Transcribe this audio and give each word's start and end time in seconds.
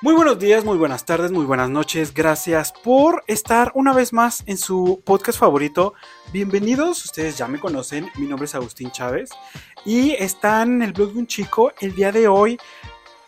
Muy 0.00 0.14
buenos 0.14 0.38
días, 0.38 0.64
muy 0.64 0.78
buenas 0.78 1.04
tardes, 1.04 1.32
muy 1.32 1.44
buenas 1.44 1.70
noches. 1.70 2.14
Gracias 2.14 2.70
por 2.70 3.24
estar 3.26 3.72
una 3.74 3.92
vez 3.92 4.12
más 4.12 4.44
en 4.46 4.56
su 4.56 5.02
podcast 5.04 5.40
favorito. 5.40 5.92
Bienvenidos, 6.32 7.04
ustedes 7.04 7.36
ya 7.36 7.48
me 7.48 7.58
conocen, 7.58 8.08
mi 8.16 8.28
nombre 8.28 8.44
es 8.44 8.54
Agustín 8.54 8.92
Chávez 8.92 9.30
y 9.84 10.12
están 10.12 10.74
en 10.74 10.82
el 10.82 10.92
blog 10.92 11.14
de 11.14 11.18
un 11.18 11.26
chico. 11.26 11.72
El 11.80 11.96
día 11.96 12.12
de 12.12 12.28
hoy 12.28 12.60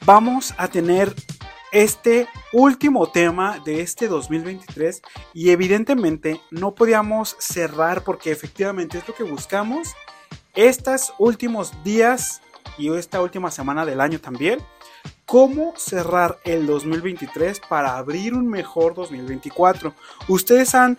vamos 0.07 0.55
a 0.59 0.69
tener 0.69 1.13
este 1.73 2.29
último 2.53 3.11
tema 3.11 3.59
de 3.65 3.81
este 3.81 4.07
2023 4.07 5.03
y 5.35 5.51
evidentemente 5.51 6.41
no 6.53 6.77
podíamos 6.77 7.35
cerrar 7.41 8.05
porque 8.05 8.31
efectivamente 8.31 8.99
es 8.99 9.09
lo 9.09 9.15
que 9.17 9.25
buscamos 9.25 9.93
estos 10.55 11.15
últimos 11.19 11.73
días 11.83 12.43
y 12.79 12.95
esta 12.95 13.21
última 13.21 13.51
semana 13.51 13.85
del 13.85 14.01
año 14.01 14.21
también 14.21 14.61
cómo 15.31 15.75
cerrar 15.77 16.41
el 16.43 16.67
2023 16.67 17.61
para 17.69 17.97
abrir 17.97 18.35
un 18.35 18.49
mejor 18.49 18.95
2024. 18.95 19.95
Ustedes 20.27 20.75
han 20.75 20.99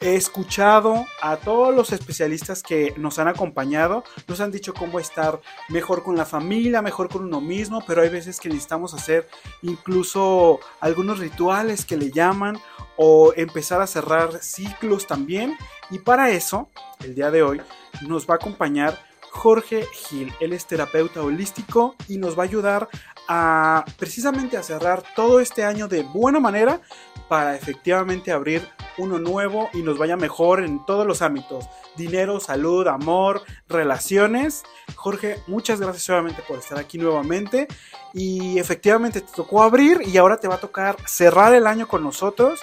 escuchado 0.00 1.06
a 1.22 1.36
todos 1.36 1.72
los 1.72 1.92
especialistas 1.92 2.64
que 2.64 2.92
nos 2.96 3.20
han 3.20 3.28
acompañado, 3.28 4.02
nos 4.26 4.40
han 4.40 4.50
dicho 4.50 4.74
cómo 4.74 4.98
estar 4.98 5.40
mejor 5.68 6.02
con 6.02 6.16
la 6.16 6.24
familia, 6.24 6.82
mejor 6.82 7.08
con 7.08 7.22
uno 7.22 7.40
mismo, 7.40 7.80
pero 7.86 8.02
hay 8.02 8.08
veces 8.08 8.40
que 8.40 8.48
necesitamos 8.48 8.92
hacer 8.92 9.28
incluso 9.62 10.58
algunos 10.80 11.20
rituales 11.20 11.84
que 11.84 11.96
le 11.96 12.10
llaman 12.10 12.58
o 12.96 13.32
empezar 13.36 13.80
a 13.82 13.86
cerrar 13.86 14.42
ciclos 14.42 15.06
también. 15.06 15.56
Y 15.90 16.00
para 16.00 16.30
eso, 16.30 16.70
el 17.04 17.14
día 17.14 17.30
de 17.30 17.44
hoy 17.44 17.62
nos 18.02 18.28
va 18.28 18.34
a 18.34 18.38
acompañar 18.38 18.98
Jorge 19.30 19.86
Gil. 19.92 20.32
Él 20.40 20.52
es 20.52 20.66
terapeuta 20.66 21.22
holístico 21.22 21.94
y 22.08 22.18
nos 22.18 22.36
va 22.36 22.42
a 22.42 22.46
ayudar 22.46 22.88
a 23.32 23.84
precisamente 23.96 24.56
a 24.56 24.62
cerrar 24.64 25.04
todo 25.14 25.38
este 25.38 25.62
año 25.64 25.86
de 25.86 26.02
buena 26.02 26.40
manera 26.40 26.80
para 27.28 27.54
efectivamente 27.54 28.32
abrir 28.32 28.68
uno 28.98 29.20
nuevo 29.20 29.70
y 29.72 29.82
nos 29.82 29.98
vaya 29.98 30.16
mejor 30.16 30.64
en 30.64 30.84
todos 30.84 31.06
los 31.06 31.22
ámbitos. 31.22 31.66
Dinero, 31.96 32.40
salud, 32.40 32.88
amor, 32.88 33.42
relaciones. 33.68 34.64
Jorge, 34.96 35.36
muchas 35.46 35.80
gracias 35.80 36.08
nuevamente 36.08 36.42
por 36.42 36.58
estar 36.58 36.76
aquí 36.76 36.98
nuevamente. 36.98 37.68
Y 38.12 38.58
efectivamente 38.58 39.20
te 39.20 39.32
tocó 39.32 39.62
abrir 39.62 40.02
y 40.04 40.16
ahora 40.16 40.38
te 40.38 40.48
va 40.48 40.56
a 40.56 40.60
tocar 40.60 40.96
cerrar 41.06 41.54
el 41.54 41.68
año 41.68 41.86
con 41.86 42.02
nosotros. 42.02 42.58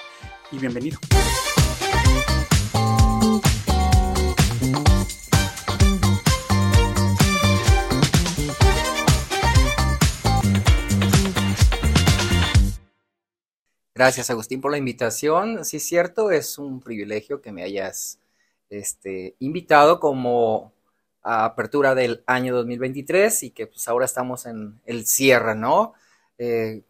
Y 0.52 0.58
bienvenido. 0.58 1.00
Gracias, 13.98 14.30
Agustín, 14.30 14.62
por 14.62 14.70
la 14.70 14.78
invitación. 14.78 15.66
Sí, 15.66 15.78
es 15.78 15.88
cierto, 15.88 16.30
es 16.30 16.60
un 16.60 16.82
privilegio 16.82 17.42
que 17.42 17.52
me 17.52 17.64
hayas 17.64 18.20
este, 18.70 19.36
invitado 19.40 20.00
como 20.00 20.72
apertura 21.24 21.96
del 21.96 22.24
año 22.28 22.54
2023 22.56 23.42
y 23.42 23.50
que 23.50 23.66
pues 23.66 23.88
ahora 23.88 24.06
estamos 24.06 24.46
en 24.46 24.80
el 24.86 25.08
cierre, 25.08 25.56
¿no? 25.56 25.94
Eh, 26.38 26.84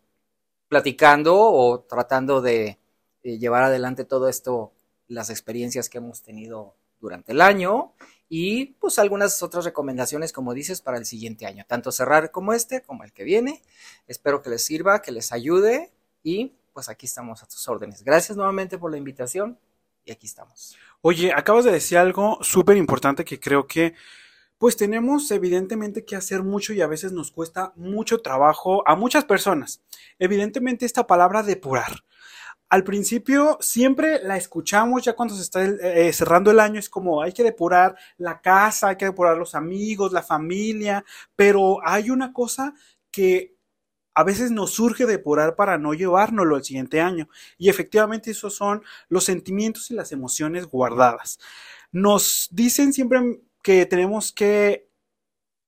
platicando 0.67 1.39
o 1.39 1.80
tratando 1.80 2.41
de, 2.41 2.77
de 3.23 3.39
llevar 3.39 3.64
adelante 3.64 4.03
todo 4.03 4.27
esto, 4.27 4.73
las 5.08 5.30
experiencias 5.30 5.88
que 5.88 5.99
hemos 5.99 6.23
tenido 6.23 6.75
durante 6.99 7.31
el 7.31 7.39
año 7.39 7.94
y 8.27 8.73
pues 8.81 8.99
algunas 8.99 9.42
otras 9.42 9.64
recomendaciones, 9.64 10.33
como 10.33 10.53
dices, 10.53 10.81
para 10.81 10.97
el 10.97 11.05
siguiente 11.05 11.45
año, 11.45 11.64
tanto 11.69 11.94
cerrar 11.94 12.31
como 12.31 12.52
este, 12.52 12.81
como 12.81 13.05
el 13.05 13.14
que 13.14 13.23
viene. 13.23 13.61
Espero 14.08 14.42
que 14.42 14.49
les 14.49 14.66
sirva, 14.66 15.02
que 15.02 15.14
les 15.14 15.31
ayude 15.31 15.94
y 16.21 16.56
pues 16.78 16.89
aquí 16.89 17.08
estamos 17.08 17.42
a 17.42 17.47
tus 17.47 17.67
órdenes. 17.67 18.03
Gracias 18.03 18.38
nuevamente 18.38 18.78
por 18.78 18.92
la 18.92 19.00
invitación 19.00 19.58
y 20.06 20.11
aquí 20.11 20.28
estamos. 20.28 20.78
Oye, 21.02 21.33
acabas 21.33 21.66
de 21.66 21.72
decir 21.72 21.97
algo 21.97 22.38
súper 22.44 22.78
importante 22.78 23.25
que 23.25 23.39
creo 23.39 23.65
que 23.65 23.95
pues 24.60 24.77
tenemos 24.77 25.32
evidentemente 25.32 26.05
que 26.05 26.15
hacer 26.15 26.43
mucho 26.43 26.73
y 26.73 26.82
a 26.82 26.86
veces 26.86 27.14
nos 27.14 27.32
cuesta 27.32 27.73
mucho 27.77 28.20
trabajo 28.20 28.88
a 28.88 28.95
muchas 28.95 29.26
personas. 29.26 29.82
Evidentemente 30.20 30.86
esta 30.86 31.08
palabra 31.08 31.42
depurar. 31.42 32.04
Al 32.70 32.83
principio 32.83 33.58
siempre 33.59 34.21
la 34.21 34.38
escuchamos 34.38 35.02
ya 35.02 35.14
cuando 35.14 35.33
se 35.33 35.42
está 35.42 35.65
eh, 35.65 36.14
cerrando 36.14 36.52
el 36.52 36.59
año, 36.59 36.80
es 36.80 36.92
como 36.92 37.23
hay 37.23 37.33
que 37.33 37.42
depurar 37.42 37.98
la 38.20 38.39
casa, 38.39 38.89
hay 38.89 38.98
que 38.98 39.05
depurar 39.05 39.36
los 39.36 39.55
amigos, 39.55 40.14
la 40.14 40.21
familia, 40.21 41.04
pero 41.36 41.80
hay 41.83 42.11
una 42.11 42.32
cosa 42.32 42.76
que 43.09 43.57
a 44.17 44.23
veces 44.23 44.50
nos 44.50 44.72
surge 44.72 45.05
depurar 45.05 45.55
para 45.55 45.78
no 45.78 45.94
llevárnoslo 45.94 46.55
al 46.55 46.64
siguiente 46.64 47.02
año. 47.02 47.30
Y 47.60 47.70
efectivamente 47.70 48.32
esos 48.32 48.55
son 48.55 48.82
los 49.10 49.26
sentimientos 49.26 49.92
y 49.92 49.94
las 49.94 50.11
emociones 50.11 50.66
guardadas. 50.66 51.38
Nos 51.92 52.48
dicen 52.50 52.94
siempre 52.94 53.20
que 53.61 53.86
tenemos 53.86 54.32
que 54.32 54.86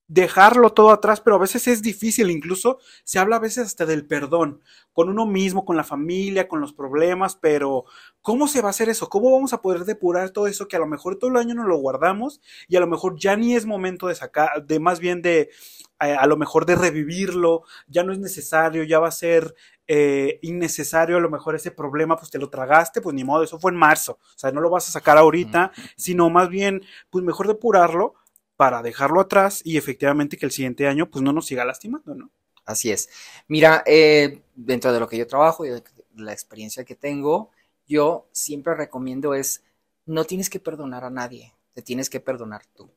dejarlo 0.09 0.73
todo 0.73 0.89
atrás, 0.89 1.21
pero 1.21 1.35
a 1.37 1.39
veces 1.39 1.67
es 1.67 1.81
difícil, 1.81 2.31
incluso 2.31 2.79
se 3.03 3.19
habla 3.19 3.37
a 3.37 3.39
veces 3.39 3.67
hasta 3.67 3.85
del 3.85 4.05
perdón, 4.05 4.61
con 4.91 5.07
uno 5.07 5.25
mismo, 5.27 5.65
con 5.65 5.77
la 5.77 5.83
familia, 5.83 6.47
con 6.47 6.59
los 6.59 6.73
problemas, 6.73 7.35
pero 7.35 7.85
¿cómo 8.21 8.47
se 8.47 8.61
va 8.61 8.67
a 8.67 8.71
hacer 8.71 8.89
eso? 8.89 9.07
¿Cómo 9.07 9.31
vamos 9.31 9.53
a 9.53 9.61
poder 9.61 9.85
depurar 9.85 10.31
todo 10.31 10.47
eso 10.47 10.67
que 10.67 10.75
a 10.75 10.79
lo 10.79 10.87
mejor 10.87 11.17
todo 11.17 11.29
el 11.29 11.37
año 11.37 11.53
no 11.53 11.63
lo 11.63 11.77
guardamos 11.77 12.41
y 12.67 12.75
a 12.75 12.79
lo 12.79 12.87
mejor 12.87 13.17
ya 13.19 13.37
ni 13.37 13.55
es 13.55 13.67
momento 13.67 14.07
de 14.07 14.15
sacar, 14.15 14.65
de 14.65 14.79
más 14.79 14.99
bien 14.99 15.21
de, 15.21 15.51
a, 15.99 16.07
a 16.15 16.25
lo 16.25 16.37
mejor 16.37 16.65
de 16.65 16.75
revivirlo, 16.75 17.63
ya 17.87 18.03
no 18.03 18.11
es 18.11 18.19
necesario, 18.19 18.83
ya 18.83 18.99
va 18.99 19.09
a 19.09 19.11
ser 19.11 19.53
eh, 19.91 20.37
innecesario, 20.43 21.17
a 21.17 21.19
lo 21.19 21.31
mejor 21.31 21.55
ese 21.55 21.71
problema, 21.71 22.15
pues 22.15 22.29
te 22.29 22.37
lo 22.37 22.49
tragaste, 22.49 23.01
pues 23.01 23.15
ni 23.15 23.23
modo, 23.23 23.43
eso 23.43 23.59
fue 23.59 23.71
en 23.71 23.77
marzo, 23.77 24.19
o 24.21 24.37
sea, 24.37 24.51
no 24.51 24.61
lo 24.61 24.69
vas 24.69 24.87
a 24.87 24.91
sacar 24.91 25.17
ahorita, 25.17 25.71
sino 25.95 26.29
más 26.29 26.49
bien, 26.49 26.83
pues 27.09 27.23
mejor 27.25 27.47
depurarlo 27.47 28.13
para 28.59 28.81
dejarlo 28.81 29.21
atrás 29.21 29.61
y 29.63 29.77
efectivamente 29.77 30.35
que 30.35 30.45
el 30.45 30.51
siguiente 30.51 30.85
año 30.85 31.09
pues 31.09 31.23
no 31.23 31.31
nos 31.31 31.45
siga 31.45 31.63
lastimando, 31.63 32.13
¿no? 32.13 32.29
Así 32.65 32.91
es. 32.91 33.07
Mira, 33.47 33.83
eh, 33.85 34.41
dentro 34.53 34.91
de 34.91 34.99
lo 34.99 35.07
que 35.07 35.17
yo 35.17 35.25
trabajo 35.25 35.65
y 35.65 35.69
de 35.69 35.81
la 36.15 36.33
experiencia 36.33 36.83
que 36.83 36.93
tengo, 36.93 37.51
yo 37.87 38.27
siempre 38.33 38.75
recomiendo 38.75 39.33
es, 39.33 39.63
no 40.05 40.25
tienes 40.25 40.49
que 40.49 40.59
perdonar 40.59 41.05
a 41.05 41.09
nadie, 41.09 41.55
te 41.71 41.81
tienes 41.81 42.09
que 42.09 42.19
perdonar 42.19 42.65
tú, 42.75 42.91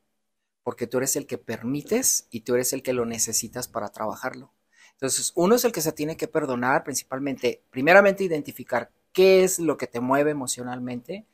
porque 0.63 0.85
tú 0.85 0.97
eres 0.97 1.15
el 1.15 1.27
que 1.27 1.37
permites 1.37 2.27
y 2.29 2.41
tú 2.41 2.55
eres 2.55 2.73
el 2.73 2.83
que 2.83 2.91
lo 2.91 3.05
necesitas 3.05 3.69
para 3.69 3.87
trabajarlo. 3.87 4.51
Entonces, 4.91 5.31
uno 5.33 5.55
es 5.55 5.63
el 5.63 5.71
que 5.71 5.79
se 5.79 5.93
tiene 5.93 6.17
que 6.17 6.27
perdonar, 6.27 6.83
principalmente, 6.83 7.63
primeramente 7.69 8.25
identificar 8.25 8.91
qué 9.13 9.45
es 9.45 9.59
lo 9.59 9.77
que 9.77 9.87
te 9.87 10.01
mueve 10.01 10.31
emocionalmente, 10.31 11.25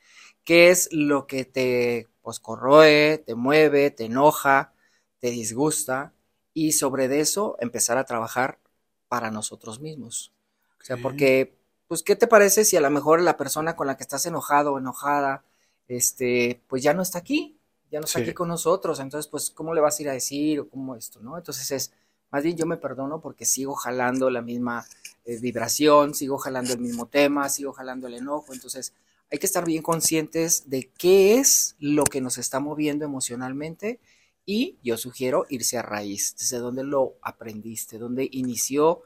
qué 0.43 0.69
es 0.69 0.87
lo 0.91 1.25
que 1.25 1.45
te 1.45 2.07
pues 2.29 2.39
corroe, 2.39 3.23
te 3.25 3.33
mueve, 3.33 3.89
te 3.89 4.05
enoja, 4.05 4.71
te 5.19 5.31
disgusta 5.31 6.13
y 6.53 6.73
sobre 6.73 7.19
eso 7.19 7.57
empezar 7.59 7.97
a 7.97 8.03
trabajar 8.03 8.59
para 9.07 9.31
nosotros 9.31 9.79
mismos. 9.79 10.31
O 10.79 10.83
sea, 10.83 10.97
porque, 10.97 11.57
pues, 11.87 12.03
¿qué 12.03 12.15
te 12.15 12.27
parece 12.27 12.65
si 12.65 12.77
a 12.77 12.81
lo 12.81 12.91
mejor 12.91 13.19
la 13.19 13.35
persona 13.35 13.75
con 13.75 13.87
la 13.87 13.97
que 13.97 14.03
estás 14.03 14.27
enojado 14.27 14.73
o 14.73 14.77
enojada, 14.77 15.43
este, 15.87 16.61
pues 16.67 16.83
ya 16.83 16.93
no 16.93 17.01
está 17.01 17.17
aquí, 17.17 17.57
ya 17.89 17.99
no 17.99 18.05
está 18.05 18.19
Sí. 18.19 18.25
aquí 18.25 18.33
con 18.35 18.47
nosotros, 18.47 18.99
entonces, 18.99 19.27
pues, 19.27 19.49
¿cómo 19.49 19.73
le 19.73 19.81
vas 19.81 19.97
a 19.97 20.03
ir 20.03 20.09
a 20.09 20.13
decir 20.13 20.59
o 20.59 20.69
cómo 20.69 20.95
esto, 20.95 21.19
no? 21.21 21.35
Entonces 21.35 21.71
es, 21.71 21.91
más 22.29 22.43
bien 22.43 22.55
yo 22.55 22.67
me 22.67 22.77
perdono 22.77 23.21
porque 23.21 23.43
sigo 23.45 23.73
jalando 23.73 24.29
la 24.29 24.43
misma 24.43 24.85
eh, 25.25 25.39
vibración, 25.39 26.13
sigo 26.13 26.37
jalando 26.37 26.73
el 26.73 26.79
mismo 26.79 27.07
tema, 27.07 27.49
sigo 27.49 27.73
jalando 27.73 28.05
el 28.05 28.13
enojo, 28.13 28.53
entonces 28.53 28.93
hay 29.31 29.37
que 29.39 29.45
estar 29.45 29.65
bien 29.65 29.83
conscientes 29.83 30.69
de 30.69 30.89
qué 30.97 31.37
es 31.37 31.75
lo 31.79 32.03
que 32.03 32.21
nos 32.21 32.37
está 32.37 32.59
moviendo 32.59 33.05
emocionalmente 33.05 33.99
y 34.45 34.79
yo 34.81 34.97
sugiero 34.97 35.45
irse 35.49 35.77
a 35.77 35.83
raíz, 35.83 36.35
desde 36.37 36.57
donde 36.57 36.83
lo 36.83 37.17
aprendiste, 37.21 37.99
donde 37.99 38.27
inició 38.31 39.03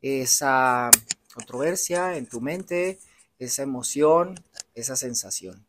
esa 0.00 0.90
controversia 1.34 2.16
en 2.16 2.26
tu 2.26 2.40
mente, 2.40 2.98
esa 3.38 3.62
emoción, 3.62 4.42
esa 4.74 4.96
sensación. 4.96 5.66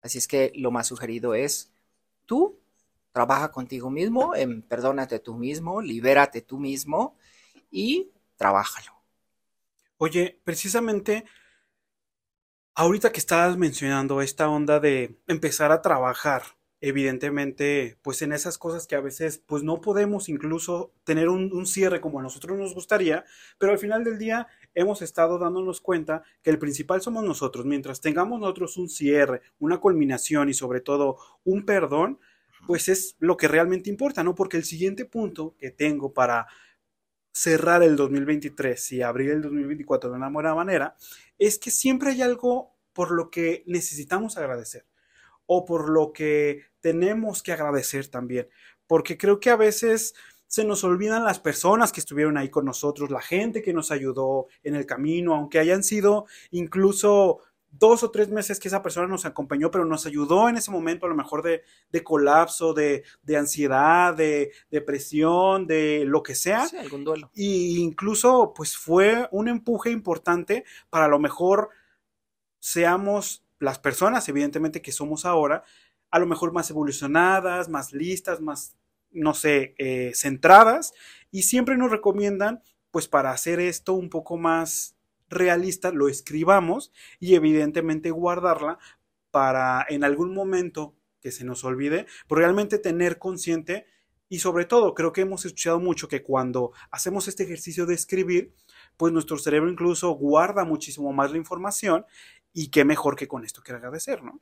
Así 0.00 0.18
es 0.18 0.26
que 0.26 0.52
lo 0.54 0.70
más 0.70 0.86
sugerido 0.86 1.34
es 1.34 1.70
tú 2.24 2.58
trabaja 3.12 3.50
contigo 3.50 3.90
mismo, 3.90 4.34
en 4.34 4.62
perdónate 4.62 5.18
tú 5.18 5.34
mismo, 5.34 5.82
libérate 5.82 6.40
tú 6.42 6.58
mismo 6.58 7.16
y 7.70 8.10
trabájalo. 8.36 8.92
Oye, 9.98 10.40
precisamente 10.44 11.24
ahorita 12.76 13.10
que 13.10 13.18
estabas 13.18 13.56
mencionando 13.56 14.20
esta 14.20 14.48
onda 14.48 14.78
de 14.78 15.16
empezar 15.26 15.72
a 15.72 15.80
trabajar, 15.80 16.42
evidentemente, 16.82 17.96
pues 18.02 18.20
en 18.20 18.32
esas 18.32 18.58
cosas 18.58 18.86
que 18.86 18.94
a 18.94 19.00
veces 19.00 19.42
pues 19.46 19.62
no 19.62 19.80
podemos 19.80 20.28
incluso 20.28 20.92
tener 21.02 21.30
un, 21.30 21.50
un 21.54 21.66
cierre 21.66 22.02
como 22.02 22.20
a 22.20 22.22
nosotros 22.22 22.58
nos 22.58 22.74
gustaría, 22.74 23.24
pero 23.58 23.72
al 23.72 23.78
final 23.78 24.04
del 24.04 24.18
día 24.18 24.46
hemos 24.74 25.00
estado 25.00 25.38
dándonos 25.38 25.80
cuenta 25.80 26.22
que 26.42 26.50
el 26.50 26.58
principal 26.58 27.00
somos 27.00 27.24
nosotros. 27.24 27.64
Mientras 27.64 28.02
tengamos 28.02 28.38
nosotros 28.38 28.76
un 28.76 28.90
cierre, 28.90 29.40
una 29.58 29.78
culminación 29.78 30.50
y 30.50 30.54
sobre 30.54 30.82
todo 30.82 31.16
un 31.44 31.64
perdón, 31.64 32.20
pues 32.66 32.88
es 32.90 33.16
lo 33.20 33.38
que 33.38 33.48
realmente 33.48 33.88
importa, 33.88 34.22
¿no? 34.22 34.34
Porque 34.34 34.58
el 34.58 34.64
siguiente 34.64 35.06
punto 35.06 35.54
que 35.58 35.70
tengo 35.70 36.12
para 36.12 36.46
cerrar 37.36 37.82
el 37.82 37.96
2023 37.96 38.92
y 38.92 39.02
abrir 39.02 39.30
el 39.30 39.42
2024 39.42 40.08
de 40.08 40.16
una 40.16 40.30
buena 40.30 40.54
manera, 40.54 40.96
es 41.38 41.58
que 41.58 41.70
siempre 41.70 42.12
hay 42.12 42.22
algo 42.22 42.74
por 42.94 43.10
lo 43.10 43.30
que 43.30 43.62
necesitamos 43.66 44.38
agradecer 44.38 44.86
o 45.44 45.66
por 45.66 45.90
lo 45.90 46.14
que 46.14 46.62
tenemos 46.80 47.42
que 47.42 47.52
agradecer 47.52 48.08
también, 48.08 48.48
porque 48.86 49.18
creo 49.18 49.38
que 49.38 49.50
a 49.50 49.56
veces 49.56 50.14
se 50.46 50.64
nos 50.64 50.82
olvidan 50.82 51.24
las 51.24 51.38
personas 51.38 51.92
que 51.92 52.00
estuvieron 52.00 52.38
ahí 52.38 52.48
con 52.48 52.64
nosotros, 52.64 53.10
la 53.10 53.20
gente 53.20 53.60
que 53.60 53.74
nos 53.74 53.90
ayudó 53.90 54.46
en 54.62 54.74
el 54.74 54.86
camino, 54.86 55.34
aunque 55.34 55.58
hayan 55.58 55.84
sido 55.84 56.24
incluso 56.52 57.40
dos 57.78 58.02
o 58.02 58.10
tres 58.10 58.28
meses 58.28 58.60
que 58.60 58.68
esa 58.68 58.82
persona 58.82 59.06
nos 59.06 59.24
acompañó, 59.24 59.70
pero 59.70 59.84
nos 59.84 60.06
ayudó 60.06 60.48
en 60.48 60.56
ese 60.56 60.70
momento 60.70 61.06
a 61.06 61.08
lo 61.08 61.14
mejor 61.14 61.42
de, 61.42 61.62
colapso, 62.04 62.74
de, 62.74 63.04
ansiedad, 63.36 64.14
de 64.14 64.52
depresión, 64.70 65.66
de 65.66 66.04
lo 66.06 66.22
que 66.22 66.34
sea. 66.34 66.66
Sí, 66.66 66.76
algún 66.76 67.04
duelo. 67.04 67.30
Y 67.34 67.78
incluso 67.80 68.52
pues 68.54 68.76
fue 68.76 69.28
un 69.30 69.48
empuje 69.48 69.90
importante 69.90 70.64
para 70.90 71.06
a 71.06 71.08
lo 71.08 71.18
mejor 71.18 71.70
seamos 72.58 73.44
las 73.58 73.78
personas, 73.78 74.28
evidentemente 74.28 74.82
que 74.82 74.92
somos 74.92 75.24
ahora, 75.24 75.64
a 76.10 76.18
lo 76.18 76.26
mejor 76.26 76.52
más 76.52 76.70
evolucionadas, 76.70 77.68
más 77.68 77.92
listas, 77.92 78.40
más, 78.40 78.76
no 79.10 79.34
sé, 79.34 79.74
eh, 79.78 80.12
centradas, 80.14 80.92
y 81.30 81.42
siempre 81.42 81.76
nos 81.76 81.90
recomiendan, 81.90 82.62
pues 82.90 83.08
para 83.08 83.30
hacer 83.30 83.60
esto 83.60 83.94
un 83.94 84.10
poco 84.10 84.36
más 84.36 84.95
realista 85.28 85.90
lo 85.90 86.08
escribamos 86.08 86.92
y 87.18 87.34
evidentemente 87.34 88.10
guardarla 88.10 88.78
para 89.30 89.84
en 89.88 90.04
algún 90.04 90.34
momento 90.34 90.94
que 91.20 91.32
se 91.32 91.44
nos 91.44 91.64
olvide, 91.64 92.06
pero 92.28 92.40
realmente 92.40 92.78
tener 92.78 93.18
consciente 93.18 93.86
y 94.28 94.40
sobre 94.40 94.64
todo 94.64 94.94
creo 94.94 95.12
que 95.12 95.20
hemos 95.20 95.44
escuchado 95.44 95.78
mucho 95.78 96.08
que 96.08 96.22
cuando 96.22 96.72
hacemos 96.90 97.28
este 97.28 97.44
ejercicio 97.44 97.86
de 97.86 97.94
escribir, 97.94 98.54
pues 98.96 99.12
nuestro 99.12 99.38
cerebro 99.38 99.70
incluso 99.70 100.10
guarda 100.12 100.64
muchísimo 100.64 101.12
más 101.12 101.30
la 101.30 101.36
información 101.36 102.04
y 102.52 102.70
qué 102.70 102.84
mejor 102.84 103.16
que 103.16 103.28
con 103.28 103.44
esto 103.44 103.62
que 103.62 103.72
agradecer, 103.72 104.22
¿no? 104.22 104.40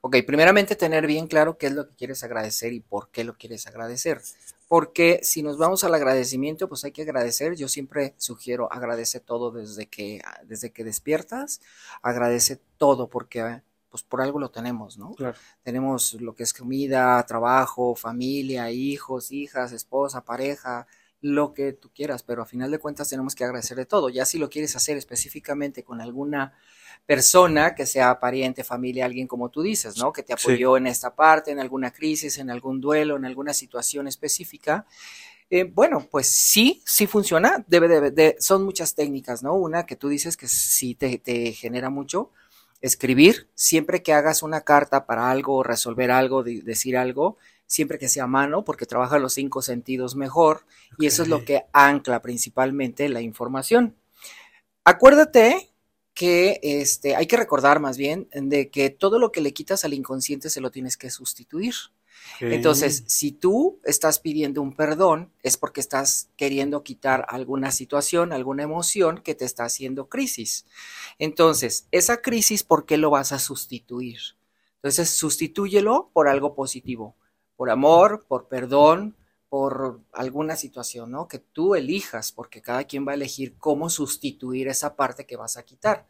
Ok, 0.00 0.16
primeramente 0.26 0.76
tener 0.76 1.06
bien 1.06 1.26
claro 1.26 1.58
qué 1.58 1.66
es 1.66 1.72
lo 1.72 1.88
que 1.88 1.96
quieres 1.96 2.22
agradecer 2.22 2.72
y 2.72 2.80
por 2.80 3.10
qué 3.10 3.24
lo 3.24 3.36
quieres 3.36 3.66
agradecer. 3.66 4.20
Porque 4.68 5.20
si 5.22 5.42
nos 5.42 5.56
vamos 5.56 5.82
al 5.82 5.94
agradecimiento, 5.94 6.68
pues 6.68 6.84
hay 6.84 6.92
que 6.92 7.02
agradecer. 7.02 7.56
Yo 7.56 7.68
siempre 7.68 8.14
sugiero 8.18 8.70
agradece 8.70 9.18
todo 9.18 9.50
desde 9.50 9.86
que, 9.86 10.20
desde 10.44 10.70
que 10.70 10.84
despiertas, 10.84 11.60
agradece 12.02 12.60
todo 12.76 13.08
porque 13.08 13.62
pues 13.90 14.02
por 14.02 14.20
algo 14.20 14.38
lo 14.38 14.50
tenemos, 14.50 14.98
¿no? 14.98 15.12
Claro. 15.14 15.38
Tenemos 15.62 16.14
lo 16.20 16.34
que 16.34 16.42
es 16.42 16.52
comida, 16.52 17.24
trabajo, 17.24 17.94
familia, 17.94 18.70
hijos, 18.70 19.32
hijas, 19.32 19.72
esposa, 19.72 20.24
pareja, 20.24 20.86
lo 21.20 21.52
que 21.52 21.72
tú 21.72 21.90
quieras, 21.92 22.22
pero 22.22 22.42
a 22.42 22.46
final 22.46 22.70
de 22.70 22.78
cuentas 22.78 23.08
tenemos 23.08 23.34
que 23.34 23.44
agradecerle 23.44 23.86
todo. 23.86 24.08
Ya 24.08 24.24
si 24.24 24.38
lo 24.38 24.50
quieres 24.50 24.76
hacer 24.76 24.96
específicamente 24.96 25.82
con 25.82 26.00
alguna 26.00 26.52
persona 27.08 27.74
que 27.74 27.86
sea 27.86 28.20
pariente, 28.20 28.62
familia, 28.62 29.06
alguien 29.06 29.26
como 29.26 29.48
tú 29.48 29.62
dices, 29.62 29.96
¿no? 29.96 30.12
Que 30.12 30.22
te 30.22 30.34
apoyó 30.34 30.76
en 30.76 30.86
esta 30.86 31.16
parte, 31.16 31.50
en 31.50 31.58
alguna 31.58 31.90
crisis, 31.90 32.36
en 32.36 32.50
algún 32.50 32.82
duelo, 32.82 33.16
en 33.16 33.24
alguna 33.24 33.54
situación 33.54 34.06
específica. 34.08 34.84
Eh, 35.48 35.64
bueno, 35.64 36.06
pues 36.10 36.26
sí, 36.28 36.82
sí 36.84 37.06
funciona. 37.06 37.64
Debe 37.66 38.10
de, 38.10 38.36
son 38.40 38.62
muchas 38.62 38.94
técnicas, 38.94 39.42
¿no? 39.42 39.54
Una 39.54 39.86
que 39.86 39.96
tú 39.96 40.10
dices 40.10 40.36
que 40.36 40.48
sí 40.48 40.94
te, 40.94 41.16
te 41.16 41.52
genera 41.52 41.88
mucho. 41.88 42.30
Escribir, 42.82 43.48
siempre 43.54 44.02
que 44.02 44.12
hagas 44.12 44.42
una 44.42 44.60
carta 44.60 45.06
para 45.06 45.30
algo, 45.30 45.62
resolver 45.62 46.10
algo, 46.10 46.42
decir 46.42 46.98
algo, 46.98 47.38
siempre 47.66 47.98
que 47.98 48.10
sea 48.10 48.24
a 48.24 48.26
mano, 48.26 48.66
porque 48.66 48.84
trabaja 48.84 49.18
los 49.18 49.32
cinco 49.32 49.62
sentidos 49.62 50.14
mejor 50.14 50.66
y 50.98 51.06
eso 51.06 51.22
es 51.22 51.28
lo 51.28 51.42
que 51.46 51.64
ancla 51.72 52.20
principalmente 52.20 53.08
la 53.08 53.22
información. 53.22 53.96
Acuérdate 54.84 55.70
que 56.18 56.58
este, 56.64 57.14
hay 57.14 57.28
que 57.28 57.36
recordar 57.36 57.78
más 57.78 57.96
bien 57.96 58.28
de 58.32 58.70
que 58.70 58.90
todo 58.90 59.20
lo 59.20 59.30
que 59.30 59.40
le 59.40 59.52
quitas 59.52 59.84
al 59.84 59.94
inconsciente 59.94 60.50
se 60.50 60.60
lo 60.60 60.72
tienes 60.72 60.96
que 60.96 61.10
sustituir. 61.10 61.74
Entonces, 62.40 63.04
si 63.06 63.30
tú 63.30 63.78
estás 63.84 64.18
pidiendo 64.18 64.60
un 64.60 64.74
perdón, 64.74 65.30
es 65.44 65.56
porque 65.56 65.80
estás 65.80 66.28
queriendo 66.36 66.82
quitar 66.82 67.24
alguna 67.28 67.70
situación, 67.70 68.32
alguna 68.32 68.64
emoción 68.64 69.18
que 69.22 69.36
te 69.36 69.44
está 69.44 69.66
haciendo 69.66 70.08
crisis. 70.08 70.66
Entonces, 71.20 71.86
esa 71.92 72.20
crisis, 72.20 72.64
¿por 72.64 72.84
qué 72.84 72.96
lo 72.96 73.10
vas 73.10 73.30
a 73.30 73.38
sustituir? 73.38 74.18
Entonces, 74.82 75.10
sustitúyelo 75.10 76.10
por 76.12 76.26
algo 76.26 76.56
positivo 76.56 77.14
por 77.58 77.70
amor, 77.70 78.24
por 78.28 78.46
perdón, 78.46 79.16
por 79.48 80.00
alguna 80.12 80.56
situación, 80.56 81.10
¿no? 81.10 81.28
Que 81.28 81.38
tú 81.38 81.74
elijas, 81.74 82.32
porque 82.32 82.62
cada 82.62 82.84
quien 82.84 83.06
va 83.06 83.12
a 83.12 83.14
elegir 83.14 83.56
cómo 83.58 83.90
sustituir 83.90 84.68
esa 84.68 84.96
parte 84.96 85.26
que 85.26 85.36
vas 85.36 85.56
a 85.56 85.64
quitar. 85.64 86.06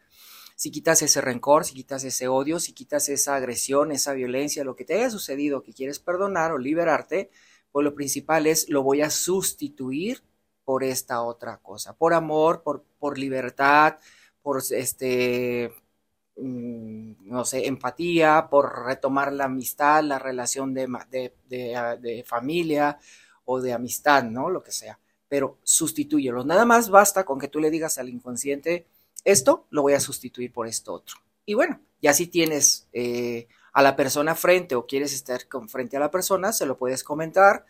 Si 0.56 0.70
quitas 0.72 1.02
ese 1.02 1.20
rencor, 1.20 1.64
si 1.64 1.74
quitas 1.74 2.02
ese 2.04 2.28
odio, 2.28 2.58
si 2.58 2.72
quitas 2.72 3.08
esa 3.08 3.36
agresión, 3.36 3.92
esa 3.92 4.12
violencia, 4.12 4.64
lo 4.64 4.74
que 4.76 4.84
te 4.84 4.94
haya 4.94 5.10
sucedido, 5.10 5.62
que 5.62 5.72
quieres 5.72 6.00
perdonar 6.00 6.52
o 6.52 6.58
liberarte, 6.58 7.30
pues 7.70 7.84
lo 7.84 7.94
principal 7.94 8.46
es 8.46 8.68
lo 8.68 8.82
voy 8.82 9.02
a 9.02 9.10
sustituir 9.10 10.22
por 10.64 10.84
esta 10.84 11.22
otra 11.22 11.58
cosa, 11.58 11.96
por 11.96 12.14
amor, 12.14 12.62
por, 12.62 12.84
por 12.98 13.18
libertad, 13.18 13.96
por 14.42 14.62
este, 14.70 15.72
Mm, 16.40 17.28
no 17.28 17.44
sé, 17.44 17.66
empatía, 17.66 18.46
por 18.48 18.84
retomar 18.86 19.32
la 19.32 19.44
amistad, 19.46 20.04
la 20.04 20.18
relación 20.20 20.72
de, 20.72 20.86
ah, 21.76 21.96
de, 21.96 22.24
familia 22.24 22.98
o 23.50 23.60
de 23.60 23.72
amistad, 23.72 24.24
¿no? 24.24 24.50
Lo 24.50 24.62
que 24.62 24.72
sea. 24.72 24.98
Pero 25.28 25.58
sustitúyelo. 25.62 26.44
Nada 26.44 26.64
más 26.64 26.90
basta 26.90 27.24
con 27.24 27.38
que 27.38 27.48
tú 27.48 27.60
le 27.60 27.70
digas 27.70 27.98
al 27.98 28.08
inconsciente, 28.08 28.86
esto 29.24 29.66
lo 29.70 29.82
voy 29.82 29.94
a 29.94 30.00
sustituir 30.00 30.52
por 30.52 30.66
esto 30.66 30.92
otro. 30.92 31.16
Y 31.46 31.54
bueno, 31.54 31.80
ya 32.02 32.12
si 32.12 32.26
tienes 32.26 32.88
eh, 32.92 33.48
a 33.72 33.82
la 33.82 33.96
persona 33.96 34.34
frente 34.34 34.74
o 34.74 34.86
quieres 34.86 35.14
estar 35.14 35.48
con 35.48 35.68
frente 35.68 35.96
a 35.96 36.00
la 36.00 36.10
persona, 36.10 36.52
se 36.52 36.66
lo 36.66 36.76
puedes 36.76 37.02
comentar 37.02 37.64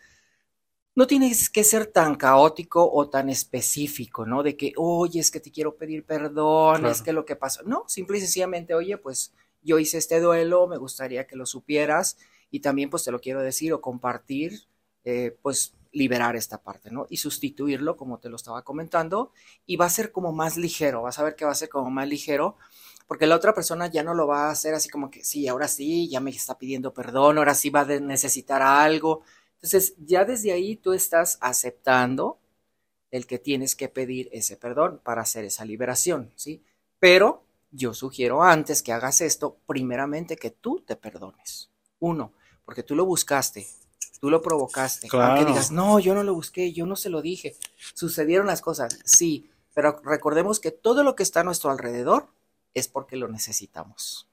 no 0.99 1.07
tienes 1.07 1.49
que 1.49 1.63
ser 1.63 1.85
tan 1.85 2.15
caótico 2.15 2.91
o 2.91 3.09
tan 3.09 3.29
específico, 3.29 4.25
¿no? 4.25 4.43
De 4.43 4.57
que, 4.57 4.73
oye, 4.75 5.21
es 5.21 5.31
que 5.31 5.39
te 5.39 5.49
quiero 5.49 5.77
pedir 5.77 6.03
perdón, 6.03 6.85
es 6.87 7.01
que 7.01 7.13
lo 7.13 7.23
que 7.23 7.37
pasó. 7.37 7.63
No, 7.63 7.85
simple 7.87 8.17
y 8.17 8.21
sencillamente, 8.21 8.73
oye, 8.73 8.97
pues 8.97 9.31
yo 9.61 9.79
hice 9.79 9.97
este 9.97 10.19
duelo, 10.19 10.67
me 10.67 10.75
gustaría 10.75 11.25
que 11.25 11.37
lo 11.37 11.45
supieras 11.45 12.17
y 12.51 12.59
también 12.59 12.89
pues 12.89 13.05
te 13.05 13.11
lo 13.11 13.21
quiero 13.21 13.41
decir 13.41 13.71
o 13.71 13.79
compartir, 13.79 14.63
eh, 15.03 15.37
pues 15.41 15.73
liberar 15.91 16.35
esta 16.35 16.61
parte, 16.61 16.91
¿no? 16.91 17.07
Y 17.09 17.17
sustituirlo, 17.17 17.97
como 17.97 18.19
te 18.19 18.29
lo 18.29 18.35
estaba 18.35 18.63
comentando, 18.63 19.31
y 19.65 19.75
va 19.75 19.85
a 19.85 19.89
ser 19.89 20.11
como 20.11 20.31
más 20.31 20.57
ligero, 20.57 21.01
vas 21.01 21.19
a 21.19 21.23
ver 21.23 21.35
que 21.35 21.45
va 21.45 21.51
a 21.51 21.55
ser 21.55 21.69
como 21.69 21.89
más 21.89 22.07
ligero, 22.07 22.57
porque 23.07 23.25
la 23.25 23.35
otra 23.35 23.53
persona 23.55 23.87
ya 23.87 24.03
no 24.03 24.13
lo 24.13 24.27
va 24.27 24.47
a 24.47 24.51
hacer 24.51 24.75
así 24.75 24.89
como 24.89 25.09
que, 25.09 25.23
sí, 25.23 25.47
ahora 25.47 25.67
sí, 25.67 26.07
ya 26.09 26.19
me 26.19 26.29
está 26.29 26.57
pidiendo 26.57 26.93
perdón, 26.93 27.39
ahora 27.39 27.55
sí 27.55 27.69
va 27.71 27.81
a 27.81 27.85
necesitar 27.99 28.61
algo, 28.61 29.23
entonces, 29.59 29.95
ya 29.97 30.23
desde 30.23 30.53
ahí 30.53 30.77
tú 30.77 30.93
estás 30.93 31.37
aceptando 31.41 32.39
el 33.11 33.27
que 33.27 33.39
tienes 33.39 33.75
que 33.75 33.89
pedir 33.89 34.29
ese 34.31 34.55
perdón 34.55 35.01
para 35.03 35.21
hacer 35.21 35.43
esa 35.43 35.65
liberación, 35.65 36.31
¿sí? 36.35 36.63
Pero 36.99 37.43
yo 37.71 37.93
sugiero 37.93 38.41
antes 38.41 38.81
que 38.81 38.93
hagas 38.93 39.19
esto, 39.19 39.57
primeramente 39.67 40.37
que 40.37 40.51
tú 40.51 40.79
te 40.79 40.95
perdones. 40.95 41.69
Uno, 41.99 42.31
porque 42.63 42.83
tú 42.83 42.95
lo 42.95 43.05
buscaste, 43.05 43.67
tú 44.19 44.29
lo 44.29 44.41
provocaste. 44.41 45.07
Claro. 45.07 45.33
Aunque 45.33 45.45
digas, 45.45 45.71
no, 45.71 45.99
yo 45.99 46.13
no 46.13 46.23
lo 46.23 46.33
busqué, 46.33 46.71
yo 46.73 46.85
no 46.85 46.95
se 46.95 47.09
lo 47.09 47.21
dije. 47.21 47.55
Sucedieron 47.93 48.47
las 48.47 48.61
cosas, 48.61 48.99
sí, 49.05 49.49
pero 49.73 50.01
recordemos 50.03 50.59
que 50.59 50.71
todo 50.71 51.03
lo 51.03 51.15
que 51.15 51.23
está 51.23 51.41
a 51.41 51.43
nuestro 51.43 51.71
alrededor 51.71 52.27
es 52.73 52.87
porque 52.87 53.15
lo 53.15 53.27
necesitamos. 53.27 54.29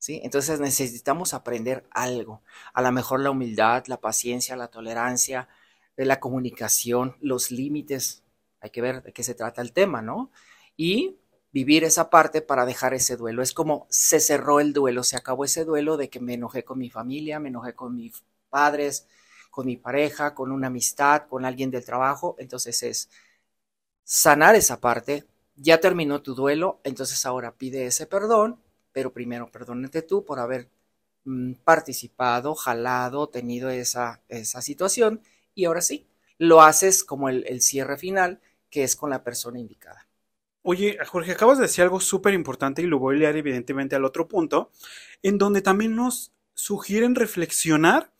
¿sí? 0.00 0.20
Entonces 0.24 0.58
necesitamos 0.58 1.34
aprender 1.34 1.84
algo. 1.90 2.42
A 2.72 2.82
lo 2.82 2.90
mejor 2.90 3.20
la 3.20 3.30
humildad, 3.30 3.84
la 3.86 4.00
paciencia, 4.00 4.56
la 4.56 4.68
tolerancia, 4.68 5.48
eh, 5.96 6.04
la 6.04 6.18
comunicación, 6.18 7.16
los 7.20 7.52
límites. 7.52 8.24
Hay 8.60 8.70
que 8.70 8.82
ver 8.82 9.02
de 9.02 9.12
qué 9.12 9.22
se 9.22 9.34
trata 9.34 9.62
el 9.62 9.72
tema, 9.72 10.02
¿no? 10.02 10.32
Y 10.76 11.18
vivir 11.52 11.84
esa 11.84 12.10
parte 12.10 12.42
para 12.42 12.64
dejar 12.66 12.94
ese 12.94 13.16
duelo. 13.16 13.42
Es 13.42 13.52
como 13.52 13.86
se 13.90 14.20
cerró 14.20 14.60
el 14.60 14.72
duelo, 14.72 15.02
se 15.02 15.16
acabó 15.16 15.44
ese 15.44 15.64
duelo 15.64 15.96
de 15.96 16.10
que 16.10 16.20
me 16.20 16.34
enojé 16.34 16.64
con 16.64 16.78
mi 16.78 16.90
familia, 16.90 17.38
me 17.38 17.48
enojé 17.48 17.74
con 17.74 17.94
mis 17.96 18.24
padres, 18.50 19.06
con 19.50 19.66
mi 19.66 19.76
pareja, 19.76 20.34
con 20.34 20.52
una 20.52 20.66
amistad, 20.66 21.26
con 21.28 21.44
alguien 21.44 21.70
del 21.70 21.84
trabajo. 21.84 22.36
Entonces 22.38 22.82
es 22.82 23.10
sanar 24.04 24.54
esa 24.56 24.80
parte. 24.80 25.24
Ya 25.56 25.80
terminó 25.80 26.22
tu 26.22 26.34
duelo, 26.34 26.80
entonces 26.84 27.24
ahora 27.26 27.52
pide 27.52 27.86
ese 27.86 28.06
perdón 28.06 28.60
pero 28.92 29.12
primero 29.12 29.50
perdónate 29.50 30.02
tú 30.02 30.24
por 30.24 30.38
haber 30.38 30.68
mm, 31.24 31.54
participado, 31.64 32.54
jalado, 32.54 33.28
tenido 33.28 33.70
esa, 33.70 34.22
esa 34.28 34.62
situación 34.62 35.22
y 35.54 35.64
ahora 35.64 35.82
sí, 35.82 36.06
lo 36.38 36.62
haces 36.62 37.04
como 37.04 37.28
el, 37.28 37.60
cierre 37.60 37.98
final, 37.98 38.40
que 38.70 38.82
es 38.82 38.96
con 38.96 39.10
la 39.10 39.22
persona 39.22 39.58
indicada. 39.58 40.06
Oye, 40.62 40.98
Jorge, 41.06 41.32
acabas 41.32 41.58
de 41.58 41.62
decir 41.62 41.82
algo 41.82 42.00
súper 42.00 42.34
importante 42.34 42.82
y 42.82 42.86
lo 42.86 42.98
voy 42.98 43.16
a 43.16 43.18
leer 43.18 43.36
evidentemente 43.36 43.96
al 43.96 44.04
otro 44.04 44.28
punto, 44.28 44.70
en 45.22 45.38
donde 45.38 45.60
también 45.60 45.96
nos 45.96 46.32
sugieren 46.54 47.14
reflexionar 47.14 48.12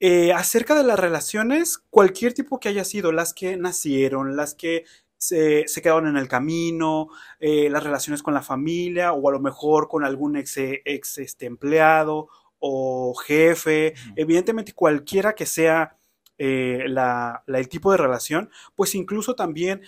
eh, 0.00 0.32
acerca 0.32 0.74
de 0.74 0.84
las 0.84 0.98
relaciones, 0.98 1.78
cualquier 1.90 2.34
tipo 2.34 2.60
que 2.60 2.68
haya 2.68 2.84
sido, 2.84 3.12
las 3.12 3.32
que 3.32 3.56
nacieron, 3.56 4.36
las 4.36 4.54
que 4.54 4.84
se, 5.18 5.64
quedaron 5.82 6.06
en 6.06 6.16
el 6.16 6.28
camino, 6.28 7.08
eh, 7.40 7.70
las 7.70 7.82
relaciones 7.82 8.22
con 8.22 8.34
la 8.34 8.42
familia 8.42 9.12
o 9.12 9.28
a 9.28 9.32
lo 9.32 9.40
mejor 9.40 9.88
con 9.88 10.04
algún 10.04 10.36
ex, 10.36 10.56
ex 10.58 11.18
este, 11.18 11.46
empleado 11.46 12.28
o 12.58 13.14
jefe, 13.14 13.94
evidentemente 14.16 14.72
cualquiera 14.72 15.34
que 15.34 15.46
sea 15.46 15.98
eh, 16.38 16.84
la, 16.88 17.44
el 17.46 17.68
tipo 17.68 17.90
de 17.90 17.98
relación, 17.98 18.50
pues 18.74 18.94
incluso 18.94 19.34
también 19.34 19.82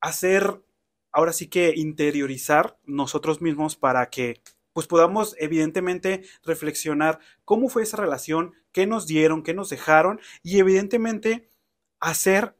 hacer, 0.00 0.62
ahora 1.12 1.32
sí 1.32 1.48
que 1.48 1.72
interiorizar 1.74 2.78
nosotros 2.84 3.40
mismos 3.40 3.76
para 3.76 4.10
que 4.10 4.40
pues 4.72 4.86
podamos 4.86 5.34
evidentemente 5.38 6.22
reflexionar 6.44 7.18
cómo 7.44 7.68
fue 7.68 7.82
esa 7.82 7.96
relación, 7.96 8.54
qué 8.72 8.86
nos 8.86 9.06
dieron, 9.06 9.42
qué 9.42 9.54
nos 9.54 9.70
dejaron 9.70 10.20
y 10.42 10.58
evidentemente 10.58 11.48
hacer, 11.98 12.56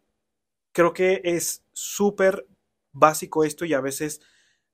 creo 0.72 0.92
que 0.92 1.20
es 1.24 1.64
súper 1.72 2.46
básico 2.92 3.44
esto 3.44 3.64
y 3.64 3.74
a 3.74 3.80
veces 3.80 4.20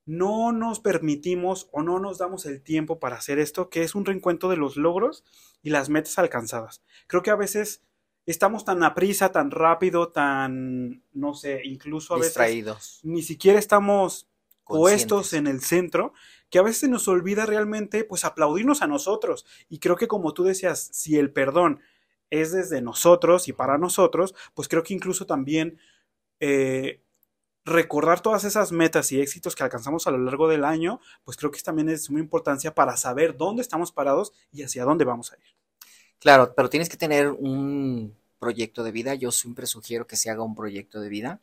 no 0.04 0.52
nos 0.52 0.80
permitimos 0.80 1.68
o 1.72 1.82
no 1.82 1.98
nos 1.98 2.18
damos 2.18 2.46
el 2.46 2.62
tiempo 2.62 3.00
para 3.00 3.16
hacer 3.16 3.38
esto, 3.38 3.70
que 3.70 3.82
es 3.82 3.94
un 3.94 4.04
reencuentro 4.04 4.48
de 4.48 4.56
los 4.56 4.76
logros 4.76 5.24
y 5.62 5.70
las 5.70 5.88
metas 5.88 6.18
alcanzadas. 6.18 6.82
Creo 7.08 7.22
que 7.22 7.30
a 7.30 7.36
veces 7.36 7.82
estamos 8.24 8.64
tan 8.64 8.82
a 8.84 8.94
prisa, 8.94 9.32
tan 9.32 9.50
rápido, 9.50 10.08
tan, 10.12 11.02
no 11.12 11.34
sé, 11.34 11.60
incluso 11.64 12.14
a 12.14 12.18
veces 12.18 13.00
ni 13.02 13.22
siquiera 13.22 13.58
estamos 13.58 14.28
puestos 14.66 15.32
en 15.32 15.46
el 15.46 15.60
centro, 15.62 16.12
que 16.50 16.58
a 16.58 16.62
veces 16.62 16.88
nos 16.88 17.08
olvida 17.08 17.46
realmente, 17.46 18.04
pues, 18.04 18.24
aplaudirnos 18.24 18.82
a 18.82 18.86
nosotros. 18.86 19.46
Y 19.68 19.78
creo 19.78 19.96
que 19.96 20.08
como 20.08 20.34
tú 20.34 20.44
decías, 20.44 20.90
si 20.92 21.16
el 21.16 21.32
perdón 21.32 21.80
es 22.30 22.52
desde 22.52 22.82
nosotros 22.82 23.48
y 23.48 23.52
para 23.52 23.78
nosotros, 23.78 24.34
pues 24.54 24.68
creo 24.68 24.82
que 24.82 24.94
incluso 24.94 25.26
también 25.26 25.78
eh, 26.40 27.02
recordar 27.64 28.20
todas 28.20 28.44
esas 28.44 28.72
metas 28.72 29.10
y 29.12 29.20
éxitos 29.20 29.54
que 29.54 29.64
alcanzamos 29.64 30.06
a 30.06 30.10
lo 30.10 30.18
largo 30.18 30.48
del 30.48 30.64
año, 30.64 31.00
pues 31.24 31.36
creo 31.36 31.50
que 31.50 31.60
también 31.60 31.88
es 31.88 32.00
de 32.00 32.06
suma 32.06 32.20
importancia 32.20 32.74
para 32.74 32.96
saber 32.96 33.36
dónde 33.36 33.62
estamos 33.62 33.92
parados 33.92 34.32
y 34.52 34.62
hacia 34.62 34.84
dónde 34.84 35.04
vamos 35.04 35.32
a 35.32 35.36
ir. 35.36 35.56
Claro, 36.18 36.54
pero 36.56 36.70
tienes 36.70 36.88
que 36.88 36.96
tener 36.96 37.28
un 37.30 38.16
proyecto 38.38 38.84
de 38.84 38.92
vida. 38.92 39.14
Yo 39.14 39.30
siempre 39.32 39.66
sugiero 39.66 40.06
que 40.06 40.16
se 40.16 40.30
haga 40.30 40.42
un 40.42 40.54
proyecto 40.54 41.00
de 41.00 41.08
vida 41.08 41.40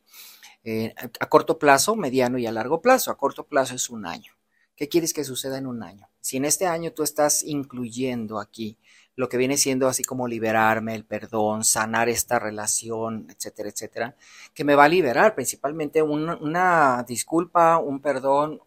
eh, 0.64 0.94
a 1.20 1.28
corto 1.28 1.58
plazo, 1.58 1.94
mediano 1.94 2.38
y 2.38 2.46
a 2.46 2.52
largo 2.52 2.80
plazo. 2.80 3.10
A 3.10 3.16
corto 3.16 3.46
plazo 3.46 3.74
es 3.74 3.90
un 3.90 4.06
año. 4.06 4.32
¿Qué 4.76 4.88
quieres 4.88 5.12
que 5.12 5.24
suceda 5.24 5.58
en 5.58 5.66
un 5.66 5.82
año? 5.82 6.08
Si 6.20 6.36
en 6.36 6.44
este 6.44 6.66
año 6.66 6.92
tú 6.92 7.02
estás 7.02 7.44
incluyendo 7.44 8.40
aquí 8.40 8.78
lo 9.16 9.28
que 9.28 9.36
viene 9.36 9.56
siendo 9.56 9.86
así 9.86 10.02
como 10.02 10.26
liberarme, 10.26 10.94
el 10.94 11.04
perdón, 11.04 11.64
sanar 11.64 12.08
esta 12.08 12.38
relación, 12.38 13.28
etcétera, 13.30 13.68
etcétera, 13.68 14.16
que 14.54 14.64
me 14.64 14.74
va 14.74 14.84
a 14.84 14.88
liberar 14.88 15.34
principalmente 15.34 16.02
una 16.02 17.04
disculpa, 17.06 17.78
un 17.78 18.00
perdón, 18.00 18.60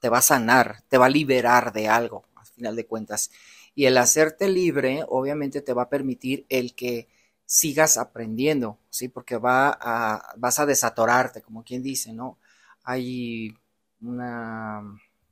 te 0.00 0.10
va 0.10 0.18
a 0.18 0.22
sanar, 0.22 0.82
te 0.88 0.98
va 0.98 1.06
a 1.06 1.08
liberar 1.08 1.72
de 1.72 1.88
algo, 1.88 2.26
al 2.36 2.46
final 2.46 2.76
de 2.76 2.86
cuentas. 2.86 3.30
Y 3.74 3.86
el 3.86 3.96
hacerte 3.96 4.48
libre, 4.48 5.02
obviamente, 5.08 5.62
te 5.62 5.72
va 5.72 5.84
a 5.84 5.88
permitir 5.88 6.44
el 6.50 6.74
que 6.74 7.08
sigas 7.46 7.98
aprendiendo, 7.98 8.78
¿sí? 8.90 9.08
Porque 9.08 9.36
va 9.36 9.76
a, 9.80 10.34
vas 10.36 10.58
a 10.58 10.66
desatorarte, 10.66 11.42
como 11.42 11.64
quien 11.64 11.82
dice, 11.82 12.12
¿no? 12.12 12.38
Hay 12.82 13.56
una, 14.00 14.82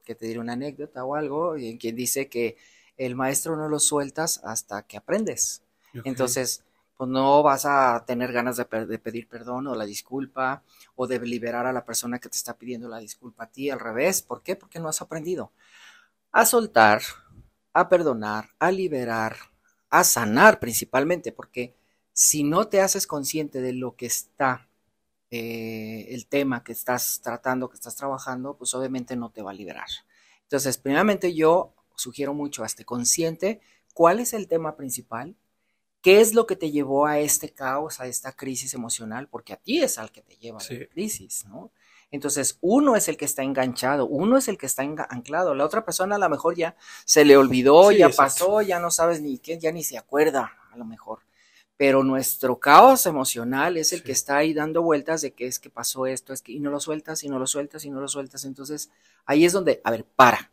que 0.05 0.15
te 0.15 0.27
diré 0.27 0.39
una 0.39 0.55
anécdota 0.55 1.05
o 1.05 1.15
algo, 1.15 1.57
y 1.57 1.79
quien 1.79 1.97
dice 1.97 2.29
que 2.29 2.57
el 2.97 3.15
maestro 3.15 3.57
no 3.57 3.69
lo 3.69 3.79
sueltas 3.79 4.41
hasta 4.45 4.83
que 4.83 4.97
aprendes. 4.97 5.63
Entonces, 6.05 6.65
pues 6.97 7.11
no 7.11 7.43
vas 7.43 7.67
a 7.67 8.05
tener 8.07 8.33
ganas 8.33 8.57
de, 8.57 8.87
de, 8.87 8.99
pedir 8.99 9.29
perdón 9.29 9.67
o 9.67 9.75
la 9.75 9.85
disculpa 9.85 10.63
o 10.95 11.07
de 11.07 11.19
liberar 11.21 11.67
a 11.67 11.73
la 11.73 11.85
persona 11.85 12.19
que 12.19 12.29
te 12.29 12.37
está 12.37 12.57
pidiendo 12.57 12.89
la 12.89 12.99
disculpa 12.99 13.45
a 13.45 13.51
ti, 13.51 13.71
al 13.71 13.81
revés. 13.81 14.23
¿Por 14.23 14.43
qué? 14.43 14.57
Porque 14.57 14.79
no 14.79 14.89
has 14.89 15.03
aprendido 15.03 15.53
a 16.33 16.47
soltar, 16.47 17.03
a 17.75 17.89
perdonar, 17.89 18.51
a 18.59 18.71
liberar, 18.71 19.37
a 19.91 20.03
sanar 20.03 20.59
principalmente, 20.59 21.31
porque 21.31 21.75
si 22.13 22.45
no 22.45 22.69
te 22.69 22.81
haces 22.81 23.07
consciente 23.07 23.61
de 23.61 23.73
lo 23.73 23.97
que 23.97 24.07
está, 24.07 24.69
eh, 25.31 26.09
el 26.11 26.27
tema 26.27 26.63
que 26.63 26.73
estás 26.73 27.21
tratando, 27.23 27.71
que 27.71 27.77
estás 27.77 27.97
trabajando, 27.97 28.57
pues 28.57 28.75
obviamente 28.75 29.17
no 29.17 29.31
te 29.31 29.43
va 29.43 29.51
a 29.51 29.55
liberar. 29.55 29.89
Entonces, 30.43 30.77
primeramente 30.77 31.35
yo 31.35 31.73
sugiero 31.97 32.35
mucho 32.35 32.63
a 32.63 32.67
este 32.67 32.85
consciente 32.85 33.61
cuál 33.95 34.21
es 34.21 34.35
el 34.35 34.49
tema 34.49 34.77
principal, 34.77 35.35
qué 36.03 36.21
es 36.21 36.35
lo 36.35 36.47
que 36.47 36.57
te 36.57 36.71
llevó 36.71 37.07
a 37.07 37.19
este 37.19 37.51
caos, 37.51 38.01
a 38.01 38.07
esta 38.07 38.33
crisis 38.33 38.75
emocional, 38.75 39.29
porque 39.29 39.55
a 39.55 39.57
ti 39.57 39.83
es 39.83 39.99
al 39.99 40.11
que 40.11 40.21
te 40.21 40.37
lleva 40.37 40.59
a 40.59 40.73
la 40.73 40.87
crisis, 40.89 41.47
¿no? 41.47 41.71
Entonces, 42.11 42.59
uno 42.61 42.95
es 42.95 43.09
el 43.09 43.17
que 43.17 43.25
está 43.25 43.43
enganchado, 43.43 44.07
uno 44.07 44.37
es 44.37 44.49
el 44.49 44.59
que 44.59 44.67
está 44.67 44.83
anclado, 44.83 45.55
la 45.55 45.65
otra 45.65 45.83
persona 45.83 46.17
a 46.17 46.19
lo 46.19 46.29
mejor 46.29 46.55
ya 46.55 46.77
se 47.07 47.25
le 47.25 47.39
olvidó, 47.39 47.91
ya 47.91 48.11
pasó, 48.11 48.61
ya 48.61 48.79
no 48.79 48.91
sabes 48.91 49.23
ni 49.23 49.39
qué, 49.39 49.59
ya 49.59 49.73
ni 49.73 49.83
se 49.83 49.97
acuerda, 49.97 50.53
a 50.71 50.77
lo 50.77 50.85
mejor. 50.85 51.21
Pero 51.83 52.05
nuestro 52.05 52.61
caos 52.61 53.07
emocional 53.07 53.77
es 53.77 53.93
el 53.93 54.05
que 54.05 54.13
está 54.13 54.37
ahí 54.37 54.55
dando 54.55 54.83
vueltas 54.83 55.21
de 55.21 55.33
que 55.33 55.49
es 55.49 55.59
que 55.59 55.69
pasó 55.69 56.07
esto, 56.07 56.33
es 56.33 56.41
que 56.41 56.53
y 56.53 56.61
no 56.61 56.71
lo 56.71 56.79
sueltas, 56.79 57.25
y 57.25 57.29
no 57.29 57.41
lo 57.41 57.47
sueltas, 57.49 57.85
y 57.85 57.91
no 57.91 58.01
lo 58.01 58.07
sueltas. 58.07 58.45
Entonces, 58.45 58.89
ahí 59.27 59.45
es 59.45 59.53
donde, 59.53 59.81
a 59.83 59.91
ver, 59.91 60.05
para. 60.05 60.53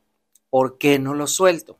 ¿Por 0.50 0.79
qué 0.79 0.98
no 0.98 1.13
lo 1.13 1.27
suelto? 1.27 1.77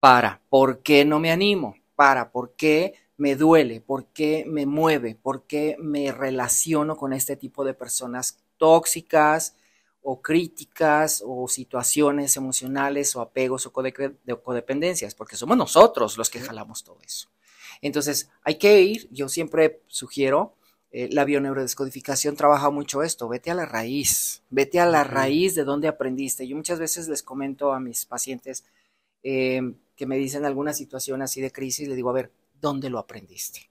Para. 0.00 0.40
¿Por 0.48 0.78
qué 0.78 1.04
no 1.04 1.20
me 1.20 1.30
animo? 1.30 1.76
Para. 1.96 2.32
¿Por 2.32 2.54
qué 2.54 2.94
me 3.18 3.36
duele? 3.36 3.82
¿Por 3.82 4.06
qué 4.06 4.46
me 4.48 4.64
mueve? 4.64 5.14
¿Por 5.16 5.42
qué 5.42 5.76
me 5.78 6.10
relaciono 6.10 6.96
con 6.96 7.12
este 7.12 7.36
tipo 7.36 7.62
de 7.62 7.74
personas 7.74 8.38
tóxicas 8.56 9.54
o 10.00 10.22
críticas 10.22 11.22
o 11.26 11.46
situaciones 11.46 12.34
emocionales 12.38 13.14
o 13.16 13.20
apegos 13.20 13.66
o 13.66 13.70
codependencias, 13.70 15.14
porque 15.14 15.36
somos 15.36 15.58
nosotros 15.58 16.16
los 16.16 16.30
que 16.30 16.40
jalamos 16.40 16.84
todo 16.84 16.96
eso. 17.04 17.28
Entonces, 17.82 18.30
hay 18.42 18.56
que 18.56 18.80
ir, 18.82 19.08
yo 19.10 19.28
siempre 19.28 19.80
sugiero, 19.86 20.54
eh, 20.90 21.08
la 21.12 21.24
bioneurodescodificación 21.24 22.36
trabaja 22.36 22.70
mucho 22.70 23.02
esto, 23.02 23.28
vete 23.28 23.50
a 23.50 23.54
la 23.54 23.66
raíz, 23.66 24.42
vete 24.50 24.80
a 24.80 24.86
la 24.86 25.04
raíz 25.04 25.54
de 25.54 25.64
dónde 25.64 25.88
aprendiste. 25.88 26.46
Yo 26.46 26.56
muchas 26.56 26.78
veces 26.78 27.08
les 27.08 27.22
comento 27.22 27.72
a 27.72 27.80
mis 27.80 28.06
pacientes 28.06 28.64
eh, 29.22 29.60
que 29.96 30.06
me 30.06 30.16
dicen 30.16 30.44
alguna 30.44 30.72
situación 30.72 31.22
así 31.22 31.40
de 31.40 31.52
crisis, 31.52 31.88
le 31.88 31.96
digo, 31.96 32.10
a 32.10 32.14
ver, 32.14 32.32
¿dónde 32.60 32.90
lo 32.90 32.98
aprendiste? 32.98 33.70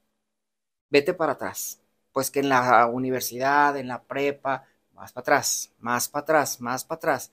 Vete 0.89 1.13
para 1.13 1.33
atrás, 1.33 1.79
pues 2.11 2.29
que 2.29 2.41
en 2.41 2.49
la 2.49 2.85
universidad, 2.87 3.77
en 3.77 3.87
la 3.87 4.03
prepa, 4.03 4.65
más 4.93 5.11
para 5.11 5.21
atrás, 5.21 5.71
más 5.79 6.09
para 6.09 6.23
atrás, 6.23 6.61
más 6.61 6.85
para 6.85 6.97
atrás, 6.97 7.31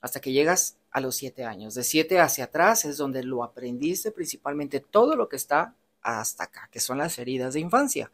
hasta 0.00 0.20
que 0.20 0.32
llegas 0.32 0.76
a 0.90 1.00
los 1.00 1.16
siete 1.16 1.44
años. 1.44 1.74
De 1.74 1.84
siete 1.84 2.20
hacia 2.20 2.44
atrás 2.44 2.84
es 2.84 2.96
donde 2.96 3.22
lo 3.22 3.44
aprendiste 3.44 4.10
principalmente 4.10 4.80
todo 4.80 5.16
lo 5.16 5.28
que 5.28 5.36
está 5.36 5.74
hasta 6.02 6.44
acá, 6.44 6.68
que 6.72 6.80
son 6.80 6.98
las 6.98 7.18
heridas 7.18 7.54
de 7.54 7.60
infancia. 7.60 8.12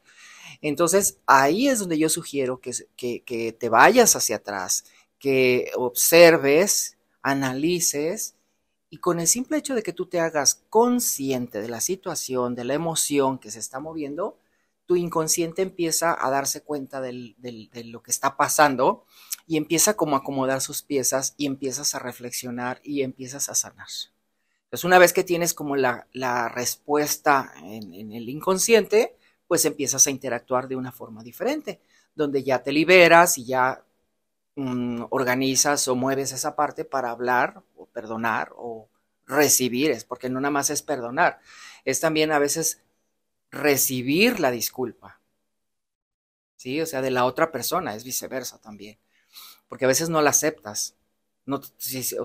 Entonces, 0.60 1.18
ahí 1.26 1.68
es 1.68 1.80
donde 1.80 1.98
yo 1.98 2.08
sugiero 2.08 2.60
que, 2.60 2.72
que, 2.96 3.56
te 3.58 3.68
vayas 3.68 4.16
hacia 4.16 4.36
atrás, 4.36 4.84
que 5.18 5.70
observes, 5.76 6.96
analices 7.22 8.36
y 8.90 8.98
con 8.98 9.20
el 9.20 9.26
simple 9.26 9.58
hecho 9.58 9.74
de 9.74 9.82
que 9.82 9.92
tú 9.92 10.06
te 10.06 10.20
hagas 10.20 10.62
consciente 10.70 11.60
de 11.60 11.68
la 11.68 11.80
situación, 11.80 12.54
de 12.54 12.64
la 12.64 12.74
emoción 12.74 13.38
que 13.38 13.50
se 13.50 13.58
está 13.58 13.80
moviendo, 13.80 14.38
tu 14.86 14.94
inconsciente 14.94 15.62
empieza 15.62 16.16
a 16.18 16.30
darse 16.30 16.62
cuenta 16.62 17.00
de 17.00 17.34
lo 17.86 18.02
que 18.02 18.10
está 18.12 18.36
pasando 18.36 19.04
y 19.46 19.56
empieza 19.56 19.94
como 19.94 20.16
a 20.16 20.20
acomodar 20.20 20.60
sus 20.60 20.82
piezas 20.82 21.34
y 21.36 21.46
empiezas 21.46 21.94
a 21.94 21.98
reflexionar 21.98 22.80
y 22.84 23.02
empiezas 23.02 23.48
a 23.48 23.54
sanar. 23.54 23.88
Entonces, 24.66 24.84
una 24.84 24.98
vez 24.98 25.12
que 25.12 25.24
tienes 25.24 25.54
como 25.54 25.76
la, 25.76 26.06
respuesta 26.52 27.52
en, 27.62 28.12
el 28.12 28.28
inconsciente, 28.28 29.16
pues 29.46 29.64
empiezas 29.64 30.06
a 30.06 30.10
interactuar 30.10 30.66
de 30.68 30.76
una 30.76 30.92
forma 30.92 31.22
diferente, 31.22 31.80
donde 32.14 32.42
ya 32.42 32.62
te 32.62 32.72
liberas 32.72 33.38
y 33.38 33.46
ya 33.46 33.84
mm, 34.56 35.04
organizas 35.10 35.86
o 35.88 35.94
mueves 35.94 36.32
esa 36.32 36.56
parte 36.56 36.84
para 36.84 37.10
hablar 37.10 37.62
o 37.76 37.86
perdonar 37.86 38.52
o 38.56 38.88
recibir, 39.26 39.90
es 39.92 40.04
porque 40.04 40.28
no 40.28 40.40
nada 40.40 40.50
más 40.50 40.70
es 40.70 40.82
perdonar, 40.82 41.40
es 41.84 42.00
también 42.00 42.32
a 42.32 42.38
veces 42.38 42.82
recibir 43.50 44.40
la 44.40 44.50
disculpa. 44.50 45.20
¿Sí? 46.56 46.80
O 46.80 46.86
sea, 46.86 47.02
de 47.02 47.10
la 47.10 47.24
otra 47.24 47.52
persona, 47.52 47.94
es 47.94 48.04
viceversa 48.04 48.58
también. 48.60 48.98
Porque 49.68 49.84
a 49.84 49.88
veces 49.88 50.08
no 50.08 50.22
la 50.22 50.30
aceptas. 50.30 50.95
No, 51.46 51.60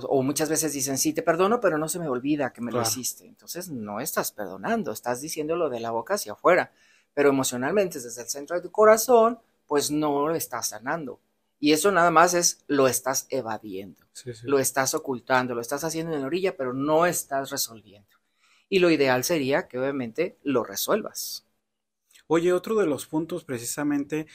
o 0.10 0.24
muchas 0.24 0.50
veces 0.50 0.74
dicen, 0.74 0.98
sí, 0.98 1.13
te 1.13 1.22
perdono, 1.22 1.60
pero 1.62 1.78
no 1.78 1.88
se 1.88 2.00
me 2.00 2.10
olvida 2.10 2.51
que 2.51 2.62
me 2.62 2.72
lo 2.72 2.82
hiciste. 2.82 3.25
Entonces 3.25 3.70
no 3.70 4.00
estás 4.01 4.32
perdonando, 4.32 4.92
estás 4.92 5.22
diciéndolo 5.22 5.70
de 5.70 5.80
la 5.80 5.92
boca 5.92 6.16
hacia 6.16 6.34
afuera. 6.34 6.72
Pero 7.13 7.30
emocionalmente, 7.30 8.00
desde 8.00 8.24
el 8.24 8.30
centro 8.30 8.56
de 8.56 8.63
tu 8.63 8.72
corazón, 8.72 9.40
pues 9.68 9.92
no 9.92 10.28
lo 10.28 10.36
estás 10.36 10.70
sanando. 10.70 11.20
Y 11.60 11.74
eso 11.74 11.92
nada 11.92 12.10
más 12.10 12.34
es, 12.34 12.63
lo 12.68 12.88
estás 12.88 13.28
evadiendo, 13.30 14.01
lo 14.42 14.58
estás 14.58 14.96
ocultando, 14.96 15.54
lo 15.54 15.62
estás 15.62 15.84
haciendo 15.84 16.13
en 16.16 16.22
la 16.22 16.28
orilla, 16.28 16.58
pero 16.58 16.74
no 16.74 17.06
estás 17.06 17.51
resolviendo. 17.51 18.10
y 18.72 18.80
lo 18.80 18.90
ideal 18.90 19.25
sería 19.25 19.68
que 19.68 19.78
obviamente 19.78 20.38
lo 20.44 20.63
resuelvas. 20.63 21.46
Oye, 22.28 22.54
otro 22.54 22.75
de 22.75 22.88
los 22.88 23.06
puntos 23.06 23.44
precisamente 23.44 24.28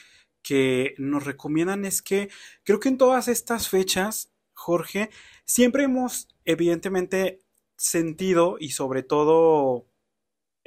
que 0.43 0.93
nos 0.99 1.25
recomiendan 1.25 1.85
es 1.85 2.03
que 2.03 2.29
creo 2.63 2.79
que 2.79 2.89
en 2.89 2.99
todas 2.99 3.27
estas 3.27 3.67
fechas, 3.67 4.29
Jorge, 4.57 5.11
siempre 5.45 5.83
hemos 5.83 6.27
evidentemente 6.43 7.41
sentido 7.75 8.57
y 8.59 8.71
sobre 8.71 9.03
todo 9.03 9.85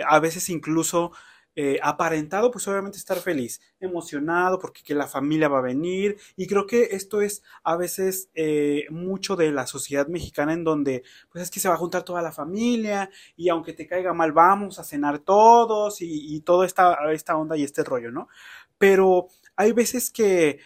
a 0.06 0.20
veces 0.20 0.48
incluso 0.48 1.10
eh, 1.56 1.80
aparentado, 1.82 2.52
pues 2.52 2.68
obviamente 2.68 2.98
estar 2.98 3.18
feliz, 3.18 3.60
emocionado 3.80 4.60
porque 4.60 4.84
que 4.84 4.94
la 4.94 5.08
familia 5.08 5.48
va 5.48 5.58
a 5.58 5.62
venir 5.62 6.16
y 6.36 6.46
creo 6.46 6.66
que 6.68 6.90
esto 6.92 7.20
es 7.20 7.42
a 7.64 7.76
veces 7.76 8.30
eh, 8.34 8.86
mucho 8.90 9.34
de 9.34 9.50
la 9.50 9.66
sociedad 9.66 10.06
mexicana 10.06 10.52
en 10.52 10.62
donde 10.62 11.02
pues 11.30 11.42
es 11.42 11.50
que 11.50 11.58
se 11.58 11.68
va 11.68 11.74
a 11.74 11.78
juntar 11.78 12.04
toda 12.04 12.22
la 12.22 12.30
familia 12.32 13.10
y 13.36 13.48
aunque 13.48 13.72
te 13.72 13.88
caiga 13.88 14.14
mal 14.14 14.30
vamos 14.32 14.78
a 14.78 14.84
cenar 14.84 15.18
todos 15.18 16.00
y, 16.00 16.36
y 16.36 16.40
toda 16.42 16.64
esta, 16.64 16.96
esta 17.12 17.36
onda 17.36 17.56
y 17.56 17.64
este 17.64 17.82
rollo, 17.82 18.12
¿no? 18.12 18.28
Pero 18.78 19.26
hay 19.56 19.72
veces 19.72 20.12
que 20.12 20.60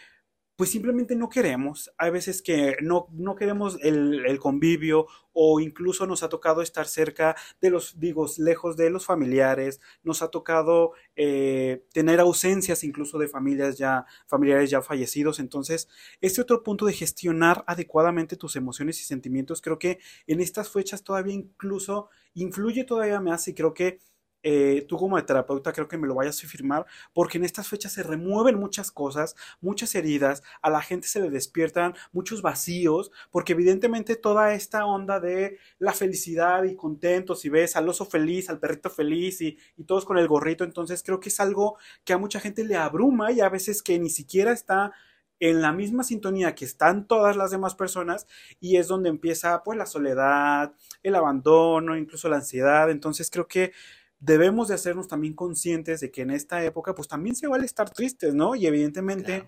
pues 0.55 0.69
simplemente 0.69 1.15
no 1.15 1.29
queremos. 1.29 1.91
Hay 1.97 2.11
veces 2.11 2.41
que 2.41 2.77
no, 2.81 3.07
no 3.11 3.35
queremos 3.35 3.77
el, 3.81 4.39
convivio 4.39 5.07
o 5.33 5.59
incluso 5.59 6.07
nos 6.07 6.23
ha 6.23 6.29
tocado 6.29 6.61
estar 6.61 6.87
cerca 6.87 7.35
de 7.59 7.69
los, 7.69 7.99
digo, 7.99 8.25
lejos 8.37 8.77
de 8.77 8.89
los 8.89 9.05
familiares. 9.05 9.81
Nos 10.03 10.21
ha 10.21 10.29
tocado 10.29 10.93
eh, 11.15 11.83
tener 11.93 12.19
ausencias 12.19 12.83
incluso 12.83 13.17
de 13.17 13.27
familias 13.27 13.77
ya, 13.77 14.05
familiares 14.27 14.69
ya 14.69 14.81
fallecidos. 14.81 15.39
Entonces, 15.39 15.89
este 16.21 16.41
otro 16.41 16.63
punto 16.63 16.85
de 16.85 16.93
gestionar 16.93 17.63
adecuadamente 17.67 18.37
tus 18.37 18.55
emociones 18.55 19.01
y 19.01 19.03
sentimientos, 19.03 19.61
creo 19.61 19.77
que 19.77 19.99
en 20.27 20.39
estas 20.39 20.69
fechas 20.69 21.03
todavía 21.03 21.33
incluso 21.33 22.09
influye 22.33 22.83
todavía 22.83 23.19
más 23.19 23.47
y 23.47 23.53
creo 23.53 23.73
que 23.73 23.99
eh, 24.47 24.85
tú 24.87 24.97
como 24.97 25.21
terapeuta 25.25 25.73
creo 25.73 25.87
que 25.87 25.97
me 25.97 26.05
lo 26.05 26.13
vayas 26.13 26.43
a 26.43 26.47
firmar, 26.47 26.85
porque 27.13 27.39
en 27.39 27.45
estas 27.45 27.67
fechas 27.67 27.93
se 27.93 28.03
remueven 28.03 28.59
muchas 28.59 28.91
cosas, 28.91 29.35
muchas 29.59 29.95
heridas, 29.95 30.43
a 30.61 30.69
la 30.69 30.83
gente 30.83 31.07
se 31.07 31.19
le 31.19 31.31
despiertan 31.31 31.95
muchos 32.11 32.43
vacíos, 32.43 33.11
porque 33.31 33.53
evidentemente 33.53 34.15
toda 34.15 34.53
esta 34.53 34.85
onda 34.85 35.19
de 35.19 35.57
la 35.79 35.93
felicidad 35.93 36.63
y 36.65 36.75
contentos, 36.75 37.39
si 37.41 37.49
ves 37.49 37.75
al 37.75 37.89
oso 37.89 38.05
feliz, 38.05 38.47
al 38.51 38.59
perrito 38.59 38.91
feliz 38.91 39.41
y, 39.41 39.57
y 39.77 39.83
todos 39.85 40.05
con 40.05 40.19
el 40.19 40.27
gorrito, 40.27 40.63
entonces 40.63 41.01
creo 41.03 41.19
que 41.19 41.29
es 41.29 41.39
algo 41.39 41.79
que 42.03 42.13
a 42.13 42.19
mucha 42.19 42.39
gente 42.39 42.63
le 42.63 42.75
abruma 42.75 43.31
y 43.31 43.41
a 43.41 43.49
veces 43.49 43.81
que 43.81 43.97
ni 43.97 44.11
siquiera 44.11 44.51
está 44.51 44.91
en 45.39 45.61
la 45.61 45.71
misma 45.71 46.03
sintonía 46.03 46.53
que 46.53 46.65
están 46.65 47.07
todas 47.07 47.35
las 47.35 47.49
demás 47.49 47.73
personas 47.73 48.27
y 48.59 48.77
es 48.77 48.87
donde 48.87 49.09
empieza 49.09 49.63
pues 49.63 49.75
la 49.77 49.87
soledad, 49.87 50.73
el 51.01 51.15
abandono, 51.15 51.97
incluso 51.97 52.29
la 52.29 52.37
ansiedad. 52.37 52.91
Entonces 52.91 53.29
creo 53.31 53.47
que 53.47 53.73
debemos 54.19 54.67
de 54.67 54.75
hacernos 54.75 55.07
también 55.07 55.33
conscientes 55.33 55.99
de 55.99 56.11
que 56.11 56.21
en 56.21 56.31
esta 56.31 56.63
época 56.63 56.95
pues 56.95 57.07
también 57.07 57.35
se 57.35 57.47
vale 57.47 57.65
estar 57.65 57.89
tristes, 57.89 58.33
¿no? 58.33 58.55
Y 58.55 58.65
evidentemente 58.65 59.47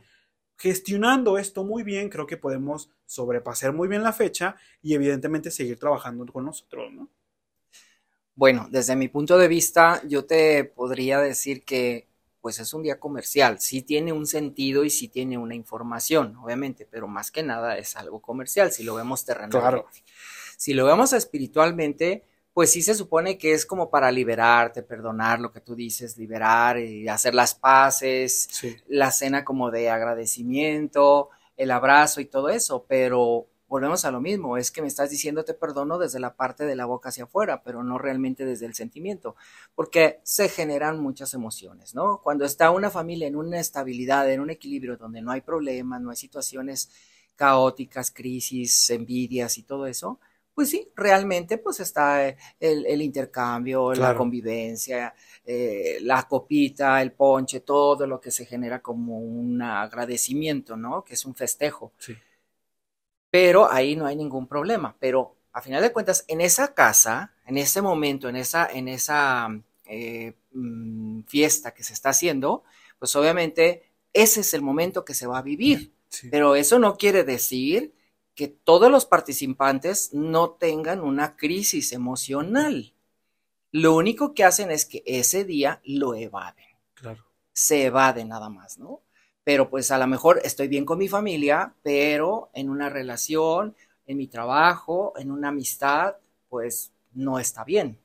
gestionando 0.58 1.38
esto 1.38 1.64
muy 1.64 1.84
bien, 1.84 2.10
creo 2.10 2.26
que 2.26 2.38
podemos 2.38 2.90
sobrepasar 3.06 3.74
muy 3.74 3.88
bien 3.88 4.04
la 4.04 4.14
fecha 4.14 4.56
y 4.82 4.94
evidentemente 4.94 5.52
seguir 5.52 5.78
trabajando 5.78 6.26
con 6.26 6.46
nosotros, 6.46 6.92
¿no? 6.92 7.10
Bueno, 8.36 8.68
desde 8.70 8.96
mi 8.96 9.08
punto 9.08 9.38
de 9.38 9.48
vista, 9.48 10.02
yo 10.08 10.26
te 10.26 10.64
podría 10.64 11.20
decir 11.20 11.64
que 11.64 12.08
pues 12.40 12.60
es 12.60 12.74
un 12.74 12.84
día 12.84 13.00
comercial, 13.00 13.60
sí 13.60 13.82
tiene 13.82 14.14
un 14.14 14.28
sentido 14.28 14.84
y 14.84 14.90
sí 14.90 15.08
tiene 15.08 15.38
una 15.38 15.56
información, 15.56 16.36
obviamente, 16.38 16.88
pero 16.90 17.08
más 17.08 17.32
que 17.32 17.44
nada 17.44 17.78
es 17.78 17.96
algo 17.96 18.22
comercial, 18.22 18.72
si 18.72 18.84
lo 18.84 18.96
vemos 18.96 19.26
terrenalmente. 19.26 19.60
Claro. 19.60 19.88
Si 20.56 20.74
lo 20.74 20.86
vemos 20.86 21.14
espiritualmente, 21.14 22.24
pues 22.58 22.72
sí 22.72 22.82
se 22.82 22.96
supone 22.96 23.38
que 23.38 23.52
es 23.52 23.68
como 23.68 23.92
para 23.92 24.12
liberarte, 24.12 24.82
perdonar 24.82 25.40
lo 25.40 25.52
que 25.52 25.62
tú 25.62 25.76
dices, 25.76 26.18
liberar 26.18 26.80
y 26.80 27.08
hacer 27.08 27.36
las 27.36 27.54
paces, 27.54 28.50
la 28.88 29.12
cena 29.12 29.46
como 29.46 29.70
de 29.70 29.92
agradecimiento, 29.92 31.30
el 31.56 31.70
abrazo 31.70 32.20
y 32.20 32.26
todo 32.26 32.50
eso, 32.50 32.84
pero 32.90 33.46
volvemos 33.68 34.06
a 34.06 34.12
lo 34.12 34.22
mismo, 34.22 34.58
es 34.58 34.72
que 34.72 34.82
me 34.82 34.88
estás 34.88 35.12
diciendo 35.12 35.46
te 35.46 35.54
perdono 35.54 36.00
desde 36.00 36.20
la 36.20 36.36
parte 36.36 36.66
de 36.66 36.76
la 36.76 36.86
boca 36.86 37.10
hacia 37.10 37.26
afuera, 37.26 37.62
pero 37.62 37.84
no 37.84 38.00
realmente 38.00 38.44
desde 38.44 38.66
el 38.66 38.74
sentimiento, 38.74 39.36
porque 39.76 40.20
se 40.24 40.50
generan 40.50 41.00
muchas 41.00 41.36
emociones, 41.36 41.94
¿no? 41.94 42.22
Cuando 42.24 42.44
está 42.44 42.72
una 42.72 42.90
familia 42.90 43.28
en 43.28 43.36
una 43.36 43.60
estabilidad, 43.60 44.32
en 44.32 44.40
un 44.40 44.50
equilibrio 44.50 44.98
donde 44.98 45.22
no 45.22 45.30
hay 45.30 45.42
problemas, 45.42 46.02
no 46.02 46.10
hay 46.10 46.18
situaciones 46.18 46.90
caóticas, 47.36 48.10
crisis, 48.10 48.90
envidias 48.90 49.60
y 49.60 49.62
todo 49.62 49.86
eso, 49.86 50.20
pues 50.58 50.72
sí, 50.72 50.92
realmente 50.96 51.60
pues 51.60 51.80
está 51.82 52.36
el, 52.60 53.02
intercambio, 53.04 53.94
la 53.94 54.16
convivencia, 54.16 55.14
eh, 55.46 56.00
la 56.02 56.24
copita, 56.24 57.00
el 57.00 57.12
ponche, 57.12 57.60
todo 57.60 58.08
lo 58.08 58.20
que 58.20 58.32
se 58.32 58.44
genera 58.44 58.82
como 58.82 59.20
un 59.20 59.62
agradecimiento, 59.62 60.76
¿no? 60.76 61.04
Que 61.04 61.14
es 61.14 61.26
un 61.26 61.36
festejo. 61.36 61.94
Sí. 62.00 62.18
Pero 63.30 63.72
ahí 63.72 63.96
no 63.96 64.08
hay 64.08 64.16
ningún 64.16 64.48
problema. 64.48 64.98
Pero 65.00 65.36
a 65.54 65.62
final 65.62 65.84
de 65.84 65.94
cuentas, 65.94 66.26
en 66.28 66.42
esa 66.42 66.74
casa, 66.74 67.36
en 67.46 67.60
ese 67.60 67.84
momento, 67.84 68.28
en 68.28 68.38
esa, 68.38 68.66
en 68.66 68.88
esa 68.88 69.50
eh, 69.86 70.34
mm, 70.54 71.22
fiesta 71.28 71.76
que 71.76 71.84
se 71.84 71.94
está 71.94 72.10
haciendo, 72.10 72.64
pues 72.98 73.16
obviamente 73.16 73.92
ese 74.12 74.40
es 74.40 74.56
el 74.56 74.64
momento 74.64 75.06
que 75.06 75.14
se 75.14 75.28
va 75.28 75.38
a 75.38 75.44
vivir. 75.44 75.94
Pero 76.32 76.56
eso 76.56 76.80
no 76.80 76.98
quiere 76.98 77.24
decir 77.24 77.94
que 78.38 78.48
todos 78.48 78.92
los 78.92 79.08
participantes 79.08 80.14
no 80.14 80.52
tengan 80.52 81.02
una 81.02 81.36
crisis 81.36 81.92
emocional. 81.92 82.94
Lo 83.72 83.96
único 83.96 84.36
que 84.36 84.44
hacen 84.44 84.70
es 84.70 84.86
que 84.86 85.02
ese 85.08 85.44
día 85.44 85.82
lo 85.84 86.14
evaden. 86.14 86.78
Claro. 86.94 87.26
Se 87.52 87.86
evaden 87.86 88.30
nada 88.30 88.50
más, 88.50 88.78
¿no? 88.78 89.02
Pero 89.44 89.72
pues 89.72 89.90
a 89.90 89.98
lo 89.98 90.06
mejor 90.06 90.40
estoy 90.44 90.68
bien 90.68 90.86
con 90.86 91.00
mi 91.00 91.08
familia, 91.08 91.74
pero 91.82 92.52
en 92.54 92.70
una 92.70 92.90
relación, 92.90 93.76
en 94.06 94.18
mi 94.18 94.28
trabajo, 94.28 95.14
en 95.18 95.32
una 95.32 95.48
amistad, 95.48 96.18
pues 96.48 96.92
no 97.14 97.40
está 97.40 97.64
bien. 97.64 98.00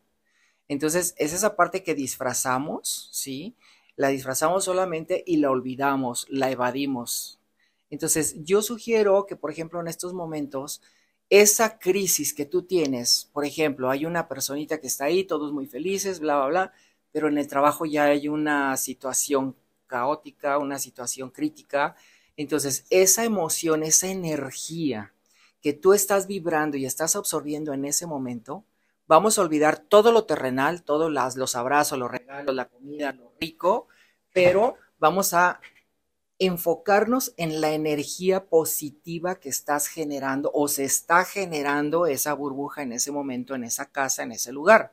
Entonces, 0.66 1.14
es 1.18 1.34
esa 1.34 1.56
parte 1.56 1.82
que 1.82 1.94
disfrazamos, 1.94 3.10
¿sí? 3.12 3.54
La 3.96 4.08
disfrazamos 4.08 4.64
solamente 4.64 5.22
y 5.26 5.36
la 5.36 5.50
olvidamos, 5.50 6.26
la 6.30 6.50
evadimos, 6.50 7.38
entonces, 7.92 8.42
yo 8.42 8.62
sugiero 8.62 9.26
que, 9.26 9.36
por 9.36 9.50
ejemplo, 9.50 9.78
en 9.78 9.86
estos 9.86 10.14
momentos, 10.14 10.80
esa 11.28 11.78
crisis 11.78 12.32
que 12.32 12.46
tú 12.46 12.62
tienes, 12.62 13.28
por 13.34 13.44
ejemplo, 13.44 13.90
hay 13.90 14.06
una 14.06 14.28
personita 14.28 14.80
que 14.80 14.86
está 14.86 15.04
ahí, 15.04 15.24
todos 15.24 15.52
muy 15.52 15.66
felices, 15.66 16.18
bla, 16.18 16.38
bla, 16.38 16.46
bla, 16.46 16.72
pero 17.12 17.28
en 17.28 17.36
el 17.36 17.46
trabajo 17.48 17.84
ya 17.84 18.04
hay 18.04 18.28
una 18.28 18.78
situación 18.78 19.54
caótica, 19.86 20.56
una 20.56 20.78
situación 20.78 21.28
crítica. 21.28 21.94
Entonces, 22.38 22.86
esa 22.88 23.26
emoción, 23.26 23.82
esa 23.82 24.06
energía 24.06 25.12
que 25.60 25.74
tú 25.74 25.92
estás 25.92 26.26
vibrando 26.26 26.78
y 26.78 26.86
estás 26.86 27.14
absorbiendo 27.14 27.74
en 27.74 27.84
ese 27.84 28.06
momento, 28.06 28.64
vamos 29.06 29.36
a 29.38 29.42
olvidar 29.42 29.80
todo 29.80 30.12
lo 30.12 30.24
terrenal, 30.24 30.82
todos 30.82 31.12
los 31.12 31.56
abrazos, 31.56 31.98
los 31.98 32.10
regalos, 32.10 32.54
la 32.54 32.70
comida, 32.70 33.12
lo 33.12 33.34
rico, 33.38 33.88
pero 34.32 34.76
vamos 34.98 35.34
a 35.34 35.60
enfocarnos 36.46 37.34
en 37.36 37.60
la 37.60 37.72
energía 37.72 38.46
positiva 38.46 39.36
que 39.36 39.48
estás 39.48 39.86
generando 39.86 40.50
o 40.52 40.66
se 40.66 40.84
está 40.84 41.24
generando 41.24 42.06
esa 42.06 42.34
burbuja 42.34 42.82
en 42.82 42.92
ese 42.92 43.12
momento, 43.12 43.54
en 43.54 43.64
esa 43.64 43.86
casa, 43.86 44.22
en 44.24 44.32
ese 44.32 44.52
lugar. 44.52 44.92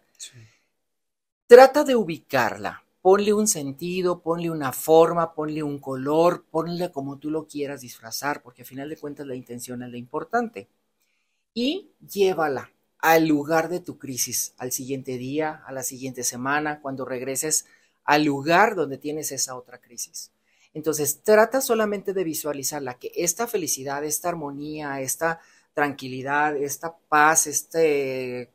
Trata 1.48 1.84
de 1.84 1.96
ubicarla, 1.96 2.84
ponle 3.02 3.34
un 3.34 3.48
sentido, 3.48 4.22
ponle 4.22 4.52
una 4.52 4.72
forma, 4.72 5.34
ponle 5.34 5.64
un 5.64 5.80
color, 5.80 6.46
ponle 6.52 6.92
como 6.92 7.18
tú 7.18 7.32
lo 7.32 7.48
quieras 7.48 7.82
disfrazar, 7.82 8.44
porque 8.44 8.62
al 8.62 8.68
final 8.68 8.90
de 8.90 8.98
cuentas 8.98 9.26
la 9.26 9.36
intención 9.36 9.82
es 9.82 9.90
lo 9.90 9.98
importante. 9.98 10.68
Y 11.56 11.90
llévala 12.00 12.72
al 13.00 13.26
lugar 13.28 13.70
de 13.70 13.80
tu 13.80 13.98
crisis, 13.98 14.54
al 14.60 14.72
siguiente 14.72 15.18
día, 15.18 15.64
a 15.66 15.72
la 15.72 15.82
siguiente 15.82 16.24
semana, 16.24 16.80
cuando 16.82 17.06
regreses 17.06 17.66
al 18.04 18.26
lugar 18.26 18.76
donde 18.76 19.00
tienes 19.00 19.32
esa 19.32 19.56
otra 19.56 19.80
crisis. 19.80 20.32
Entonces, 20.74 21.24
trata 21.24 21.62
solamente 21.62 22.14
de 22.14 22.24
visualizarla, 22.24 23.00
que 23.00 23.12
esta 23.16 23.48
felicidad, 23.48 24.04
esta 24.04 24.30
armonía, 24.30 25.02
esta 25.02 25.40
tranquilidad, 25.74 26.56
esta 26.58 26.98
paz, 27.10 27.48
este 27.48 28.52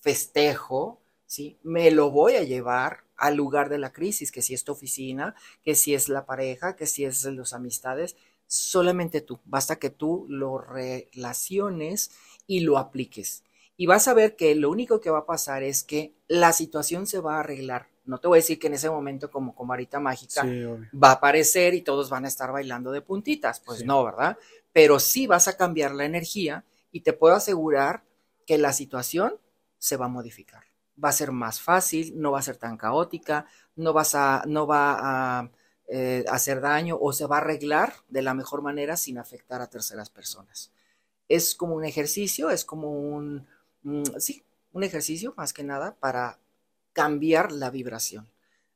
festejo, 0.00 1.00
¿sí? 1.26 1.58
Me 1.62 1.90
lo 1.90 2.10
voy 2.10 2.36
a 2.36 2.42
llevar 2.42 3.04
al 3.16 3.36
lugar 3.36 3.68
de 3.68 3.78
la 3.78 3.92
crisis, 3.92 4.32
que 4.32 4.42
si 4.42 4.54
es 4.54 4.64
tu 4.64 4.72
oficina, 4.72 5.34
que 5.62 5.74
si 5.74 5.94
es 5.94 6.08
la 6.08 6.26
pareja, 6.26 6.76
que 6.76 6.86
si 6.86 7.04
es 7.04 7.24
las 7.24 7.52
amistades, 7.52 8.16
solamente 8.46 9.20
tú. 9.20 9.40
Basta 9.44 9.76
que 9.76 9.90
tú 9.90 10.26
lo 10.28 10.58
relaciones 10.58 12.10
y 12.46 12.60
lo 12.60 12.78
apliques. 12.78 13.44
Y 13.76 13.86
vas 13.86 14.06
a 14.08 14.14
ver 14.14 14.36
que 14.36 14.54
lo 14.54 14.70
único 14.70 15.00
que 15.00 15.10
va 15.10 15.20
a 15.20 15.26
pasar 15.26 15.62
es 15.62 15.82
que 15.82 16.14
la 16.28 16.52
situación 16.52 17.06
se 17.06 17.20
va 17.20 17.36
a 17.36 17.40
arreglar 17.40 17.88
no 18.04 18.18
te 18.18 18.28
voy 18.28 18.38
a 18.38 18.40
decir 18.40 18.58
que 18.58 18.66
en 18.66 18.74
ese 18.74 18.90
momento 18.90 19.30
como 19.30 19.54
con 19.54 19.68
varita 19.68 19.98
mágica 19.98 20.44
va 20.44 21.08
a 21.08 21.12
aparecer 21.12 21.74
y 21.74 21.82
todos 21.82 22.10
van 22.10 22.24
a 22.24 22.28
estar 22.28 22.52
bailando 22.52 22.92
de 22.92 23.00
puntitas, 23.00 23.60
pues 23.60 23.84
no, 23.84 24.04
¿verdad? 24.04 24.36
Pero 24.72 24.98
sí 24.98 25.26
vas 25.26 25.48
a 25.48 25.56
cambiar 25.56 25.92
la 25.92 26.04
energía 26.04 26.64
y 26.90 27.00
te 27.00 27.12
puedo 27.12 27.34
asegurar 27.34 28.04
que 28.46 28.58
la 28.58 28.72
situación 28.72 29.38
se 29.78 29.96
va 29.96 30.06
a 30.06 30.08
modificar. 30.08 30.64
va 31.02 31.08
a 31.08 31.12
ser 31.12 31.32
más 31.32 31.60
fácil, 31.60 32.12
no 32.14 32.30
va 32.30 32.38
a 32.38 32.42
ser 32.42 32.56
tan 32.56 32.76
caótica, 32.76 33.46
no, 33.74 33.92
vas 33.92 34.14
a, 34.14 34.44
no 34.46 34.64
va 34.64 35.40
a 35.40 35.50
eh, 35.88 36.24
hacer 36.28 36.60
daño 36.60 36.96
o 37.00 37.12
se 37.12 37.26
va 37.26 37.38
a 37.38 37.40
arreglar 37.40 37.94
de 38.08 38.22
la 38.22 38.32
mejor 38.32 38.62
manera 38.62 38.96
sin 38.96 39.18
afectar 39.18 39.60
a 39.60 39.68
terceras 39.68 40.08
personas. 40.08 40.70
Es 41.28 41.56
como 41.56 41.74
un 41.74 41.84
ejercicio, 41.84 42.50
es 42.50 42.64
como 42.64 42.92
un, 42.92 43.44
mm, 43.82 44.04
sí, 44.18 44.44
un 44.72 44.84
ejercicio 44.84 45.34
más 45.36 45.52
que 45.52 45.64
nada 45.64 45.96
para 45.96 46.38
cambiar 46.94 47.52
la 47.52 47.68
vibración. 47.68 48.30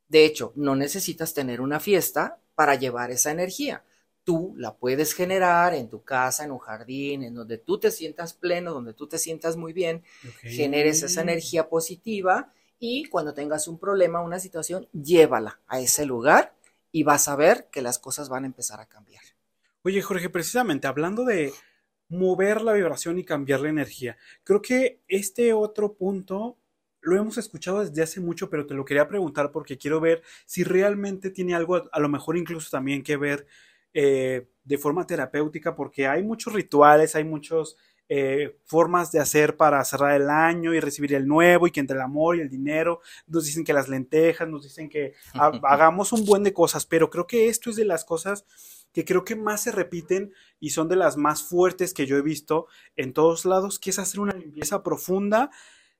De 0.09 0.27
hecho, 0.27 0.53
no 0.57 0.77
necesitas 0.77 1.33
tener 1.33 1.63
una 1.63 1.81
fiesta 1.81 2.39
para 2.55 2.75
llevar 2.75 3.11
esa 3.11 3.31
energía. 3.31 3.85
Tú 4.25 4.53
la 4.59 4.77
puedes 4.77 5.15
generar 5.15 5.75
en 5.75 5.89
tu 5.89 6.03
casa, 6.03 6.45
en 6.45 6.51
un 6.51 6.59
jardín, 6.59 7.23
en 7.23 7.35
donde 7.35 7.57
tú 7.57 7.79
te 7.79 7.91
sientas 7.91 8.35
pleno, 8.35 8.75
donde 8.75 8.93
tú 8.93 9.07
te 9.07 9.17
sientas 9.17 9.57
muy 9.57 9.73
bien, 9.73 10.03
generes 10.43 11.03
esa 11.03 11.23
energía 11.23 11.71
positiva 11.71 12.53
y 12.79 13.07
cuando 13.07 13.33
tengas 13.33 13.69
un 13.69 13.79
problema, 13.79 14.21
una 14.21 14.39
situación, 14.39 14.87
llévala 14.93 15.61
a 15.67 15.81
ese 15.81 16.05
lugar 16.05 16.55
y 16.93 17.05
vas 17.05 17.29
a 17.29 17.37
ver 17.37 17.69
que 17.71 17.81
las 17.81 17.99
cosas 17.99 18.29
van 18.29 18.45
a 18.45 18.49
empezar 18.49 18.81
a 18.81 18.87
cambiar. 18.87 19.23
Oye, 19.83 20.03
Jorge, 20.03 20.29
precisamente 20.29 20.87
hablando 20.87 21.25
de 21.25 21.53
mover 22.09 22.61
la 22.61 22.73
vibración 22.73 23.19
y 23.19 23.25
cambiar 23.25 23.61
la 23.61 23.71
energía, 23.71 24.19
creo 24.45 24.61
que 24.61 25.01
este 25.09 25.53
otro 25.53 25.95
punto 25.95 26.58
lo 27.01 27.17
hemos 27.17 27.39
escuchado 27.39 27.85
desde 27.85 28.03
hace 28.03 28.21
mucho, 28.21 28.51
pero 28.51 28.67
te 28.67 28.75
lo 28.75 28.85
quería 28.85 29.09
preguntar 29.09 29.51
porque 29.53 29.79
quiero 29.79 30.01
ver 30.01 30.23
si 30.47 30.65
realmente 30.65 31.31
tiene 31.31 31.55
algo, 31.55 31.89
a 31.91 32.01
lo 32.01 32.09
mejor 32.09 32.37
incluso 32.37 32.71
también 32.71 33.03
que 33.03 33.17
ver 33.17 33.47
eh, 33.95 34.49
de 34.65 34.79
forma 34.79 35.07
terapéutica, 35.07 35.75
porque 35.75 36.07
hay 36.07 36.23
muchos 36.23 36.53
rituales, 36.53 37.15
hay 37.17 37.25
muchas 37.25 37.77
eh, 38.11 38.59
formas 38.65 39.13
de 39.13 39.21
hacer 39.21 39.57
para 39.57 39.85
cerrar 39.85 40.21
el 40.21 40.31
año 40.31 40.75
y 40.75 40.81
recibir 40.81 41.15
el 41.15 41.27
nuevo, 41.27 41.67
y 41.67 41.71
que 41.71 41.81
entre 41.81 41.97
el 41.97 42.03
amor 42.03 42.37
y 42.37 42.41
el 42.41 42.51
dinero, 42.51 43.01
nos 43.27 43.45
dicen 43.47 43.65
que 43.65 43.73
las 43.73 43.89
lentejas, 43.89 44.49
nos 44.49 44.65
dicen 44.65 44.89
que 44.89 45.15
hagamos 45.63 46.13
un 46.13 46.25
buen 46.25 46.43
de 46.43 46.53
cosas, 46.53 46.87
pero 46.87 47.11
creo 47.11 47.27
que 47.27 47.49
esto 47.49 47.71
es 47.71 47.77
de 47.77 47.85
las 47.85 48.05
cosas 48.05 48.45
que 48.93 49.05
creo 49.05 49.25
que 49.25 49.37
más 49.37 49.63
se 49.63 49.73
repiten 49.73 50.33
y 50.61 50.71
son 50.71 50.89
de 50.89 50.97
las 50.97 51.17
más 51.17 51.43
fuertes 51.43 51.93
que 51.93 52.07
yo 52.07 52.17
he 52.17 52.23
visto 52.23 52.67
en 52.97 53.13
todos 53.13 53.45
lados, 53.45 53.79
que 53.79 53.91
es 53.91 53.99
hacer 53.99 54.21
una 54.21 54.33
limpieza 54.33 54.83
profunda 54.83 55.51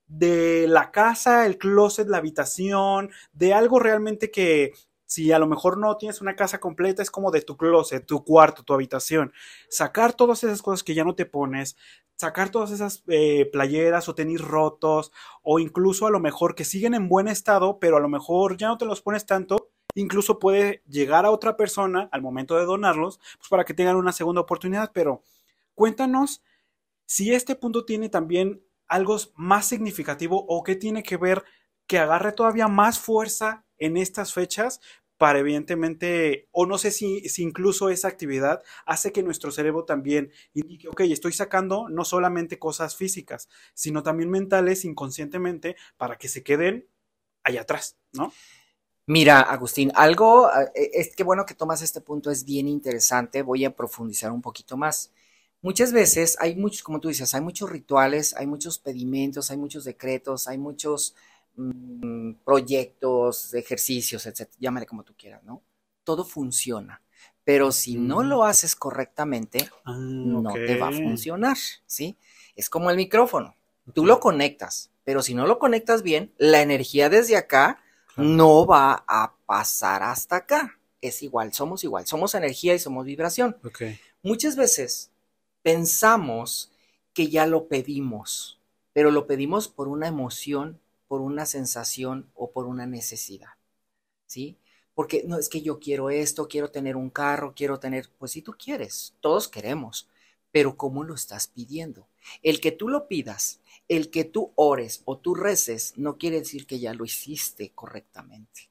de 0.09 0.66
la 0.68 0.90
casa, 0.90 1.47
el 1.47 1.59
closet, 1.59 2.09
la 2.09 2.18
habitación, 2.18 3.11
de 3.33 3.55
algo 3.55 3.79
realmente 3.79 4.31
que 4.31 4.73
si 5.07 5.33
a 5.33 5.38
lo 5.38 5.47
mejor 5.47 5.79
no 5.79 5.97
tienes 5.97 6.21
una 6.21 6.37
casa 6.37 6.61
completa, 6.61 7.03
es 7.03 7.11
como 7.11 7.31
de 7.31 7.40
tu 7.40 7.57
closet, 7.57 8.05
tu 8.05 8.25
cuarto, 8.25 8.62
tu 8.62 8.75
habitación. 8.75 9.33
Sacar 9.71 10.12
todas 10.12 10.44
esas 10.44 10.61
cosas 10.61 10.83
que 10.83 10.94
ya 10.94 11.05
no 11.05 11.14
te 11.14 11.25
pones, 11.25 11.77
sacar 12.16 12.51
todas 12.51 12.73
esas 12.73 13.05
eh, 13.09 13.49
playeras 13.51 14.09
o 14.09 14.14
tenis 14.14 14.40
rotos, 14.42 15.12
o 15.42 15.61
incluso 15.61 16.07
a 16.07 16.11
lo 16.11 16.21
mejor 16.21 16.55
que 16.55 16.64
siguen 16.64 16.92
en 16.92 17.09
buen 17.09 17.27
estado, 17.27 17.79
pero 17.79 17.97
a 17.97 18.01
lo 18.01 18.09
mejor 18.09 18.59
ya 18.59 18.68
no 18.68 18.77
te 18.77 18.85
los 18.85 19.01
pones 19.01 19.25
tanto. 19.25 19.71
Incluso 19.94 20.38
puede 20.38 20.83
llegar 20.87 21.25
a 21.25 21.31
otra 21.31 21.57
persona 21.57 22.09
al 22.12 22.21
momento 22.21 22.57
de 22.57 22.66
donarlos, 22.66 23.18
pues 23.38 23.49
para 23.49 23.64
que 23.64 23.75
tengan 23.75 23.97
una 23.97 24.12
segunda 24.12 24.42
oportunidad. 24.42 24.90
Pero 24.92 25.23
cuéntanos 25.75 26.42
si 27.07 27.33
este 27.33 27.57
punto 27.57 27.87
tiene 27.87 28.11
también 28.11 28.62
algo 28.88 29.16
más 29.35 29.66
significativo 29.66 30.44
o 30.48 30.62
qué 30.62 30.77
tiene 30.77 31.03
que 31.03 31.16
ver 31.16 31.44
que 31.87 31.98
agarre 31.98 32.33
todavía 32.33 32.68
más 32.68 32.98
fuerza 32.98 33.64
en 33.79 33.96
estas 33.96 34.33
fechas 34.33 34.81
para 35.18 35.40
evidentemente, 35.40 36.48
o 36.53 36.64
no 36.64 36.79
sé 36.79 36.92
si, 36.92 37.29
si, 37.29 37.42
incluso 37.42 37.90
esa 37.90 38.07
actividad 38.07 38.62
hace 38.87 39.12
que 39.12 39.24
nuestro 39.24 39.51
cerebro 39.51 39.85
también 39.85 40.31
indique, 40.55 40.88
ok, 40.88 41.01
estoy 41.01 41.33
sacando 41.33 41.88
no 41.88 42.05
solamente 42.05 42.61
cosas 42.61 42.94
físicas, 42.94 43.48
sino 43.74 44.05
también 44.05 44.31
mentales 44.31 44.85
inconscientemente 44.85 45.77
para 45.96 46.16
que 46.16 46.29
se 46.29 46.44
queden 46.44 46.87
allá 47.42 47.62
atrás, 47.62 47.96
¿no? 48.12 48.33
Mira, 49.07 49.40
Agustín, 49.40 49.90
algo, 49.94 50.51
eh, 50.74 50.90
es 50.92 51.16
que 51.16 51.24
bueno 51.24 51.46
que 51.46 51.55
tomas 51.55 51.83
este 51.83 52.01
punto, 52.01 52.31
es 52.31 52.44
bien 52.44 52.68
interesante, 52.68 53.42
voy 53.42 53.64
a 53.64 53.74
profundizar 53.74 54.31
un 54.31 54.42
poquito 54.42 54.77
más. 54.77 55.11
Muchas 55.61 55.92
veces 55.92 56.37
hay 56.40 56.55
muchos, 56.55 56.83
como 56.83 57.01
tú 57.01 57.09
dices, 57.09 57.35
hay 57.35 57.40
muchos 57.40 57.68
rituales, 57.68 58.35
hay 58.37 58.47
muchos 58.47 58.79
pedimentos, 58.79 59.51
hay 59.51 59.57
muchos 59.57 59.85
decretos, 59.85 60.47
hay 60.47 60.57
muchos 60.57 61.16
mm, 61.57 62.35
proyectos, 62.44 63.53
ejercicios, 63.55 64.27
etc. 64.27 64.49
Llámale 64.61 64.87
como 64.87 65.03
tú 65.03 65.14
quieras, 65.16 65.42
¿no? 65.42 65.62
Todo 66.05 66.25
funciona. 66.25 67.03
Pero 67.42 67.73
si 67.73 67.97
no 67.97 68.23
mm. 68.23 68.27
lo 68.27 68.44
haces 68.44 68.77
correctamente, 68.77 69.68
ah, 69.85 69.97
no 69.99 70.53
te 70.53 70.79
va 70.79 70.88
a 70.88 70.92
funcionar, 70.92 71.57
¿sí? 71.87 72.16
Es 72.55 72.71
como 72.71 72.90
el 72.90 72.97
micrófono. 72.97 73.57
Tú 73.94 74.07
lo 74.07 74.21
conectas, 74.21 74.90
pero 75.03 75.23
si 75.23 75.35
no 75.35 75.47
lo 75.47 75.59
conectas 75.59 76.03
bien, 76.03 76.33
la 76.37 76.61
energía 76.61 77.09
desde 77.09 77.37
acá 77.37 77.83
no 78.16 78.66
va 78.66 79.05
a 79.09 79.35
pasar 79.47 80.03
hasta 80.03 80.37
acá. 80.37 80.79
Es 81.01 81.23
igual, 81.23 81.53
somos 81.53 81.85
igual, 81.85 82.07
somos 82.07 82.35
energía 82.35 82.75
y 82.75 82.79
somos 82.79 83.07
vibración. 83.07 83.57
Muchas 84.23 84.57
veces 84.57 85.08
pensamos 85.69 86.73
que 87.13 87.29
ya 87.29 87.45
lo 87.45 87.69
pedimos, 87.69 88.59
pero 88.95 89.11
lo 89.11 89.27
pedimos 89.27 89.69
por 89.69 89.87
una 89.87 90.09
emoción, 90.09 90.81
por 91.09 91.21
una 91.21 91.45
sensación 91.45 92.31
o 92.33 92.53
por 92.53 92.65
una 92.65 92.87
necesidad. 92.87 93.51
¿Sí? 94.25 94.57
Porque 94.95 95.25
no 95.27 95.39
es 95.39 95.51
que 95.51 95.61
yo 95.61 95.79
quiero 95.79 96.09
esto, 96.09 96.49
quiero 96.49 96.71
tener 96.71 96.97
un 96.97 97.11
carro, 97.11 97.53
quiero 97.55 97.79
tener, 97.79 98.09
pues 98.17 98.33
si 98.33 98.41
tú 98.41 98.55
quieres, 98.59 99.15
todos 99.21 99.47
queremos, 99.47 100.09
pero 100.53 100.75
¿cómo 100.79 101.05
lo 101.05 101.15
estás 101.15 101.49
pidiendo? 101.49 102.09
El 102.43 102.63
que 102.63 102.73
tú 102.73 102.89
lo 102.89 103.07
pidas, 103.07 103.61
el 103.89 104.09
que 104.09 104.25
tú 104.25 104.53
ores 104.55 105.03
o 105.05 105.19
tú 105.19 105.35
reces, 105.35 105.93
no 105.99 106.17
quiere 106.17 106.39
decir 106.39 106.67
que 106.67 106.79
ya 106.79 106.95
lo 106.95 107.05
hiciste 107.05 107.73
correctamente. 107.75 108.71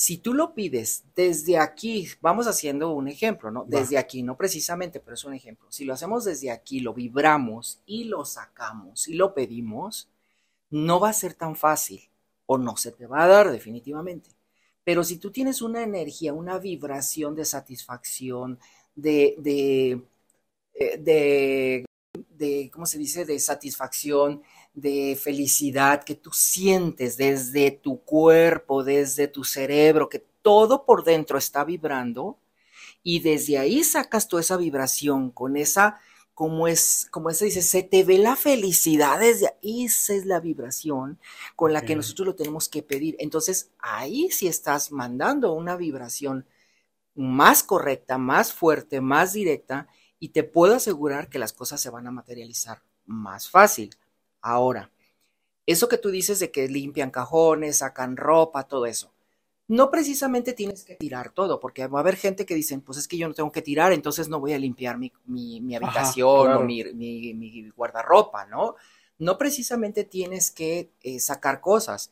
Si 0.00 0.18
tú 0.18 0.32
lo 0.32 0.54
pides 0.54 1.02
desde 1.16 1.58
aquí, 1.58 2.08
vamos 2.20 2.46
haciendo 2.46 2.92
un 2.92 3.08
ejemplo, 3.08 3.50
¿no? 3.50 3.64
Desde 3.66 3.98
aquí, 3.98 4.22
no 4.22 4.36
precisamente, 4.36 5.00
pero 5.00 5.14
es 5.14 5.24
un 5.24 5.34
ejemplo. 5.34 5.66
Si 5.72 5.84
lo 5.84 5.92
hacemos 5.92 6.24
desde 6.24 6.52
aquí, 6.52 6.78
lo 6.78 6.94
vibramos 6.94 7.80
y 7.84 8.04
lo 8.04 8.24
sacamos 8.24 9.08
y 9.08 9.14
lo 9.14 9.34
pedimos, 9.34 10.08
no 10.70 11.00
va 11.00 11.08
a 11.08 11.12
ser 11.12 11.34
tan 11.34 11.56
fácil 11.56 12.00
o 12.46 12.58
no 12.58 12.76
se 12.76 12.92
te 12.92 13.08
va 13.08 13.24
a 13.24 13.26
dar 13.26 13.50
definitivamente. 13.50 14.30
Pero 14.84 15.02
si 15.02 15.18
tú 15.18 15.32
tienes 15.32 15.62
una 15.62 15.82
energía, 15.82 16.32
una 16.32 16.58
vibración 16.60 17.34
de 17.34 17.44
satisfacción, 17.44 18.60
de, 18.94 19.34
de, 19.38 20.00
eh, 20.74 20.98
de, 20.98 21.84
de 22.12 22.70
¿cómo 22.72 22.86
se 22.86 22.98
dice? 22.98 23.24
De 23.24 23.40
satisfacción, 23.40 24.44
de 24.80 25.18
felicidad 25.20 26.04
que 26.04 26.14
tú 26.14 26.30
sientes 26.32 27.16
desde 27.16 27.70
tu 27.70 28.00
cuerpo, 28.00 28.84
desde 28.84 29.28
tu 29.28 29.44
cerebro, 29.44 30.08
que 30.08 30.24
todo 30.42 30.84
por 30.84 31.04
dentro 31.04 31.38
está 31.38 31.64
vibrando 31.64 32.38
y 33.02 33.20
desde 33.20 33.58
ahí 33.58 33.84
sacas 33.84 34.28
toda 34.28 34.42
esa 34.42 34.56
vibración 34.56 35.30
con 35.30 35.56
esa, 35.56 36.00
como 36.34 36.68
es, 36.68 37.08
como 37.10 37.30
se 37.32 37.46
dice, 37.46 37.62
se 37.62 37.82
te 37.82 38.04
ve 38.04 38.18
la 38.18 38.36
felicidad 38.36 39.20
desde 39.20 39.48
ahí, 39.48 39.86
esa 39.86 40.14
es 40.14 40.24
la 40.26 40.40
vibración 40.40 41.18
con 41.56 41.72
la 41.72 41.82
que 41.82 41.96
nosotros 41.96 42.26
lo 42.26 42.34
tenemos 42.34 42.68
que 42.68 42.82
pedir. 42.82 43.16
Entonces 43.18 43.70
ahí 43.78 44.30
sí 44.30 44.46
estás 44.46 44.92
mandando 44.92 45.52
una 45.52 45.76
vibración 45.76 46.46
más 47.14 47.62
correcta, 47.62 48.18
más 48.18 48.52
fuerte, 48.52 49.00
más 49.00 49.32
directa 49.32 49.88
y 50.20 50.28
te 50.28 50.44
puedo 50.44 50.76
asegurar 50.76 51.28
que 51.28 51.38
las 51.38 51.52
cosas 51.52 51.80
se 51.80 51.90
van 51.90 52.06
a 52.06 52.12
materializar 52.12 52.82
más 53.06 53.50
fácil. 53.50 53.90
Ahora, 54.40 54.90
eso 55.66 55.88
que 55.88 55.98
tú 55.98 56.10
dices 56.10 56.38
de 56.40 56.50
que 56.50 56.68
limpian 56.68 57.10
cajones, 57.10 57.78
sacan 57.78 58.16
ropa, 58.16 58.64
todo 58.64 58.86
eso, 58.86 59.12
no 59.68 59.90
precisamente 59.90 60.54
tienes 60.54 60.82
que 60.82 60.96
tirar 60.96 61.30
todo, 61.30 61.60
porque 61.60 61.86
va 61.86 61.98
a 61.98 62.02
haber 62.02 62.16
gente 62.16 62.46
que 62.46 62.54
dicen, 62.54 62.80
pues 62.80 62.96
es 62.96 63.06
que 63.06 63.18
yo 63.18 63.28
no 63.28 63.34
tengo 63.34 63.52
que 63.52 63.60
tirar, 63.60 63.92
entonces 63.92 64.28
no 64.28 64.40
voy 64.40 64.54
a 64.54 64.58
limpiar 64.58 64.98
mi, 64.98 65.76
habitación 65.76 66.52
o 66.52 66.60
mi, 66.64 67.70
guardarropa, 67.76 68.46
¿no? 68.46 68.76
No 69.18 69.36
precisamente 69.36 70.04
tienes 70.04 70.50
que 70.50 70.90
eh, 71.02 71.20
sacar 71.20 71.60
cosas, 71.60 72.10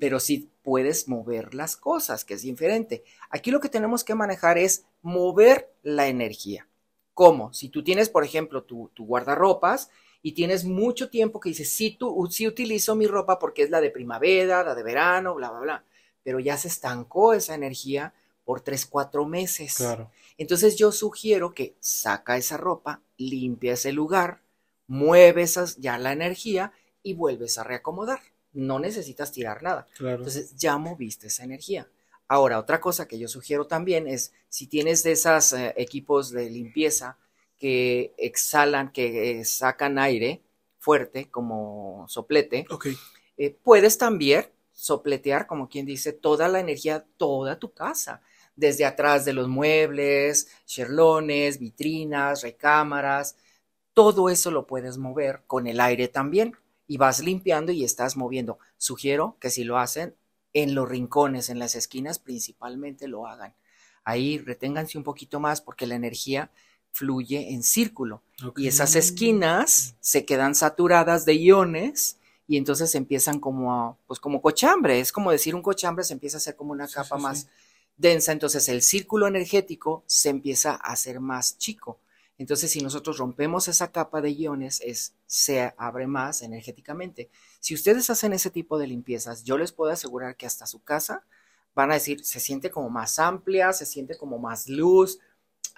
pero 0.00 0.18
sí 0.18 0.48
puedes 0.62 1.08
mover 1.08 1.54
las 1.54 1.76
cosas, 1.76 2.24
que 2.24 2.34
es 2.34 2.42
diferente. 2.42 3.04
Aquí 3.28 3.50
lo 3.50 3.60
que 3.60 3.68
tenemos 3.68 4.02
que 4.02 4.14
manejar 4.14 4.56
es 4.56 4.86
mover 5.02 5.70
la 5.82 6.08
energía. 6.08 6.68
¿Cómo? 7.12 7.52
Si 7.52 7.68
tú 7.68 7.84
tienes, 7.84 8.08
por 8.08 8.24
ejemplo, 8.24 8.62
tu, 8.62 8.90
tu 8.94 9.04
guardarropas, 9.04 9.90
y 10.22 10.32
tienes 10.32 10.64
mucho 10.64 11.10
tiempo 11.10 11.40
que 11.40 11.50
dices, 11.50 11.70
sí, 11.70 11.96
tú, 11.98 12.28
sí 12.30 12.46
utilizo 12.46 12.96
mi 12.96 13.06
ropa 13.06 13.38
porque 13.38 13.62
es 13.62 13.70
la 13.70 13.80
de 13.80 13.90
primavera, 13.90 14.64
la 14.64 14.74
de 14.74 14.82
verano, 14.82 15.34
bla, 15.34 15.50
bla, 15.50 15.60
bla, 15.60 15.84
pero 16.22 16.40
ya 16.40 16.56
se 16.56 16.68
estancó 16.68 17.32
esa 17.32 17.54
energía 17.54 18.12
por 18.44 18.60
tres, 18.60 18.86
cuatro 18.86 19.26
meses. 19.26 19.76
Claro. 19.76 20.10
Entonces 20.36 20.76
yo 20.76 20.92
sugiero 20.92 21.54
que 21.54 21.76
saca 21.80 22.36
esa 22.36 22.56
ropa, 22.56 23.02
limpia 23.16 23.74
ese 23.74 23.92
lugar, 23.92 24.40
mueve 24.86 25.42
esas, 25.42 25.76
ya 25.76 25.98
la 25.98 26.12
energía 26.12 26.72
y 27.02 27.14
vuelves 27.14 27.58
a 27.58 27.64
reacomodar. 27.64 28.20
No 28.52 28.78
necesitas 28.78 29.32
tirar 29.32 29.62
nada. 29.62 29.86
Entonces 30.00 30.56
ya 30.56 30.78
moviste 30.78 31.28
esa 31.28 31.44
energía. 31.44 31.88
Ahora, 32.26 32.58
otra 32.58 32.80
cosa 32.80 33.08
que 33.08 33.18
yo 33.18 33.28
sugiero 33.28 33.66
también 33.66 34.06
es, 34.06 34.32
si 34.48 34.66
tienes 34.66 35.02
de 35.02 35.12
esos 35.12 35.52
eh, 35.54 35.74
equipos 35.76 36.30
de 36.30 36.50
limpieza, 36.50 37.16
que 37.58 38.14
exhalan, 38.16 38.92
que 38.92 39.40
eh, 39.40 39.44
sacan 39.44 39.98
aire 39.98 40.42
fuerte 40.78 41.30
como 41.30 42.06
soplete. 42.08 42.66
Eh, 43.36 43.56
puedes 43.62 43.98
también 43.98 44.46
sopletear, 44.72 45.46
como 45.46 45.68
quien 45.68 45.86
dice, 45.86 46.12
toda 46.12 46.48
la 46.48 46.60
energía, 46.60 47.04
toda 47.16 47.58
tu 47.58 47.72
casa, 47.72 48.22
desde 48.56 48.84
atrás 48.84 49.24
de 49.24 49.32
los 49.32 49.48
muebles, 49.48 50.48
cherlones, 50.66 51.58
vitrinas, 51.58 52.42
recámaras, 52.42 53.36
todo 53.98 54.28
eso 54.28 54.52
lo 54.52 54.66
puedes 54.66 54.96
mover 54.96 55.42
con 55.48 55.66
el 55.66 55.80
aire 55.80 56.06
también 56.06 56.56
y 56.86 56.98
vas 56.98 57.18
limpiando 57.18 57.72
y 57.72 57.82
estás 57.82 58.16
moviendo. 58.16 58.60
Sugiero 58.76 59.36
que 59.40 59.50
si 59.50 59.64
lo 59.64 59.76
hacen 59.76 60.14
en 60.52 60.76
los 60.76 60.88
rincones, 60.88 61.50
en 61.50 61.58
las 61.58 61.74
esquinas, 61.74 62.20
principalmente 62.20 63.08
lo 63.08 63.26
hagan. 63.26 63.54
Ahí 64.04 64.38
reténganse 64.38 64.98
un 64.98 65.04
poquito 65.04 65.40
más 65.40 65.60
porque 65.60 65.88
la 65.88 65.96
energía 65.96 66.50
fluye 66.92 67.52
en 67.52 67.62
círculo. 67.62 68.22
Y 68.56 68.68
esas 68.68 68.94
esquinas 68.94 69.96
se 70.00 70.24
quedan 70.24 70.54
saturadas 70.54 71.24
de 71.24 71.34
iones 71.34 72.18
y 72.46 72.56
entonces 72.56 72.94
empiezan 72.94 73.40
como 73.40 73.98
pues 74.06 74.20
como 74.20 74.40
cochambre, 74.40 75.00
es 75.00 75.12
como 75.12 75.30
decir 75.30 75.54
un 75.54 75.62
cochambre 75.62 76.04
se 76.04 76.12
empieza 76.14 76.36
a 76.36 76.38
hacer 76.38 76.56
como 76.56 76.72
una 76.72 76.88
capa 76.88 77.18
más 77.18 77.48
densa, 77.96 78.32
entonces 78.32 78.68
el 78.68 78.82
círculo 78.82 79.26
energético 79.26 80.04
se 80.06 80.30
empieza 80.30 80.72
a 80.72 80.92
hacer 80.92 81.20
más 81.20 81.58
chico. 81.58 81.98
Entonces, 82.38 82.70
si 82.70 82.80
nosotros 82.80 83.18
rompemos 83.18 83.66
esa 83.66 83.90
capa 83.90 84.20
de 84.20 84.32
iones, 84.32 84.80
es, 84.84 85.12
se 85.26 85.74
abre 85.76 86.06
más 86.06 86.40
energéticamente. 86.42 87.30
Si 87.58 87.74
ustedes 87.74 88.08
hacen 88.10 88.32
ese 88.32 88.50
tipo 88.50 88.78
de 88.78 88.86
limpiezas, 88.86 89.42
yo 89.42 89.58
les 89.58 89.72
puedo 89.72 89.90
asegurar 89.90 90.36
que 90.36 90.46
hasta 90.46 90.66
su 90.66 90.80
casa 90.80 91.24
van 91.74 91.90
a 91.90 91.94
decir, 91.94 92.24
se 92.24 92.38
siente 92.38 92.70
como 92.70 92.90
más 92.90 93.18
amplia, 93.18 93.72
se 93.72 93.86
siente 93.86 94.16
como 94.16 94.38
más 94.38 94.68
luz, 94.68 95.18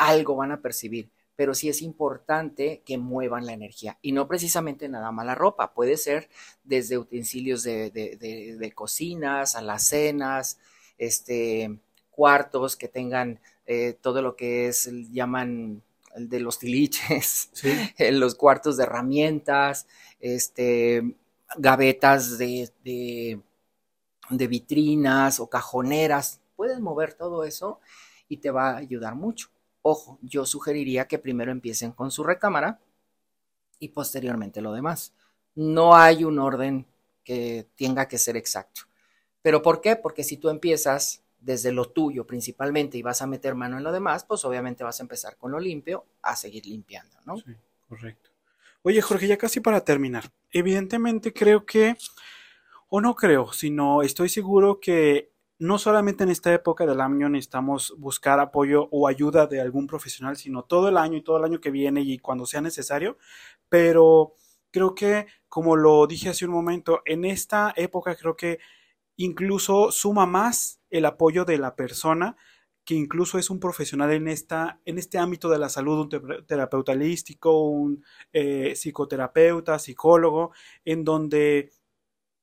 algo 0.01 0.35
van 0.37 0.53
a 0.53 0.63
percibir. 0.63 1.11
Pero 1.37 1.55
sí 1.55 1.69
es 1.69 1.81
importante 1.81 2.83
que 2.85 2.99
muevan 2.99 3.47
la 3.47 3.53
energía 3.53 3.99
y 4.03 4.13
no 4.13 4.29
precisamente 4.29 4.89
nada 4.89 5.11
más 5.11 5.25
la 5.25 5.35
ropa, 5.35 5.73
puede 5.73 5.97
ser 5.97 6.29
desde 6.65 6.99
utensilios 6.99 7.63
de, 7.63 7.91
de, 7.91 8.73
cocinas, 8.75 9.57
alacenas, 9.57 10.59
este, 10.99 11.79
cuartos 12.11 12.77
que 12.77 12.89
tengan 12.89 13.41
eh, 13.65 13.97
todo 14.03 14.21
lo 14.21 14.37
que 14.37 14.69
es, 14.69 14.91
llaman 15.13 15.83
el 16.15 16.29
de 16.29 16.41
los 16.41 16.59
tiliches, 16.59 17.51
los 18.13 18.35
cuartos 18.35 18.77
de 18.77 18.83
herramientas, 18.83 19.87
este, 20.21 21.17
gavetas 21.57 22.37
de, 22.39 22.71
de, 22.85 24.47
vitrinas 24.47 25.41
o 25.41 25.49
cajoneras. 25.49 26.41
Puedes 26.57 26.81
mover 26.81 27.15
todo 27.15 27.45
eso 27.45 27.81
y 28.29 28.39
te 28.39 28.51
va 28.51 28.71
a 28.71 28.77
ayudar 28.77 29.15
mucho. 29.15 29.49
Ojo, 29.83 30.19
yo 30.23 30.45
sugeriría 30.47 31.09
que 31.09 31.19
primero 31.19 31.51
empiecen 31.51 31.93
con 31.93 32.11
su 32.11 32.23
recámara 32.23 32.81
y 33.79 33.89
posteriormente 33.89 34.61
lo 34.61 34.73
demás. 34.73 35.15
No 35.55 35.97
hay 35.97 36.25
un 36.25 36.39
orden 36.39 36.87
que 37.25 37.67
tenga 37.77 38.07
que 38.07 38.19
ser 38.19 38.37
exacto. 38.37 38.83
¿Pero 39.43 39.63
por 39.63 39.81
qué? 39.81 39.97
Porque 39.97 40.25
si 40.25 40.37
tú 40.37 40.49
empiezas 40.49 41.23
desde 41.41 41.73
lo 41.73 41.87
tuyo 41.87 42.27
principalmente 42.27 42.99
y 42.99 43.03
vas 43.03 43.23
a 43.23 43.27
meter 43.27 43.55
mano 43.55 43.79
en 43.79 43.85
lo 43.85 43.93
demás, 43.93 44.25
pues 44.25 44.45
obviamente 44.45 44.85
vas 44.85 45.01
a 45.01 45.03
empezar 45.03 45.37
con 45.37 45.53
lo 45.53 45.59
limpio 45.59 46.05
a 46.23 46.37
seguir 46.37 46.67
limpiando, 46.67 47.17
¿no? 47.25 47.39
Sí, 47.39 47.57
correcto. 47.89 48.31
Oye, 48.83 49.01
Jorge, 49.01 49.27
ya 49.27 49.37
casi 49.37 49.61
para 49.61 49.85
terminar. 49.85 50.31
Evidentemente 50.51 51.33
creo 51.33 51.65
que, 51.65 51.97
o 52.89 53.01
no 53.01 53.15
creo, 53.15 53.53
sino 53.53 54.03
estoy 54.03 54.29
seguro 54.29 54.81
que 54.81 55.30
no 55.61 55.79
solamente 55.79 56.25
en 56.25 56.31
esta 56.31 56.53
época 56.53 56.87
del 56.87 57.01
año 57.03 57.29
necesitamos 57.29 57.95
buscar 57.99 58.41
apoyo 58.41 58.89
o 58.91 59.07
ayuda 59.07 59.47
de 59.47 59.61
algún 59.61 59.87
profesional, 59.87 60.37
sino 60.37 60.65
todo 60.65 60.89
el 60.89 60.97
año 60.97 61.19
y 61.19 61.23
todo 61.23 61.37
el 61.37 61.45
año 61.45 61.61
que 61.61 61.71
viene 61.71 62.01
y 62.01 62.19
cuando 62.19 62.47
sea 62.47 62.63
necesario, 62.63 63.19
pero 63.69 64.33
creo 64.71 64.95
que, 64.95 65.27
como 65.49 65.77
lo 65.77 66.07
dije 66.07 66.31
hace 66.31 66.47
un 66.47 66.53
momento, 66.53 67.03
en 67.05 67.27
esta 67.27 67.75
época 67.77 68.17
creo 68.17 68.37
que 68.37 68.59
incluso 69.17 69.93
suma 69.93 70.25
más 70.25 70.81
el 70.89 71.05
apoyo 71.05 71.45
de 71.45 71.59
la 71.59 71.77
persona 71.77 72.37
que 72.83 72.95
incluso 72.95 73.39
es 73.39 73.51
un 73.51 73.61
profesional 73.61 74.11
en, 74.13 74.29
esta, 74.29 74.81
en 74.85 74.99
este 74.99 75.19
ámbito 75.19 75.49
de 75.51 75.59
la 75.59 75.69
salud, 75.69 76.01
un 76.01 76.47
terapeuta 76.47 76.93
holístico, 76.93 77.69
un 77.69 78.03
eh, 78.33 78.73
psicoterapeuta, 78.75 79.79
psicólogo, 79.79 80.53
en 80.85 81.05
donde 81.05 81.71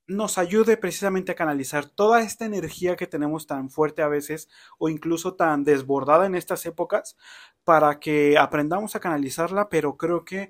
nos 0.07 0.37
ayude 0.37 0.77
precisamente 0.77 1.33
a 1.33 1.35
canalizar 1.35 1.85
toda 1.85 2.21
esta 2.21 2.45
energía 2.45 2.95
que 2.95 3.07
tenemos 3.07 3.45
tan 3.45 3.69
fuerte 3.69 4.01
a 4.01 4.07
veces 4.07 4.49
o 4.77 4.89
incluso 4.89 5.35
tan 5.35 5.63
desbordada 5.63 6.25
en 6.25 6.35
estas 6.35 6.65
épocas 6.65 7.17
para 7.63 7.99
que 7.99 8.37
aprendamos 8.37 8.95
a 8.95 8.99
canalizarla, 8.99 9.69
pero 9.69 9.97
creo 9.97 10.23
que 10.23 10.49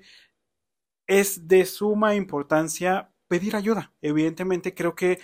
es 1.08 1.48
de 1.48 1.64
suma 1.66 2.14
importancia 2.14 3.10
pedir 3.26 3.56
ayuda. 3.56 3.92
Evidentemente 4.00 4.74
creo 4.74 4.94
que 4.94 5.20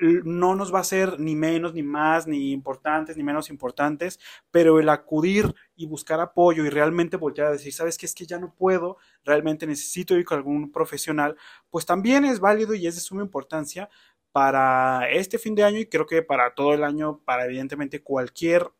no 0.00 0.54
nos 0.54 0.74
va 0.74 0.80
a 0.80 0.84
ser 0.84 1.20
ni 1.20 1.36
menos, 1.36 1.74
ni 1.74 1.82
más, 1.82 2.26
ni 2.26 2.52
importantes, 2.52 3.16
ni 3.16 3.22
menos 3.22 3.50
importantes, 3.50 4.18
pero 4.50 4.80
el 4.80 4.88
acudir 4.88 5.54
y 5.76 5.86
buscar 5.86 6.20
apoyo 6.20 6.64
y 6.64 6.70
realmente 6.70 7.16
voltear 7.16 7.48
a 7.48 7.52
decir, 7.52 7.72
sabes 7.72 7.98
que 7.98 8.06
es 8.06 8.14
que 8.14 8.26
ya 8.26 8.38
no 8.38 8.54
puedo, 8.54 8.96
realmente 9.24 9.66
necesito 9.66 10.16
ir 10.16 10.24
con 10.24 10.38
algún 10.38 10.72
profesional, 10.72 11.36
pues 11.70 11.86
también 11.86 12.24
es 12.24 12.40
válido 12.40 12.74
y 12.74 12.86
es 12.86 12.94
de 12.94 13.00
suma 13.00 13.22
importancia 13.22 13.88
para 14.32 15.10
este 15.10 15.38
fin 15.38 15.54
de 15.54 15.64
año 15.64 15.78
y 15.78 15.86
creo 15.86 16.06
que 16.06 16.22
para 16.22 16.54
todo 16.54 16.72
el 16.74 16.84
año, 16.84 17.20
para 17.24 17.44
evidentemente 17.44 18.02
cualquier 18.02 18.70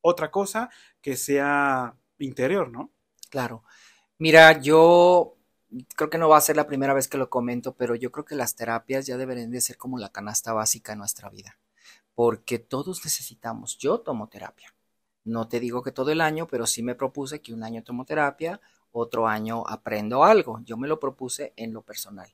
otra 0.00 0.30
cosa 0.30 0.70
que 1.00 1.16
sea 1.16 1.96
interior, 2.18 2.70
¿no? 2.70 2.92
Claro. 3.30 3.64
Mira, 4.18 4.60
yo 4.60 5.36
creo 5.96 6.10
que 6.10 6.18
no 6.18 6.28
va 6.28 6.38
a 6.38 6.40
ser 6.40 6.56
la 6.56 6.66
primera 6.66 6.94
vez 6.94 7.08
que 7.08 7.18
lo 7.18 7.30
comento, 7.30 7.74
pero 7.74 7.94
yo 7.94 8.12
creo 8.12 8.24
que 8.24 8.34
las 8.34 8.54
terapias 8.54 9.06
ya 9.06 9.16
deberían 9.16 9.50
de 9.50 9.60
ser 9.60 9.76
como 9.76 9.98
la 9.98 10.10
canasta 10.10 10.52
básica 10.52 10.92
en 10.92 10.98
nuestra 10.98 11.28
vida, 11.30 11.58
porque 12.14 12.58
todos 12.58 13.04
necesitamos, 13.04 13.78
yo 13.78 14.00
tomo 14.00 14.28
terapia. 14.28 14.74
No 15.24 15.48
te 15.48 15.60
digo 15.60 15.82
que 15.82 15.92
todo 15.92 16.10
el 16.10 16.20
año, 16.20 16.46
pero 16.48 16.66
sí 16.66 16.82
me 16.82 16.94
propuse 16.94 17.40
que 17.40 17.54
un 17.54 17.62
año 17.62 17.82
tomo 17.84 18.04
terapia, 18.04 18.60
otro 18.90 19.26
año 19.28 19.64
aprendo 19.68 20.24
algo. 20.24 20.60
Yo 20.64 20.76
me 20.76 20.88
lo 20.88 20.98
propuse 20.98 21.52
en 21.56 21.72
lo 21.72 21.82
personal. 21.82 22.28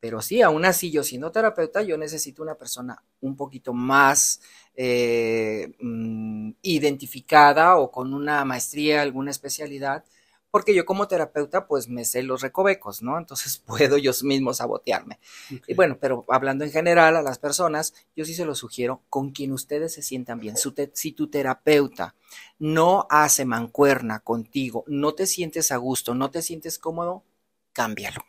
Pero 0.00 0.22
sí, 0.22 0.40
aún 0.40 0.64
así, 0.64 0.90
yo 0.90 1.04
siendo 1.04 1.30
terapeuta, 1.30 1.82
yo 1.82 1.98
necesito 1.98 2.42
una 2.42 2.54
persona 2.56 3.02
un 3.20 3.36
poquito 3.36 3.74
más 3.74 4.40
eh, 4.74 5.74
mm, 5.80 6.52
identificada 6.62 7.76
o 7.76 7.90
con 7.90 8.14
una 8.14 8.44
maestría, 8.46 9.02
alguna 9.02 9.30
especialidad, 9.30 10.04
porque 10.50 10.74
yo 10.74 10.84
como 10.84 11.08
terapeuta 11.08 11.66
pues 11.66 11.88
me 11.88 12.04
sé 12.04 12.22
los 12.22 12.42
recovecos, 12.42 13.02
¿no? 13.02 13.18
Entonces 13.18 13.58
puedo 13.66 13.98
yo 13.98 14.12
mismo 14.22 14.52
sabotearme. 14.52 15.18
Y 15.66 15.74
bueno, 15.74 15.98
pero 16.00 16.24
hablando 16.28 16.64
en 16.64 16.72
general 16.72 17.16
a 17.16 17.22
las 17.22 17.38
personas, 17.38 17.94
yo 18.16 18.24
sí 18.24 18.34
se 18.34 18.44
lo 18.44 18.54
sugiero 18.54 19.02
con 19.08 19.30
quien 19.30 19.52
ustedes 19.52 19.94
se 19.94 20.02
sientan 20.02 20.40
bien. 20.40 20.56
Si 20.94 21.12
tu 21.12 21.30
terapeuta 21.30 22.14
no 22.58 23.06
hace 23.10 23.44
mancuerna 23.44 24.20
contigo, 24.20 24.84
no 24.86 25.14
te 25.14 25.26
sientes 25.26 25.72
a 25.72 25.76
gusto, 25.76 26.14
no 26.14 26.30
te 26.30 26.42
sientes 26.42 26.78
cómodo, 26.78 27.24
cámbialo. 27.72 28.24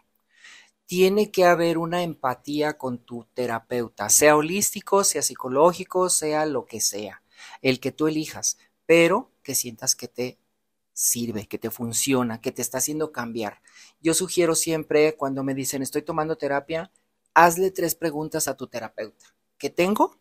Tiene 0.86 1.32
que 1.32 1.46
haber 1.46 1.78
una 1.78 2.04
empatía 2.04 2.78
con 2.78 2.98
tu 2.98 3.26
terapeuta, 3.34 4.10
sea 4.10 4.36
holístico, 4.36 5.06
sea 5.06 5.22
psicológico, 5.22 6.10
sea 6.10 6.46
lo 6.46 6.66
que 6.66 6.82
sea, 6.82 7.24
el 7.62 7.80
que 7.80 7.94
tú 7.94 8.08
elijas, 8.08 8.58
pero 8.86 9.32
que 9.42 9.56
sientas 9.56 9.96
que 9.96 10.10
te 10.10 10.41
sirve, 10.94 11.48
que 11.48 11.58
te 11.58 11.70
funciona, 11.70 12.42
que 12.42 12.52
te 12.52 12.62
está 12.62 12.80
haciendo 12.80 13.12
cambiar. 13.12 13.62
Yo 14.02 14.14
sugiero 14.14 14.56
siempre 14.56 15.16
cuando 15.16 15.44
me 15.44 15.54
dicen 15.54 15.82
estoy 15.82 16.02
tomando 16.02 16.38
terapia, 16.38 16.92
hazle 17.34 17.72
tres 17.72 17.96
preguntas 17.96 18.48
a 18.48 18.56
tu 18.56 18.68
terapeuta. 18.68 19.26
¿Qué 19.58 19.70
tengo? 19.70 20.18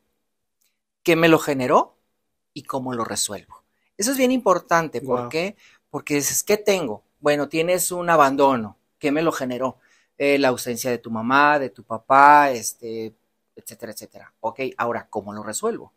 ¿Qué 1.02 1.16
me 1.16 1.28
lo 1.28 1.38
generó? 1.38 1.96
¿Y 2.52 2.62
cómo 2.64 2.94
lo 2.94 3.04
resuelvo? 3.04 3.64
Eso 3.96 4.12
es 4.12 4.16
bien 4.16 4.32
importante. 4.32 5.00
¿Por 5.00 5.28
qué? 5.28 5.56
Porque 5.90 6.14
dices, 6.14 6.42
¿qué 6.42 6.56
tengo? 6.56 7.04
Bueno, 7.20 7.48
tienes 7.48 7.90
un 7.92 8.08
abandono. 8.10 8.78
¿Qué 8.98 9.12
me 9.12 9.22
lo 9.22 9.32
generó? 9.32 9.78
Eh, 10.18 10.38
la 10.38 10.48
ausencia 10.48 10.90
de 10.90 10.98
tu 10.98 11.10
mamá, 11.10 11.58
de 11.58 11.70
tu 11.70 11.82
papá, 11.82 12.50
este, 12.50 13.14
etcétera, 13.56 13.92
etcétera. 13.92 14.34
Ok, 14.40 14.60
ahora, 14.76 15.08
¿cómo 15.08 15.32
lo 15.32 15.42
resuelvo? 15.42 15.92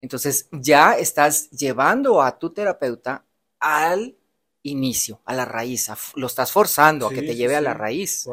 Entonces 0.00 0.48
ya 0.52 0.96
estás 0.96 1.50
llevando 1.50 2.22
a 2.22 2.38
tu 2.38 2.50
terapeuta 2.50 3.24
al 3.60 4.16
inicio, 4.62 5.20
a 5.24 5.34
la 5.34 5.44
raíz, 5.44 5.88
lo 6.14 6.26
estás 6.26 6.52
forzando 6.52 7.06
a 7.06 7.10
que 7.10 7.22
te 7.22 7.36
lleve 7.36 7.56
a 7.56 7.60
la 7.60 7.74
raíz. 7.74 8.28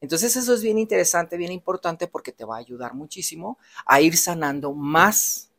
Entonces 0.00 0.36
eso 0.36 0.54
es 0.54 0.62
bien 0.62 0.78
interesante, 0.78 1.36
bien 1.36 1.52
importante 1.52 2.08
porque 2.08 2.32
te 2.32 2.44
va 2.44 2.56
a 2.56 2.60
ayudar 2.60 2.94
muchísimo 2.94 3.58
a 3.86 4.00
ir 4.00 4.16
sanando 4.16 4.74
más 4.74 5.50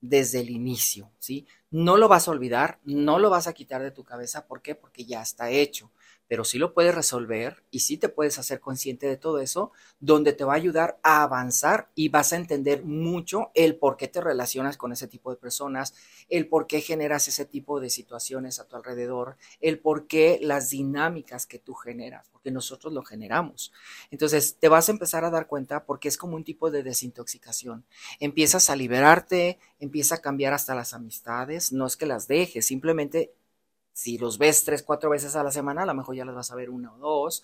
desde 0.00 0.40
el 0.40 0.50
inicio, 0.50 1.10
¿sí? 1.18 1.46
No 1.70 1.96
lo 1.98 2.08
vas 2.08 2.26
a 2.26 2.30
olvidar, 2.30 2.78
no 2.84 3.18
lo 3.18 3.28
vas 3.30 3.46
a 3.46 3.52
quitar 3.52 3.82
de 3.82 3.90
tu 3.90 4.02
cabeza, 4.02 4.46
¿por 4.46 4.62
qué? 4.62 4.74
Porque 4.74 5.04
ya 5.04 5.20
está 5.20 5.50
hecho, 5.50 5.90
pero 6.30 6.44
sí 6.44 6.58
lo 6.58 6.74
puedes 6.74 6.94
resolver 6.94 7.64
y 7.72 7.80
sí 7.80 7.96
te 7.96 8.08
puedes 8.08 8.38
hacer 8.38 8.60
consciente 8.60 9.08
de 9.08 9.16
todo 9.16 9.40
eso, 9.40 9.72
donde 9.98 10.32
te 10.32 10.44
va 10.44 10.52
a 10.52 10.56
ayudar 10.56 11.00
a 11.02 11.24
avanzar 11.24 11.90
y 11.96 12.08
vas 12.08 12.32
a 12.32 12.36
entender 12.36 12.84
mucho 12.84 13.50
el 13.52 13.74
por 13.74 13.96
qué 13.96 14.06
te 14.06 14.20
relacionas 14.20 14.76
con 14.76 14.92
ese 14.92 15.08
tipo 15.08 15.32
de 15.32 15.38
personas, 15.38 15.92
el 16.28 16.46
por 16.46 16.68
qué 16.68 16.82
generas 16.82 17.26
ese 17.26 17.46
tipo 17.46 17.80
de 17.80 17.90
situaciones 17.90 18.60
a 18.60 18.68
tu 18.68 18.76
alrededor, 18.76 19.38
el 19.60 19.80
por 19.80 20.06
qué 20.06 20.38
las 20.40 20.70
dinámicas 20.70 21.46
que 21.46 21.58
tú 21.58 21.74
generas, 21.74 22.28
porque 22.30 22.52
nosotros 22.52 22.92
lo 22.92 23.02
generamos. 23.02 23.72
Entonces, 24.12 24.54
te 24.54 24.68
vas 24.68 24.88
a 24.88 24.92
empezar 24.92 25.24
a 25.24 25.30
dar 25.30 25.48
cuenta 25.48 25.84
porque 25.84 26.06
es 26.06 26.16
como 26.16 26.36
un 26.36 26.44
tipo 26.44 26.70
de 26.70 26.84
desintoxicación. 26.84 27.84
Empiezas 28.20 28.70
a 28.70 28.76
liberarte, 28.76 29.58
empieza 29.80 30.14
a 30.14 30.18
cambiar 30.18 30.52
hasta 30.52 30.76
las 30.76 30.94
amistades, 30.94 31.72
no 31.72 31.86
es 31.86 31.96
que 31.96 32.06
las 32.06 32.28
dejes, 32.28 32.66
simplemente 32.66 33.34
si 34.00 34.16
los 34.16 34.38
ves 34.38 34.64
tres, 34.64 34.82
cuatro 34.82 35.10
veces 35.10 35.36
a 35.36 35.44
la 35.44 35.50
semana, 35.50 35.82
a 35.82 35.86
lo 35.86 35.92
mejor 35.92 36.16
ya 36.16 36.24
las 36.24 36.34
vas 36.34 36.50
a 36.50 36.54
ver 36.54 36.70
una 36.70 36.90
o 36.94 36.96
dos, 36.96 37.42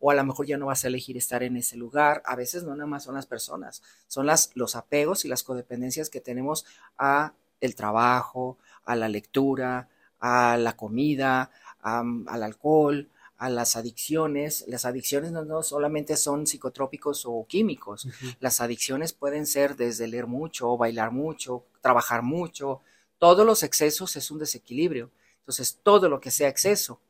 o 0.00 0.10
a 0.10 0.14
lo 0.14 0.24
mejor 0.24 0.46
ya 0.46 0.56
no 0.56 0.64
vas 0.64 0.82
a 0.82 0.88
elegir 0.88 1.18
estar 1.18 1.42
en 1.42 1.58
ese 1.58 1.76
lugar. 1.76 2.22
A 2.24 2.34
veces 2.34 2.64
no 2.64 2.74
nada 2.74 2.86
más 2.86 3.04
son 3.04 3.14
las 3.14 3.26
personas, 3.26 3.82
son 4.06 4.24
las, 4.24 4.50
los 4.54 4.74
apegos 4.74 5.26
y 5.26 5.28
las 5.28 5.42
codependencias 5.42 6.08
que 6.08 6.22
tenemos 6.22 6.64
a 6.96 7.34
el 7.60 7.74
trabajo, 7.74 8.56
a 8.86 8.96
la 8.96 9.10
lectura, 9.10 9.90
a 10.18 10.56
la 10.56 10.78
comida, 10.78 11.50
al 11.82 12.42
alcohol, 12.42 13.10
a 13.36 13.50
las 13.50 13.76
adicciones. 13.76 14.64
Las 14.66 14.86
adicciones 14.86 15.30
no, 15.30 15.62
solamente 15.62 16.16
son 16.16 16.46
psicotrópicos 16.46 17.24
o 17.26 17.44
químicos. 17.46 18.08
Las 18.40 18.62
adicciones 18.62 19.12
pueden 19.12 19.44
ser 19.44 19.76
desde 19.76 20.08
leer 20.08 20.26
mucho, 20.26 20.74
bailar 20.78 21.12
mucho, 21.12 21.64
trabajar 21.82 22.22
mucho. 22.22 22.80
Todos 23.18 23.44
los 23.44 23.62
excesos 23.62 24.16
es 24.16 24.30
un 24.30 24.38
desequilibrio. 24.38 25.10
Entonces, 25.48 25.80
todo 25.82 26.10
lo 26.10 26.20
que 26.20 26.30
sea 26.30 26.50
exceso 26.50 27.00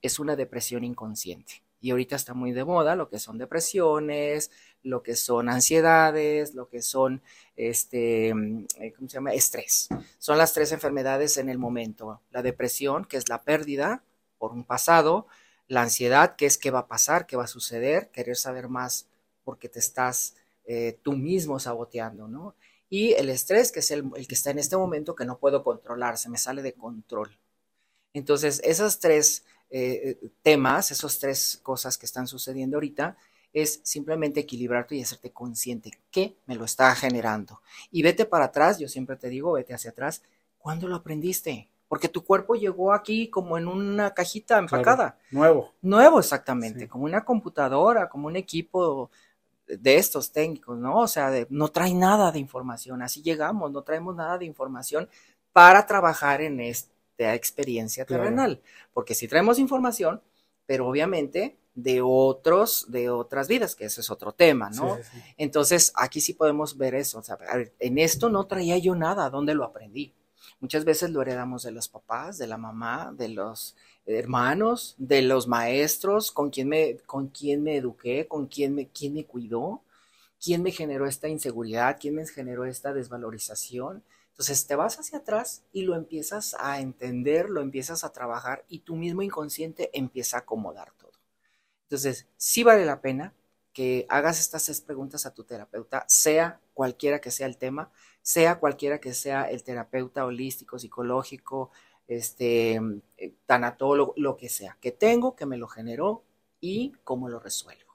es 0.00 0.18
una 0.18 0.34
depresión 0.34 0.82
inconsciente. 0.82 1.62
Y 1.78 1.90
ahorita 1.90 2.16
está 2.16 2.32
muy 2.32 2.52
de 2.52 2.64
moda 2.64 2.96
lo 2.96 3.10
que 3.10 3.18
son 3.18 3.36
depresiones, 3.36 4.50
lo 4.82 5.02
que 5.02 5.14
son 5.14 5.50
ansiedades, 5.50 6.54
lo 6.54 6.70
que 6.70 6.80
son, 6.80 7.20
este, 7.54 8.28
eh, 8.30 8.94
¿cómo 8.96 9.10
se 9.10 9.14
llama? 9.18 9.34
Estrés. 9.34 9.90
Son 10.18 10.38
las 10.38 10.54
tres 10.54 10.72
enfermedades 10.72 11.36
en 11.36 11.50
el 11.50 11.58
momento. 11.58 12.22
La 12.30 12.40
depresión, 12.40 13.04
que 13.04 13.18
es 13.18 13.28
la 13.28 13.42
pérdida 13.42 14.02
por 14.38 14.52
un 14.52 14.64
pasado. 14.64 15.26
La 15.68 15.82
ansiedad, 15.82 16.36
que 16.36 16.46
es 16.46 16.56
qué 16.56 16.70
va 16.70 16.78
a 16.78 16.88
pasar, 16.88 17.26
qué 17.26 17.36
va 17.36 17.44
a 17.44 17.46
suceder, 17.46 18.08
querer 18.08 18.36
saber 18.36 18.70
más 18.70 19.06
porque 19.44 19.68
te 19.68 19.80
estás 19.80 20.34
eh, 20.64 20.98
tú 21.02 21.12
mismo 21.12 21.58
saboteando, 21.58 22.26
¿no? 22.26 22.54
Y 22.88 23.12
el 23.12 23.28
estrés, 23.28 23.70
que 23.70 23.80
es 23.80 23.90
el, 23.90 24.10
el 24.16 24.26
que 24.26 24.34
está 24.34 24.50
en 24.50 24.60
este 24.60 24.78
momento 24.78 25.14
que 25.14 25.26
no 25.26 25.36
puedo 25.36 25.62
controlar, 25.62 26.16
se 26.16 26.30
me 26.30 26.38
sale 26.38 26.62
de 26.62 26.72
control. 26.72 27.36
Entonces, 28.12 28.60
esos 28.64 28.98
tres 28.98 29.44
eh, 29.70 30.18
temas, 30.42 30.90
esas 30.90 31.18
tres 31.18 31.58
cosas 31.62 31.96
que 31.96 32.06
están 32.06 32.26
sucediendo 32.26 32.76
ahorita, 32.76 33.16
es 33.52 33.80
simplemente 33.82 34.40
equilibrarte 34.40 34.96
y 34.96 35.02
hacerte 35.02 35.30
consciente 35.30 35.90
que 36.10 36.36
me 36.46 36.54
lo 36.54 36.64
está 36.64 36.94
generando. 36.94 37.60
Y 37.90 38.02
vete 38.02 38.24
para 38.24 38.46
atrás, 38.46 38.78
yo 38.78 38.88
siempre 38.88 39.16
te 39.16 39.28
digo, 39.28 39.52
vete 39.52 39.74
hacia 39.74 39.90
atrás, 39.90 40.22
¿cuándo 40.58 40.88
lo 40.88 40.96
aprendiste? 40.96 41.68
Porque 41.88 42.08
tu 42.08 42.24
cuerpo 42.24 42.54
llegó 42.54 42.92
aquí 42.92 43.28
como 43.28 43.58
en 43.58 43.68
una 43.68 44.14
cajita 44.14 44.58
empacada. 44.58 45.18
nuevo. 45.30 45.72
Nuevo, 45.82 46.18
exactamente, 46.18 46.88
como 46.88 47.04
una 47.04 47.24
computadora, 47.24 48.08
como 48.08 48.28
un 48.28 48.36
equipo 48.36 49.10
de 49.66 49.96
estos 49.96 50.32
técnicos, 50.32 50.78
¿no? 50.78 50.98
O 50.98 51.08
sea, 51.08 51.30
no 51.50 51.68
trae 51.68 51.92
nada 51.94 52.32
de 52.32 52.38
información, 52.38 53.02
así 53.02 53.22
llegamos, 53.22 53.70
no 53.70 53.82
traemos 53.82 54.16
nada 54.16 54.38
de 54.38 54.46
información 54.46 55.08
para 55.52 55.86
trabajar 55.86 56.40
en 56.40 56.60
este 56.60 56.91
experiencia 57.34 58.04
terrenal, 58.04 58.60
porque 58.92 59.14
si 59.14 59.28
traemos 59.28 59.58
información, 59.58 60.20
pero 60.66 60.86
obviamente 60.86 61.56
de 61.74 62.00
otros, 62.02 62.86
de 62.88 63.08
otras 63.10 63.48
vidas, 63.48 63.74
que 63.74 63.86
ese 63.86 64.00
es 64.02 64.10
otro 64.10 64.32
tema, 64.32 64.70
¿no? 64.70 64.98
Entonces, 65.36 65.92
aquí 65.96 66.20
sí 66.20 66.34
podemos 66.34 66.76
ver 66.76 66.94
eso. 66.94 67.18
O 67.18 67.22
sea, 67.22 67.38
en 67.78 67.98
esto 67.98 68.28
no 68.28 68.46
traía 68.46 68.76
yo 68.78 68.94
nada, 68.94 69.30
¿dónde 69.30 69.54
lo 69.54 69.64
aprendí? 69.64 70.14
Muchas 70.60 70.84
veces 70.84 71.10
lo 71.10 71.22
heredamos 71.22 71.62
de 71.62 71.72
los 71.72 71.88
papás, 71.88 72.38
de 72.38 72.46
la 72.46 72.58
mamá, 72.58 73.12
de 73.16 73.28
los 73.28 73.74
hermanos, 74.06 74.94
de 74.98 75.22
los 75.22 75.48
maestros, 75.48 76.30
con 76.30 76.50
quién 76.50 76.68
me, 76.68 76.98
con 77.06 77.28
quién 77.28 77.62
me 77.62 77.76
eduqué, 77.76 78.28
con 78.28 78.46
quién 78.46 78.74
me, 78.74 78.88
quién 78.88 79.14
me 79.14 79.24
cuidó, 79.24 79.82
quién 80.42 80.62
me 80.62 80.72
generó 80.72 81.06
esta 81.06 81.28
inseguridad, 81.28 81.96
quién 82.00 82.16
me 82.16 82.26
generó 82.26 82.64
esta 82.64 82.92
desvalorización. 82.92 84.02
Entonces 84.32 84.66
te 84.66 84.76
vas 84.76 84.98
hacia 84.98 85.18
atrás 85.18 85.62
y 85.72 85.82
lo 85.82 85.94
empiezas 85.94 86.56
a 86.58 86.80
entender, 86.80 87.50
lo 87.50 87.60
empiezas 87.60 88.02
a 88.02 88.12
trabajar 88.12 88.64
y 88.68 88.80
tu 88.80 88.96
mismo 88.96 89.22
inconsciente 89.22 89.90
empieza 89.92 90.38
a 90.38 90.40
acomodar 90.40 90.92
todo. 90.94 91.12
Entonces, 91.84 92.26
sí 92.38 92.62
vale 92.62 92.86
la 92.86 93.02
pena 93.02 93.34
que 93.72 94.06
hagas 94.08 94.40
estas 94.40 94.62
seis 94.62 94.80
preguntas 94.80 95.26
a 95.26 95.34
tu 95.34 95.44
terapeuta, 95.44 96.04
sea 96.08 96.60
cualquiera 96.74 97.20
que 97.20 97.30
sea 97.30 97.46
el 97.46 97.58
tema, 97.58 97.92
sea 98.22 98.58
cualquiera 98.58 99.00
que 99.00 99.14
sea 99.14 99.50
el 99.50 99.62
terapeuta 99.62 100.24
holístico, 100.24 100.78
psicológico, 100.78 101.70
este, 102.08 102.80
eh, 103.18 103.34
tanatólogo, 103.46 104.14
lo 104.16 104.36
que 104.36 104.48
sea, 104.48 104.78
que 104.80 104.92
tengo, 104.92 105.36
que 105.36 105.46
me 105.46 105.58
lo 105.58 105.68
generó 105.68 106.24
y 106.60 106.92
cómo 107.04 107.28
lo 107.28 107.40
resuelvo. 107.40 107.91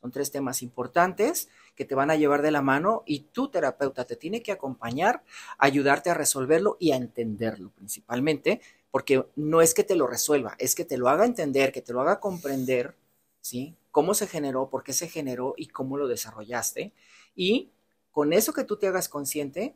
Son 0.00 0.12
tres 0.12 0.30
temas 0.30 0.62
importantes 0.62 1.48
que 1.74 1.84
te 1.84 1.96
van 1.96 2.10
a 2.10 2.16
llevar 2.16 2.42
de 2.42 2.52
la 2.52 2.62
mano 2.62 3.02
y 3.04 3.20
tu 3.20 3.48
terapeuta 3.48 4.04
te 4.04 4.14
tiene 4.14 4.42
que 4.42 4.52
acompañar, 4.52 5.24
ayudarte 5.58 6.10
a 6.10 6.14
resolverlo 6.14 6.76
y 6.78 6.92
a 6.92 6.96
entenderlo 6.96 7.70
principalmente, 7.70 8.60
porque 8.92 9.26
no 9.34 9.60
es 9.60 9.74
que 9.74 9.82
te 9.82 9.96
lo 9.96 10.06
resuelva, 10.06 10.54
es 10.58 10.76
que 10.76 10.84
te 10.84 10.98
lo 10.98 11.08
haga 11.08 11.24
entender, 11.24 11.72
que 11.72 11.82
te 11.82 11.92
lo 11.92 12.00
haga 12.00 12.20
comprender, 12.20 12.94
¿sí? 13.40 13.74
Cómo 13.90 14.14
se 14.14 14.28
generó, 14.28 14.70
por 14.70 14.84
qué 14.84 14.92
se 14.92 15.08
generó 15.08 15.54
y 15.56 15.66
cómo 15.66 15.96
lo 15.96 16.06
desarrollaste. 16.06 16.92
Y 17.34 17.70
con 18.12 18.32
eso 18.32 18.52
que 18.52 18.64
tú 18.64 18.76
te 18.76 18.86
hagas 18.86 19.08
consciente, 19.08 19.74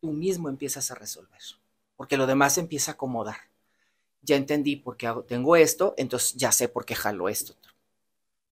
tú 0.00 0.10
mismo 0.12 0.48
empiezas 0.48 0.90
a 0.90 0.96
resolver, 0.96 1.40
porque 1.96 2.16
lo 2.16 2.26
demás 2.26 2.58
empieza 2.58 2.90
a 2.90 2.94
acomodar. 2.94 3.36
Ya 4.22 4.34
entendí 4.36 4.74
por 4.74 4.96
qué 4.96 5.12
tengo 5.28 5.54
esto, 5.54 5.94
entonces 5.96 6.34
ya 6.34 6.50
sé 6.50 6.68
por 6.68 6.84
qué 6.84 6.96
jalo 6.96 7.28
esto. 7.28 7.54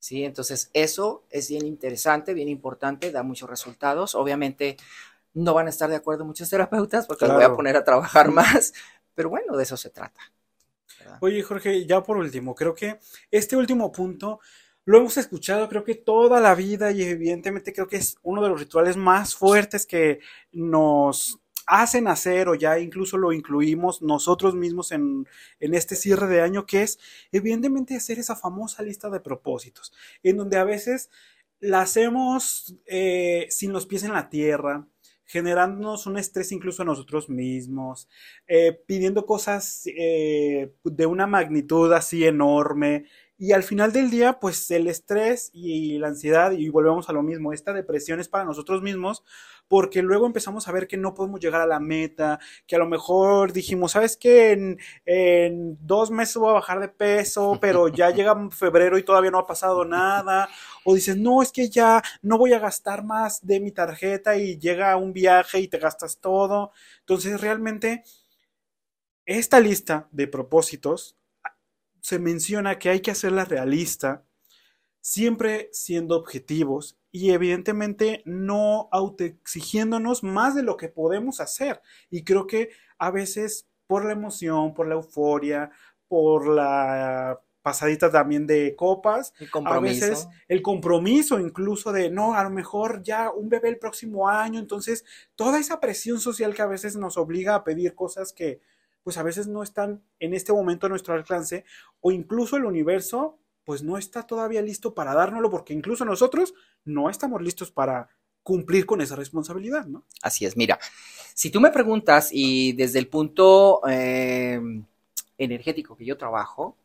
¿Sí? 0.05 0.23
Entonces, 0.23 0.69
eso 0.73 1.23
es 1.31 1.49
bien 1.49 1.65
interesante, 1.65 2.35
bien 2.35 2.47
importante, 2.47 3.11
da 3.11 3.23
muchos 3.23 3.49
resultados. 3.49 4.13
Obviamente, 4.13 4.77
no 5.33 5.55
van 5.55 5.65
a 5.65 5.71
estar 5.71 5.89
de 5.89 5.95
acuerdo 5.95 6.25
muchos 6.25 6.47
terapeutas 6.47 7.07
porque 7.07 7.25
los 7.25 7.33
voy 7.33 7.43
a 7.43 7.55
poner 7.55 7.75
a 7.75 7.83
trabajar 7.83 8.29
más, 8.31 8.71
pero 9.15 9.29
bueno, 9.29 9.57
de 9.57 9.63
eso 9.63 9.75
se 9.77 9.89
trata. 9.89 10.21
Oye, 11.21 11.41
Jorge, 11.41 11.87
ya 11.87 12.03
por 12.03 12.17
último, 12.17 12.53
creo 12.53 12.75
que 12.75 12.99
este 13.31 13.57
último 13.57 13.91
punto 13.91 14.39
lo 14.85 14.99
hemos 14.99 15.17
escuchado 15.17 15.67
creo 15.67 15.83
que 15.83 15.95
toda 15.95 16.39
la 16.39 16.53
vida 16.53 16.91
y 16.91 17.01
evidentemente 17.01 17.73
creo 17.73 17.87
que 17.87 17.97
es 17.97 18.17
uno 18.21 18.43
de 18.43 18.49
los 18.49 18.59
rituales 18.59 18.97
más 18.97 19.35
fuertes 19.35 19.87
que 19.87 20.19
nos 20.51 21.39
hacen 21.65 22.07
hacer 22.07 22.47
o 22.49 22.55
ya 22.55 22.79
incluso 22.79 23.17
lo 23.17 23.33
incluimos 23.33 24.01
nosotros 24.01 24.55
mismos 24.55 24.91
en, 24.91 25.27
este 25.59 25.95
cierre 25.95 26.27
de 26.27 26.41
año, 26.41 26.65
que 26.65 26.83
es 26.83 26.99
evidentemente 27.31 27.95
hacer 27.95 28.19
esa 28.19 28.35
famosa 28.35 28.83
lista 28.83 29.09
de 29.09 29.19
propósitos, 29.19 29.93
en 30.23 30.37
donde 30.37 30.57
a 30.57 30.63
veces 30.63 31.09
la 31.59 31.81
hacemos 31.81 32.75
eh, 32.85 33.47
sin 33.49 33.73
los 33.73 33.85
pies 33.85 34.03
en 34.03 34.13
la 34.13 34.29
tierra, 34.29 34.87
generándonos 35.25 36.05
un 36.05 36.17
estrés 36.17 36.51
incluso 36.51 36.83
a 36.83 36.85
nosotros 36.85 37.29
mismos, 37.29 38.07
eh, 38.47 38.79
pidiendo 38.85 39.25
cosas 39.25 39.83
eh, 39.87 40.73
de 40.83 41.05
una 41.05 41.27
magnitud 41.27 41.91
así 41.93 42.25
enorme. 42.25 43.05
Y 43.37 43.51
al 43.51 43.63
final 43.63 43.91
del 43.91 44.09
día, 44.09 44.39
pues 44.39 44.71
el 44.71 44.87
estrés 44.87 45.49
y 45.51 45.97
la 45.97 46.07
ansiedad, 46.07 46.53
y 46.53 46.69
volvemos 46.69 47.09
a 47.09 47.13
lo 47.13 47.21
mismo, 47.21 47.51
esta 47.51 47.73
depresión 47.73 48.21
es 48.21 48.29
para 48.29 48.45
nosotros 48.45 48.81
mismos, 48.81 49.25
porque 49.67 50.01
luego 50.01 50.25
empezamos 50.25 50.67
a 50.67 50.71
ver 50.71 50.87
que 50.87 50.95
no 50.95 51.13
podemos 51.13 51.41
llegar 51.41 51.59
a 51.61 51.65
la 51.65 51.81
meta, 51.81 52.39
que 52.65 52.77
a 52.77 52.79
lo 52.79 52.87
mejor 52.87 53.51
dijimos, 53.51 53.91
¿sabes 53.91 54.15
qué? 54.15 54.77
En, 55.05 55.77
dos 55.81 56.11
meses 56.11 56.37
voy 56.37 56.51
a 56.51 56.53
bajar 56.53 56.79
de 56.79 56.87
peso, 56.87 57.57
pero 57.59 57.87
ya 57.89 58.09
llega 58.11 58.49
febrero 58.51 58.97
y 58.97 59.03
todavía 59.03 59.31
no 59.31 59.39
ha 59.39 59.47
pasado 59.47 59.83
nada. 59.83 60.47
O 60.85 60.95
dices, 60.95 61.17
no, 61.17 61.41
es 61.41 61.51
que 61.51 61.69
ya 61.69 62.01
no 62.21 62.37
voy 62.37 62.53
a 62.53 62.59
gastar 62.59 63.03
más 63.03 63.45
de 63.45 63.59
mi 63.59 63.71
tarjeta 63.71 64.37
y 64.37 64.57
llega 64.59 64.95
un 64.95 65.11
viaje 65.13 65.59
y 65.59 65.67
te 65.67 65.77
gastas 65.79 66.19
todo. 66.19 66.71
Entonces, 67.01 67.41
realmente, 67.41 68.03
esta 69.25 69.59
lista 69.59 70.07
de 70.11 70.27
propósitos 70.27 71.17
se 72.05 72.19
menciona 72.19 72.77
que 72.77 72.89
hay 72.89 72.99
que 72.99 73.09
hacerla 73.09 73.45
realista, 73.45 74.23
siempre 75.01 75.69
siendo 75.71 76.15
objetivos 76.15 76.99
y 77.11 77.31
evidentemente 77.31 78.21
no 78.25 78.89
autoexigiéndonos 78.91 80.21
más 80.21 80.53
de 80.53 80.61
lo 80.61 80.77
que 80.77 80.87
podemos 80.87 81.39
hacer. 81.39 81.81
Y 82.11 82.23
creo 82.23 82.45
que 82.45 82.69
a 82.99 83.09
veces 83.09 83.67
por 83.87 84.05
la 84.05 84.11
emoción, 84.11 84.75
por 84.75 84.87
la 84.87 84.93
euforia, 84.93 85.71
por 86.07 86.47
la 86.47 87.41
pasadita 87.63 88.11
también 88.11 88.45
de 88.45 88.75
copas, 88.75 89.33
a 89.65 89.79
veces 89.79 90.27
el 90.47 90.61
compromiso 90.61 91.39
incluso 91.39 91.91
de 91.91 92.11
no, 92.11 92.35
a 92.35 92.43
lo 92.43 92.51
mejor 92.51 93.01
ya 93.01 93.31
un 93.31 93.49
bebé 93.49 93.69
el 93.69 93.79
próximo 93.79 94.29
año, 94.29 94.59
entonces 94.59 95.05
toda 95.33 95.57
esa 95.57 95.79
presión 95.79 96.19
social 96.19 96.53
que 96.53 96.61
a 96.61 96.67
veces 96.67 96.97
nos 96.97 97.17
obliga 97.17 97.55
a 97.55 97.63
pedir 97.63 97.95
cosas 97.95 98.31
que 98.31 98.59
pues 99.05 99.19
a 99.19 99.23
veces 99.23 99.45
no 99.45 99.61
están 99.61 100.01
en 100.19 100.33
este 100.33 100.51
momento 100.51 100.87
a 100.87 100.89
nuestro 100.89 101.13
alcance 101.13 101.63
o 102.01 102.11
incluso 102.11 102.57
el 102.57 102.65
universo 102.65 103.37
pues 103.63 103.83
no 103.83 103.99
está 103.99 104.23
todavía 104.23 104.63
listo 104.63 104.95
para 104.95 105.13
dárnoslo 105.13 105.51
porque 105.51 105.75
incluso 105.75 106.05
nosotros 106.05 106.55
no 106.85 107.11
estamos 107.11 107.39
listos 107.39 107.69
para 107.69 108.09
cumplir 108.41 108.87
con 108.87 109.01
esa 109.01 109.15
responsabilidad, 109.15 109.85
¿no? 109.85 110.03
Así 110.23 110.43
es, 110.43 110.57
mira, 110.57 110.79
si 111.35 111.51
tú 111.51 111.61
me 111.61 111.69
preguntas 111.69 112.29
y 112.31 112.73
desde 112.73 112.97
el 112.97 113.07
punto 113.07 113.81
eh, 113.87 114.59
energético 115.37 115.95
que 115.95 116.05
yo 116.05 116.17
trabajo, 116.17 116.75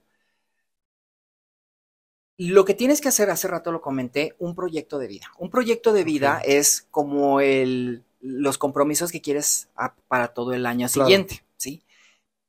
lo 2.37 2.67
que 2.67 2.75
tienes 2.75 3.01
que 3.01 3.09
hacer, 3.09 3.31
hace 3.31 3.49
rato 3.49 3.73
lo 3.73 3.81
comenté, 3.81 4.37
un 4.39 4.55
proyecto 4.55 4.99
de 4.99 5.07
vida. 5.07 5.33
Un 5.39 5.49
proyecto 5.49 5.95
de 5.95 6.05
vida 6.05 6.43
es 6.45 6.87
como 6.91 7.41
el, 7.41 8.05
los 8.21 8.59
compromisos 8.59 9.11
que 9.11 9.23
quieres 9.23 9.69
para 10.07 10.29
todo 10.29 10.53
el 10.53 10.67
año 10.67 10.87
siguiente. 10.87 11.45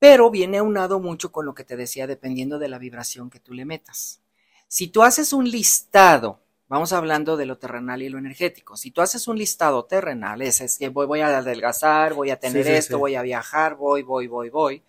Pero 0.02 0.32
viene 0.32 0.58
aunado 0.58 1.00
mucho 1.00 1.32
con 1.32 1.46
lo 1.46 1.54
que 1.54 1.64
te 1.64 1.78
decía, 1.78 2.08
dependiendo 2.08 2.58
de 2.58 2.68
la 2.68 2.80
vibración 2.80 3.30
que 3.30 3.40
tú 3.40 3.54
le 3.54 3.66
metas. 3.66 4.20
Si 4.68 4.88
tú 4.88 5.04
haces 5.04 5.32
un 5.32 5.48
listado, 5.48 6.40
vamos 6.68 6.92
hablando 6.92 7.38
de 7.38 7.46
lo 7.46 7.60
terrenal 7.60 8.02
y 8.02 8.10
lo 8.10 8.18
energético, 8.18 8.76
si 8.76 8.90
tú 8.90 9.02
haces 9.02 9.28
un 9.28 9.38
listado 9.38 9.86
terrenal, 9.86 10.42
es, 10.42 10.60
es 10.60 10.80
que 10.80 10.90
voy, 10.90 11.06
voy, 11.06 11.20
a 11.20 11.38
adelgazar, 11.38 12.16
voy 12.16 12.32
a 12.32 12.40
tener 12.40 12.66
esto, 12.66 12.98
voy 12.98 13.14
a 13.14 13.22
viajar, 13.22 13.76
voy, 13.76 14.02
voy, 14.02 14.26
voy, 14.26 14.50
voy, 14.50 14.82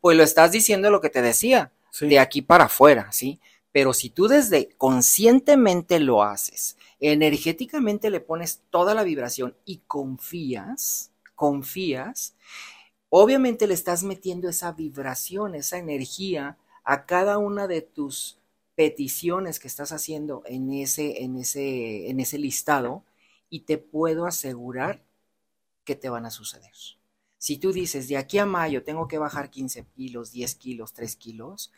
pues 0.00 0.16
lo 0.16 0.22
estás 0.22 0.50
diciendo 0.50 0.88
lo 0.88 1.02
que 1.02 1.10
te 1.10 1.20
decía, 1.20 1.70
de 2.00 2.18
aquí 2.18 2.40
para 2.40 2.64
afuera, 2.64 3.12
¿sí? 3.12 3.40
Pero 3.70 3.92
si 3.92 4.08
tú 4.08 4.28
desde 4.28 4.70
conscientemente 4.78 6.00
lo 6.00 6.22
haces, 6.22 6.78
energéticamente 7.00 8.08
le 8.08 8.20
pones 8.20 8.62
toda 8.70 8.94
la 8.94 9.02
vibración 9.02 9.54
y 9.66 9.82
confías, 9.86 11.10
confías, 11.34 12.34
obviamente 13.16 13.68
le 13.68 13.74
estás 13.74 14.02
metiendo 14.02 14.48
esa 14.48 14.72
vibración, 14.72 15.54
esa 15.54 15.78
energía 15.78 16.58
a 16.82 17.06
cada 17.06 17.38
una 17.38 17.68
de 17.68 17.80
tus 17.80 18.38
peticiones 18.74 19.60
que 19.60 19.68
estás 19.68 19.92
haciendo 19.92 20.42
en 20.46 20.72
ese, 20.72 21.22
en 21.22 21.36
ese, 21.36 22.10
en 22.10 22.18
ese 22.18 22.38
listado 22.38 23.04
y 23.48 23.60
te 23.60 23.78
puedo 23.78 24.26
asegurar 24.26 25.04
que 25.84 25.94
te 25.94 26.08
van 26.08 26.26
a 26.26 26.32
suceder. 26.32 26.72
Si 27.38 27.56
tú 27.56 27.72
dices, 27.72 28.08
de 28.08 28.16
aquí 28.16 28.38
a 28.38 28.46
mayo 28.46 28.82
tengo 28.82 29.06
que 29.06 29.18
bajar 29.18 29.48
15 29.48 29.86
kilos, 29.94 30.32
10 30.32 30.56
kilos, 30.56 30.92
3 30.92 31.14
kilos, 31.14 31.70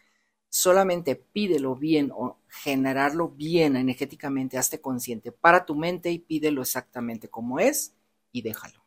solamente 0.49 1.16
pídelo 1.16 1.76
bien 1.76 2.12
o 2.16 2.39
generarlo 2.49 3.28
bien 3.28 3.76
energéticamente, 3.76 4.57
hazte 4.57 4.80
consciente 4.80 5.32
para 5.32 5.66
tu 5.66 5.74
mente 5.74 6.11
y 6.11 6.18
pídelo 6.18 6.62
exactamente 6.62 7.28
como 7.28 7.61
es 7.61 7.93
y 8.32 8.41
déjalo. 8.41 8.86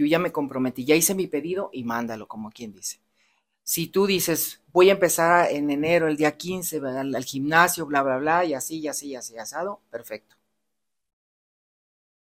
Yo 0.00 0.06
ya 0.06 0.18
me 0.18 0.32
comprometí, 0.32 0.86
ya 0.86 0.94
hice 0.94 1.14
mi 1.14 1.26
pedido 1.26 1.68
y 1.74 1.84
mándalo, 1.84 2.26
como 2.26 2.50
quien 2.50 2.72
dice. 2.72 3.00
Si 3.62 3.88
tú 3.88 4.06
dices, 4.06 4.62
voy 4.72 4.88
a 4.88 4.94
empezar 4.94 5.50
en 5.52 5.68
enero, 5.70 6.08
el 6.08 6.16
día 6.16 6.38
15, 6.38 6.78
al, 6.78 7.24
gimnasio, 7.26 7.84
bla, 7.84 8.02
bla, 8.02 8.16
bla, 8.16 8.46
y 8.46 8.54
así, 8.54 8.78
y 8.78 8.88
así, 8.88 9.08
y 9.08 9.16
así, 9.16 9.36
asado, 9.36 9.82
perfecto. 9.90 10.36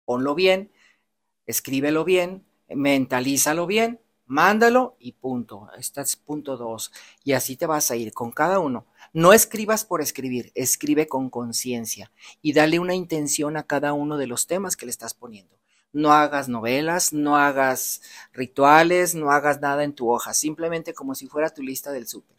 Ponlo 0.05 0.35
bien, 0.35 0.71
escríbelo 1.47 2.03
bien, 2.05 2.45
mentalízalo 2.69 3.65
bien, 3.65 3.99
mándalo 4.27 4.95
y 4.99 5.13
punto. 5.13 5.69
Este 5.75 6.01
es 6.01 6.15
punto 6.15 6.57
dos. 6.57 6.91
Y 7.23 7.31
así 7.31 7.57
te 7.57 7.65
vas 7.65 7.89
a 7.89 7.95
ir 7.95 8.13
con 8.13 8.31
cada 8.31 8.59
uno. 8.59 8.85
No 9.13 9.33
escribas 9.33 9.83
por 9.83 10.01
escribir, 10.01 10.51
escribe 10.53 11.07
con 11.07 11.31
conciencia 11.31 12.11
y 12.39 12.53
dale 12.53 12.77
una 12.77 12.93
intención 12.93 13.57
a 13.57 13.63
cada 13.63 13.93
uno 13.93 14.17
de 14.17 14.27
los 14.27 14.45
temas 14.45 14.77
que 14.77 14.85
le 14.85 14.91
estás 14.91 15.15
poniendo. 15.15 15.62
No 15.93 16.11
hagas 16.11 16.49
novelas, 16.49 17.13
no 17.13 17.37
hagas 17.37 18.01
rituales, 18.33 19.15
no 19.15 19.31
hagas 19.31 19.61
nada 19.61 19.83
en 19.83 19.93
tu 19.93 20.11
hoja, 20.11 20.33
simplemente 20.33 20.93
como 20.93 21.15
si 21.15 21.27
fuera 21.27 21.53
tu 21.53 21.61
lista 21.63 21.91
del 21.91 22.07
súper. 22.07 22.37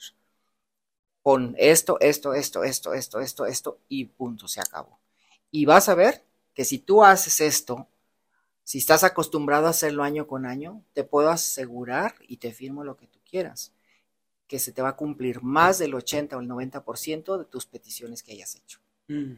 Pon 1.23 1.55
esto, 1.59 1.97
esto, 2.01 2.35
esto, 2.35 2.65
esto, 2.65 2.93
esto, 2.93 3.21
esto, 3.21 3.47
esto 3.47 3.79
y 3.89 4.05
punto, 4.05 4.47
se 4.49 4.61
acabó. 4.61 4.99
Y 5.51 5.65
vas 5.65 5.89
a 5.89 5.95
ver 5.95 6.23
que 6.53 6.65
si 6.65 6.79
tú 6.79 7.03
haces 7.03 7.41
esto 7.41 7.89
si 8.65 8.79
estás 8.79 9.05
acostumbrado 9.05 9.67
a 9.67 9.71
hacerlo 9.71 10.03
año 10.03 10.27
con 10.27 10.47
año, 10.47 10.83
te 10.95 11.05
puedo 11.05 11.29
asegurar 11.29 12.15
y 12.27 12.39
te 12.39 12.51
firmo 12.53 12.83
lo 12.83 12.97
que 12.97 13.07
tú 13.07 13.21
quieras, 13.29 13.73
que 14.49 14.59
se 14.59 14.73
te 14.73 14.81
va 14.81 14.91
a 14.91 14.97
cumplir 14.97 15.43
más 15.43 15.79
del 15.79 15.95
80 15.95 16.37
o 16.37 16.41
el 16.41 16.49
90% 16.49 17.37
de 17.37 17.45
tus 17.45 17.67
peticiones 17.67 18.23
que 18.23 18.33
hayas 18.33 18.57
hecho. 18.57 18.81
Mm. 19.09 19.35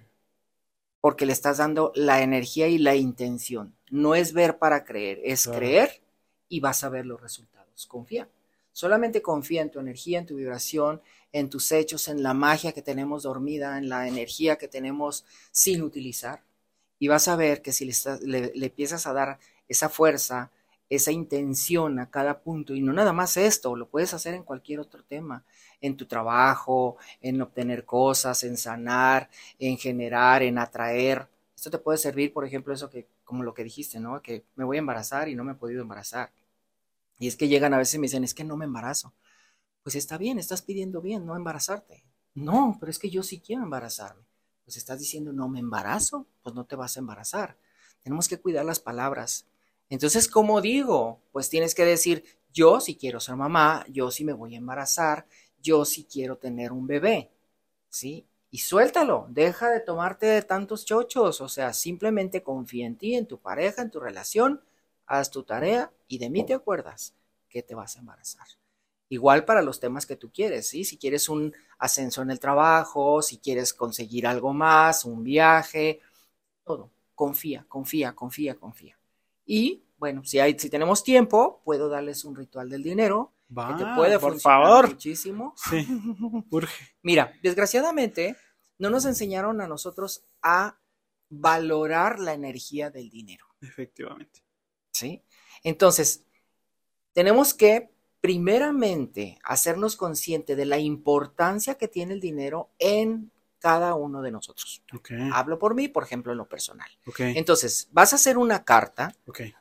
Porque 1.06 1.24
le 1.24 1.32
estás 1.32 1.58
dando 1.58 1.92
la 1.94 2.20
energía 2.20 2.66
y 2.66 2.78
la 2.78 2.96
intención. 2.96 3.76
No 3.90 4.16
es 4.16 4.32
ver 4.32 4.58
para 4.58 4.84
creer, 4.84 5.20
es 5.22 5.46
creer 5.46 6.02
y 6.48 6.58
vas 6.58 6.82
a 6.82 6.88
ver 6.88 7.06
los 7.06 7.20
resultados. 7.20 7.86
Confía. 7.86 8.28
Solamente 8.72 9.22
confía 9.22 9.62
en 9.62 9.70
tu 9.70 9.78
energía, 9.78 10.18
en 10.18 10.26
tu 10.26 10.34
vibración, 10.34 11.00
en 11.30 11.48
tus 11.48 11.70
hechos, 11.70 12.08
en 12.08 12.24
la 12.24 12.34
magia 12.34 12.72
que 12.72 12.82
tenemos 12.82 13.22
dormida, 13.22 13.78
en 13.78 13.88
la 13.88 14.08
energía 14.08 14.56
que 14.56 14.66
tenemos 14.66 15.24
sin 15.52 15.82
utilizar 15.82 16.42
y 16.98 17.06
vas 17.06 17.28
a 17.28 17.36
ver 17.36 17.62
que 17.62 17.72
si 17.72 17.84
le, 17.84 18.52
le, 18.52 18.66
empiezas 18.66 19.06
a 19.06 19.12
dar 19.12 19.38
esa 19.68 19.88
fuerza, 19.88 20.50
esa 20.88 21.12
intención 21.12 22.00
a 22.00 22.10
cada 22.10 22.40
punto, 22.40 22.74
y 22.74 22.80
no 22.80 22.92
nada 22.92 23.12
más 23.12 23.36
esto, 23.36 23.76
lo 23.76 23.88
puedes 23.88 24.12
hacer 24.12 24.34
en 24.34 24.42
cualquier 24.42 24.80
otro 24.80 25.04
tema, 25.04 25.44
en 25.80 25.96
tu 25.96 26.06
trabajo, 26.06 26.96
en 27.20 27.40
obtener 27.40 27.84
cosas, 27.84 28.42
en 28.44 28.56
sanar, 28.56 29.30
en 29.58 29.78
generar, 29.78 30.42
en 30.42 30.58
atraer. 30.58 31.28
Esto 31.54 31.70
te 31.70 31.78
puede 31.78 31.98
servir, 31.98 32.32
por 32.32 32.44
ejemplo, 32.44 32.74
eso 32.74 32.90
que, 32.90 33.08
como 33.24 33.42
lo 33.42 33.54
que 33.54 33.64
dijiste, 33.64 34.00
¿no? 34.00 34.20
Que 34.22 34.44
me 34.56 34.64
voy 34.64 34.76
a 34.76 34.80
embarazar 34.80 35.28
y 35.28 35.34
no 35.34 35.44
me 35.44 35.52
he 35.52 35.56
podido 35.56 35.82
embarazar. 35.82 36.32
Y 37.18 37.28
es 37.28 37.36
que 37.36 37.48
llegan 37.48 37.74
a 37.74 37.78
veces 37.78 37.94
y 37.94 37.98
me 37.98 38.06
dicen, 38.06 38.24
es 38.24 38.34
que 38.34 38.44
no 38.44 38.56
me 38.56 38.66
embarazo. 38.66 39.14
Pues 39.82 39.96
está 39.96 40.18
bien, 40.18 40.38
estás 40.38 40.62
pidiendo 40.62 41.00
bien, 41.00 41.26
no 41.26 41.36
embarazarte. 41.36 42.04
No, 42.34 42.76
pero 42.80 42.90
es 42.90 42.98
que 42.98 43.10
yo 43.10 43.22
sí 43.22 43.40
quiero 43.40 43.62
embarazarme 43.62 44.26
pues 44.66 44.76
estás 44.76 44.98
diciendo 44.98 45.32
no 45.32 45.48
me 45.48 45.60
embarazo, 45.60 46.26
pues 46.42 46.54
no 46.56 46.64
te 46.64 46.74
vas 46.74 46.96
a 46.96 47.00
embarazar. 47.00 47.56
Tenemos 48.02 48.26
que 48.26 48.40
cuidar 48.40 48.64
las 48.64 48.80
palabras. 48.80 49.46
Entonces, 49.88 50.26
¿cómo 50.26 50.60
digo? 50.60 51.20
Pues 51.30 51.48
tienes 51.48 51.72
que 51.72 51.84
decir, 51.84 52.24
yo 52.52 52.80
sí 52.80 52.96
quiero 52.96 53.20
ser 53.20 53.36
mamá, 53.36 53.86
yo 53.88 54.10
sí 54.10 54.24
me 54.24 54.32
voy 54.32 54.56
a 54.56 54.58
embarazar, 54.58 55.28
yo 55.66 55.84
sí 55.84 56.06
quiero 56.10 56.38
tener 56.38 56.70
un 56.70 56.86
bebé, 56.86 57.32
¿sí? 57.88 58.24
Y 58.50 58.58
suéltalo, 58.58 59.26
deja 59.28 59.68
de 59.68 59.80
tomarte 59.80 60.26
de 60.26 60.42
tantos 60.42 60.84
chochos, 60.84 61.40
o 61.40 61.48
sea, 61.48 61.72
simplemente 61.72 62.42
confía 62.42 62.86
en 62.86 62.96
ti, 62.96 63.16
en 63.16 63.26
tu 63.26 63.38
pareja, 63.38 63.82
en 63.82 63.90
tu 63.90 63.98
relación, 63.98 64.62
haz 65.06 65.30
tu 65.30 65.42
tarea 65.42 65.90
y 66.06 66.18
de 66.18 66.30
mí 66.30 66.46
te 66.46 66.54
acuerdas 66.54 67.14
que 67.48 67.62
te 67.62 67.74
vas 67.74 67.96
a 67.96 68.00
embarazar. 68.00 68.46
Igual 69.08 69.44
para 69.44 69.62
los 69.62 69.80
temas 69.80 70.06
que 70.06 70.16
tú 70.16 70.30
quieres, 70.32 70.68
¿sí? 70.68 70.84
Si 70.84 70.96
quieres 70.96 71.28
un 71.28 71.52
ascenso 71.78 72.22
en 72.22 72.30
el 72.30 72.38
trabajo, 72.40 73.20
si 73.22 73.38
quieres 73.38 73.74
conseguir 73.74 74.26
algo 74.26 74.52
más, 74.52 75.04
un 75.04 75.22
viaje, 75.24 76.00
todo. 76.64 76.90
Confía, 77.14 77.64
confía, 77.68 78.14
confía, 78.14 78.54
confía. 78.54 78.98
Y 79.44 79.82
bueno, 79.98 80.24
si, 80.24 80.38
hay, 80.38 80.58
si 80.58 80.70
tenemos 80.70 81.02
tiempo, 81.02 81.60
puedo 81.64 81.88
darles 81.88 82.24
un 82.24 82.36
ritual 82.36 82.68
del 82.68 82.82
dinero 82.82 83.32
que 83.48 83.84
te 83.84 83.94
puede 83.94 84.18
por 84.18 84.38
favor. 84.40 84.88
muchísimo. 84.88 85.54
Sí, 85.56 85.86
urge. 86.50 86.94
Mira, 87.02 87.32
desgraciadamente 87.42 88.36
no 88.78 88.90
nos 88.90 89.04
enseñaron 89.04 89.60
a 89.60 89.66
nosotros 89.66 90.24
a 90.42 90.78
valorar 91.28 92.18
la 92.18 92.34
energía 92.34 92.90
del 92.90 93.10
dinero. 93.10 93.46
Efectivamente. 93.60 94.42
¿Sí? 94.92 95.22
Entonces, 95.62 96.24
tenemos 97.12 97.54
que 97.54 97.90
primeramente 98.20 99.38
hacernos 99.44 99.96
consciente 99.96 100.56
de 100.56 100.66
la 100.66 100.78
importancia 100.78 101.76
que 101.76 101.88
tiene 101.88 102.14
el 102.14 102.20
dinero 102.20 102.70
en 102.78 103.30
cada 103.58 103.94
uno 103.94 104.22
de 104.22 104.30
nosotros. 104.30 104.82
Hablo 105.32 105.58
por 105.58 105.74
mí, 105.74 105.88
por 105.88 106.04
ejemplo, 106.04 106.32
en 106.32 106.38
lo 106.38 106.48
personal. 106.48 106.88
Entonces, 107.18 107.88
vas 107.90 108.12
a 108.12 108.16
hacer 108.16 108.38
una 108.38 108.64
carta 108.64 109.14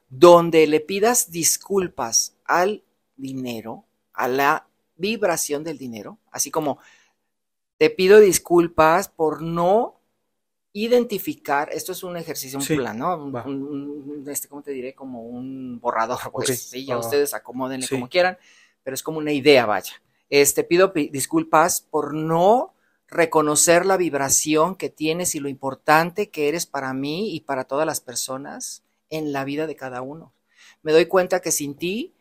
donde 0.09 0.67
le 0.67 0.79
pidas 0.79 1.31
disculpas 1.31 2.35
al 2.45 2.83
dinero, 3.17 3.85
a 4.13 4.27
la 4.27 4.67
vibración 4.95 5.63
del 5.63 5.77
dinero, 5.77 6.17
así 6.31 6.51
como 6.51 6.79
te 7.77 7.89
pido 7.89 8.19
disculpas 8.19 9.09
por 9.09 9.41
no 9.41 9.99
identificar, 10.71 11.69
esto 11.71 11.93
es 11.93 12.03
un 12.03 12.17
ejercicio, 12.17 12.59
un 12.59 12.65
plan, 12.65 12.97
¿no? 12.97 13.15
Un, 13.15 14.25
este, 14.27 14.47
¿cómo 14.47 14.61
te 14.61 14.71
diré? 14.71 14.93
Como 14.93 15.23
un 15.23 15.79
borrador, 15.79 16.19
pues, 16.33 16.69
sí, 16.69 16.85
ya 16.85 16.97
ustedes 16.97 17.33
acomódenle 17.33 17.87
como 17.87 18.09
quieran, 18.09 18.37
pero 18.83 18.93
es 18.93 19.03
como 19.03 19.17
una 19.17 19.31
idea, 19.31 19.65
vaya. 19.65 19.93
Este, 20.29 20.63
pido 20.63 20.91
disculpas 20.93 21.81
por 21.81 22.13
no 22.13 22.73
reconocer 23.07 23.85
la 23.85 23.97
vibración 23.97 24.75
que 24.75 24.89
tienes 24.89 25.35
y 25.35 25.39
lo 25.39 25.47
importante 25.47 26.29
que 26.29 26.49
eres 26.49 26.65
para 26.65 26.93
mí 26.93 27.33
y 27.33 27.41
para 27.41 27.65
todas 27.65 27.85
las 27.85 28.01
personas 28.01 28.83
en 29.09 29.31
la 29.31 29.45
vida 29.45 29.67
de 29.67 29.75
cada 29.75 30.01
uno. 30.01 30.33
Me 30.81 30.91
doy 30.91 31.05
cuenta 31.05 31.39
que 31.39 31.51
sin 31.51 31.75
ti 31.75 32.14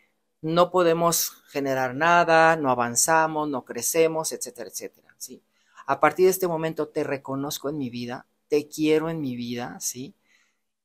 no 0.45 0.70
podemos 0.70 1.42
generar 1.49 1.95
nada, 1.95 2.57
no 2.57 2.70
avanzamos, 2.70 3.49
no 3.49 3.64
crecemos, 3.64 4.30
etcétera, 4.30 4.68
etcétera, 4.68 5.14
¿sí? 5.16 5.42
A 5.86 6.01
partir 6.01 6.26
de 6.26 6.32
este 6.32 6.47
momento 6.47 6.88
te 6.88 7.03
reconozco 7.03 7.70
en 7.70 7.78
mi 7.78 7.88
vida, 7.88 8.26
te 8.49 8.68
quiero 8.68 9.09
en 9.09 9.22
mi 9.22 9.36
vida, 9.36 9.80
¿sí? 9.80 10.14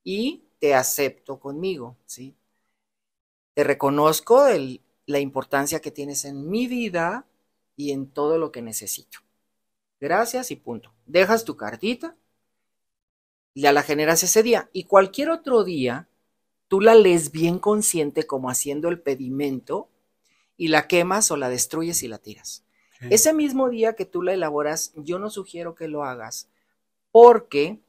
Y 0.01 0.45
te 0.59 0.75
acepto 0.75 1.41
conmigo, 1.41 1.97
¿sí? 2.05 2.37
Te 3.53 3.65
reconozco 3.65 4.47
el, 4.47 4.81
la 5.05 5.19
importancia 5.19 5.81
que 5.81 5.91
tienes 5.91 6.23
en 6.23 6.49
mi 6.49 6.67
vida 6.67 7.25
y 7.75 7.91
en 7.91 8.09
todo 8.09 8.37
lo 8.37 8.53
que 8.53 8.61
necesito. 8.61 9.19
Gracias 9.99 10.51
y 10.51 10.55
punto. 10.55 10.93
Dejas 11.05 11.43
tu 11.43 11.57
cartita, 11.57 12.15
ya 13.55 13.73
la 13.73 13.83
generas 13.83 14.23
ese 14.23 14.41
día 14.41 14.69
y 14.71 14.85
cualquier 14.85 15.31
otro 15.31 15.65
día 15.65 16.08
tú 16.69 16.79
la 16.79 16.95
lees 16.95 17.31
bien 17.31 17.59
consciente 17.59 18.25
como 18.25 18.49
haciendo 18.49 18.87
el 18.87 19.01
pedimento 19.01 19.89
y 20.55 20.69
la 20.69 20.87
quemas 20.87 21.29
o 21.31 21.35
la 21.35 21.49
destruyes 21.49 22.01
y 22.03 22.07
la 22.07 22.19
tiras. 22.19 22.63
Ese 23.09 23.33
mismo 23.33 23.69
día 23.69 23.93
que 23.93 24.05
tú 24.05 24.21
la 24.21 24.33
elaboras, 24.33 24.93
yo 24.95 25.19
no 25.19 25.29
sugiero 25.29 25.73
que 25.73 25.87
lo 25.87 26.03
hagas 26.03 26.49
porque 27.11 27.79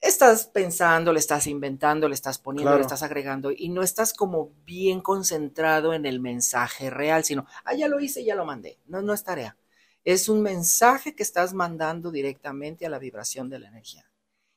estás 0.00 0.46
pensando, 0.46 1.12
le 1.12 1.18
estás 1.18 1.46
inventando, 1.46 2.08
le 2.08 2.14
estás 2.14 2.38
poniendo, 2.38 2.76
le 2.76 2.82
estás 2.82 3.02
agregando 3.02 3.50
y 3.50 3.70
no 3.70 3.82
estás 3.82 4.12
como 4.12 4.52
bien 4.64 5.00
concentrado 5.00 5.94
en 5.94 6.06
el 6.06 6.20
mensaje 6.20 6.90
real, 6.90 7.24
sino, 7.24 7.46
ah, 7.64 7.74
ya 7.74 7.88
lo 7.88 7.98
hice, 7.98 8.24
ya 8.24 8.34
lo 8.34 8.44
mandé. 8.44 8.78
No, 8.86 9.02
no 9.02 9.14
es 9.14 9.24
tarea. 9.24 9.56
Es 10.04 10.28
un 10.28 10.42
mensaje 10.42 11.16
que 11.16 11.22
estás 11.22 11.54
mandando 11.54 12.10
directamente 12.10 12.86
a 12.86 12.90
la 12.90 12.98
vibración 12.98 13.48
de 13.48 13.58
la 13.58 13.68
energía. 13.68 14.08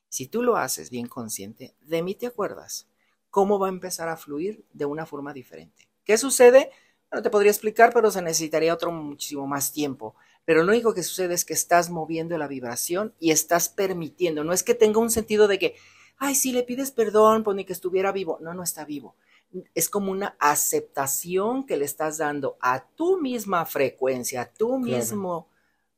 Si 0.10 0.28
tú 0.28 0.44
lo 0.44 0.58
haces 0.58 0.90
bien 0.90 1.08
consciente, 1.08 1.74
de 1.82 2.04
mí 2.04 2.16
te 2.16 2.28
acuerdas. 2.28 2.88
¿Cómo 3.30 3.60
va 3.60 3.68
a 3.68 3.70
empezar 3.70 4.10
a 4.10 4.18
fluir 4.18 4.66
de 4.74 4.86
una 4.86 5.06
forma 5.06 5.34
diferente? 5.34 5.88
¿Qué 6.04 6.18
sucede? 6.18 6.72
No 7.12 7.22
te 7.22 7.30
podría 7.30 7.52
explicar, 7.52 7.92
pero 7.94 8.12
se 8.12 8.22
necesitaría 8.22 8.74
otro 8.74 8.92
muchísimo 8.92 9.48
más 9.48 9.72
tiempo. 9.72 10.16
Pero 10.46 10.64
lo 10.64 10.72
único 10.72 10.94
que 10.94 11.04
sucede 11.04 11.34
es 11.34 11.46
que 11.46 11.54
estás 11.54 11.90
moviendo 11.90 12.38
la 12.38 12.48
vibración 12.48 13.14
y 13.20 13.32
estás 13.32 13.70
permitiendo. 13.70 14.44
No 14.44 14.54
es 14.54 14.64
que 14.64 14.76
tenga 14.76 15.00
un 15.00 15.12
sentido 15.12 15.48
de 15.48 15.60
que, 15.60 15.76
ay, 16.18 16.36
si 16.36 16.52
le 16.52 16.64
pides 16.64 16.92
perdón, 16.92 17.44
pues 17.44 17.56
ni 17.56 17.66
que 17.66 17.74
estuviera 17.74 18.12
vivo. 18.12 18.38
No, 18.42 18.54
no 18.54 18.64
está 18.64 18.86
vivo. 18.86 19.16
Es 19.74 19.90
como 19.90 20.12
una 20.12 20.36
aceptación 20.40 21.66
que 21.66 21.78
le 21.78 21.86
estás 21.86 22.20
dando 22.20 22.58
a 22.62 22.86
tu 22.96 23.20
misma 23.20 23.66
frecuencia, 23.66 24.42
a 24.42 24.52
tu 24.52 24.78
mismo, 24.78 25.48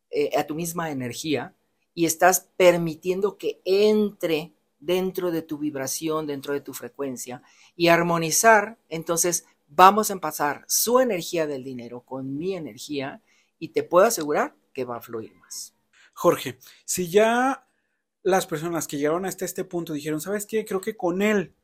eh, 0.10 0.32
a 0.38 0.46
tu 0.46 0.56
misma 0.56 0.92
energía, 0.92 1.54
y 1.94 2.06
estás 2.06 2.48
permitiendo 2.56 3.38
que 3.38 3.62
entre 3.66 4.54
dentro 4.82 5.32
de 5.32 5.42
tu 5.44 5.58
vibración, 5.58 6.28
dentro 6.28 6.54
de 6.54 6.60
tu 6.60 6.74
frecuencia, 6.74 7.42
y 7.78 7.88
armonizar. 7.88 8.78
Entonces, 8.90 9.46
vamos 9.68 10.12
a 10.12 10.18
pasar 10.18 10.66
su 10.68 11.00
energía 11.00 11.48
del 11.48 11.64
dinero 11.64 12.02
con 12.02 12.38
mi 12.38 12.56
energía 12.56 13.22
y 13.58 13.70
te 13.70 13.84
puedo 13.84 14.06
asegurar 14.06 14.56
que 14.74 14.84
va 14.84 14.98
a 14.98 15.02
fluir 15.02 15.34
más. 15.36 15.74
Jorge, 16.14 16.58
si 16.84 17.10
ya 17.10 17.68
las 18.24 18.46
personas 18.46 18.88
que 18.88 18.98
llegaron 18.98 19.26
hasta 19.26 19.46
este 19.46 19.64
punto 19.64 19.94
dijeron, 19.94 20.20
¿sabes 20.20 20.46
qué? 20.46 20.66
Creo 20.66 20.82
que 20.82 20.98
con 20.98 21.22
él 21.22 21.56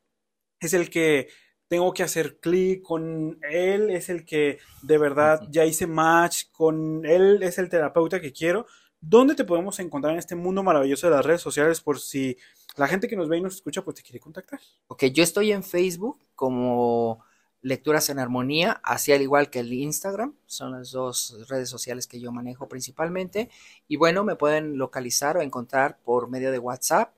es 0.60 0.72
el 0.74 0.90
que 0.90 1.28
tengo 1.68 1.92
que 1.92 2.02
hacer 2.02 2.40
clic, 2.40 2.82
con 2.82 3.38
él 3.42 3.90
es 3.90 4.08
el 4.08 4.24
que 4.24 4.58
de 4.82 4.98
verdad 4.98 5.46
ya 5.50 5.66
hice 5.66 5.86
match, 5.86 6.44
con 6.50 7.04
él 7.04 7.42
es 7.42 7.58
el 7.58 7.68
terapeuta 7.68 8.20
que 8.20 8.32
quiero. 8.32 8.66
¿Dónde 9.00 9.34
te 9.34 9.44
podemos 9.44 9.78
encontrar 9.78 10.12
en 10.12 10.18
este 10.18 10.34
mundo 10.34 10.62
maravilloso 10.62 11.06
de 11.06 11.14
las 11.14 11.24
redes 11.24 11.40
sociales 11.40 11.80
por 11.80 12.00
si 12.00 12.36
la 12.76 12.88
gente 12.88 13.08
que 13.08 13.16
nos 13.16 13.28
ve 13.28 13.38
y 13.38 13.40
nos 13.40 13.54
escucha 13.54 13.82
pues 13.82 13.96
te 13.96 14.02
quiere 14.02 14.20
contactar? 14.20 14.60
Ok, 14.88 15.04
yo 15.06 15.22
estoy 15.22 15.52
en 15.52 15.62
Facebook 15.62 16.18
como 16.34 17.24
Lecturas 17.60 18.08
en 18.08 18.18
Armonía, 18.20 18.80
así 18.84 19.12
al 19.12 19.22
igual 19.22 19.50
que 19.50 19.60
el 19.60 19.72
Instagram, 19.72 20.34
son 20.46 20.72
las 20.72 20.92
dos 20.92 21.44
redes 21.48 21.68
sociales 21.68 22.06
que 22.06 22.20
yo 22.20 22.30
manejo 22.30 22.68
principalmente. 22.68 23.50
Y 23.88 23.96
bueno, 23.96 24.24
me 24.24 24.36
pueden 24.36 24.78
localizar 24.78 25.36
o 25.36 25.42
encontrar 25.42 25.98
por 26.04 26.28
medio 26.28 26.52
de 26.52 26.58
WhatsApp 26.58 27.12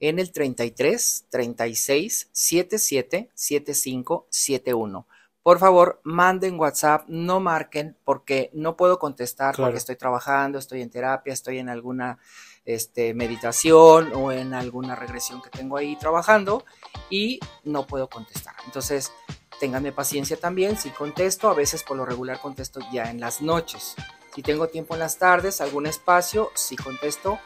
en 0.00 0.18
el 0.18 0.32
33 0.32 1.26
36 1.30 2.28
77 2.32 3.30
75 3.34 4.26
71. 4.30 5.06
Por 5.44 5.60
favor, 5.60 6.00
manden 6.02 6.58
WhatsApp, 6.58 7.04
no 7.06 7.38
marquen 7.38 7.96
porque 8.04 8.50
no 8.52 8.76
puedo 8.76 8.98
contestar 8.98 9.54
porque 9.54 9.76
estoy 9.76 9.94
trabajando, 9.94 10.58
estoy 10.58 10.82
en 10.82 10.90
terapia, 10.90 11.32
estoy 11.32 11.58
en 11.58 11.68
alguna 11.68 12.18
este, 12.64 13.14
meditación 13.14 14.12
o 14.14 14.32
en 14.32 14.54
alguna 14.54 14.96
regresión 14.96 15.40
que 15.40 15.50
tengo 15.50 15.76
ahí 15.76 15.94
trabajando 15.96 16.64
y 17.08 17.38
no 17.62 17.86
puedo 17.86 18.08
contestar. 18.08 18.54
Entonces, 18.64 19.12
Ténganme 19.60 19.92
paciencia 19.92 20.36
también, 20.36 20.76
si 20.76 20.90
contesto, 20.90 21.48
a 21.48 21.54
veces 21.54 21.82
por 21.84 21.96
lo 21.96 22.04
regular 22.04 22.40
contesto 22.40 22.80
ya 22.92 23.10
en 23.10 23.20
las 23.20 23.40
noches. 23.40 23.94
Si 24.34 24.42
tengo 24.42 24.68
tiempo 24.68 24.94
en 24.94 25.00
las 25.00 25.18
tardes, 25.18 25.60
algún 25.60 25.86
espacio, 25.86 26.50
si 26.54 26.76
contesto. 26.76 27.38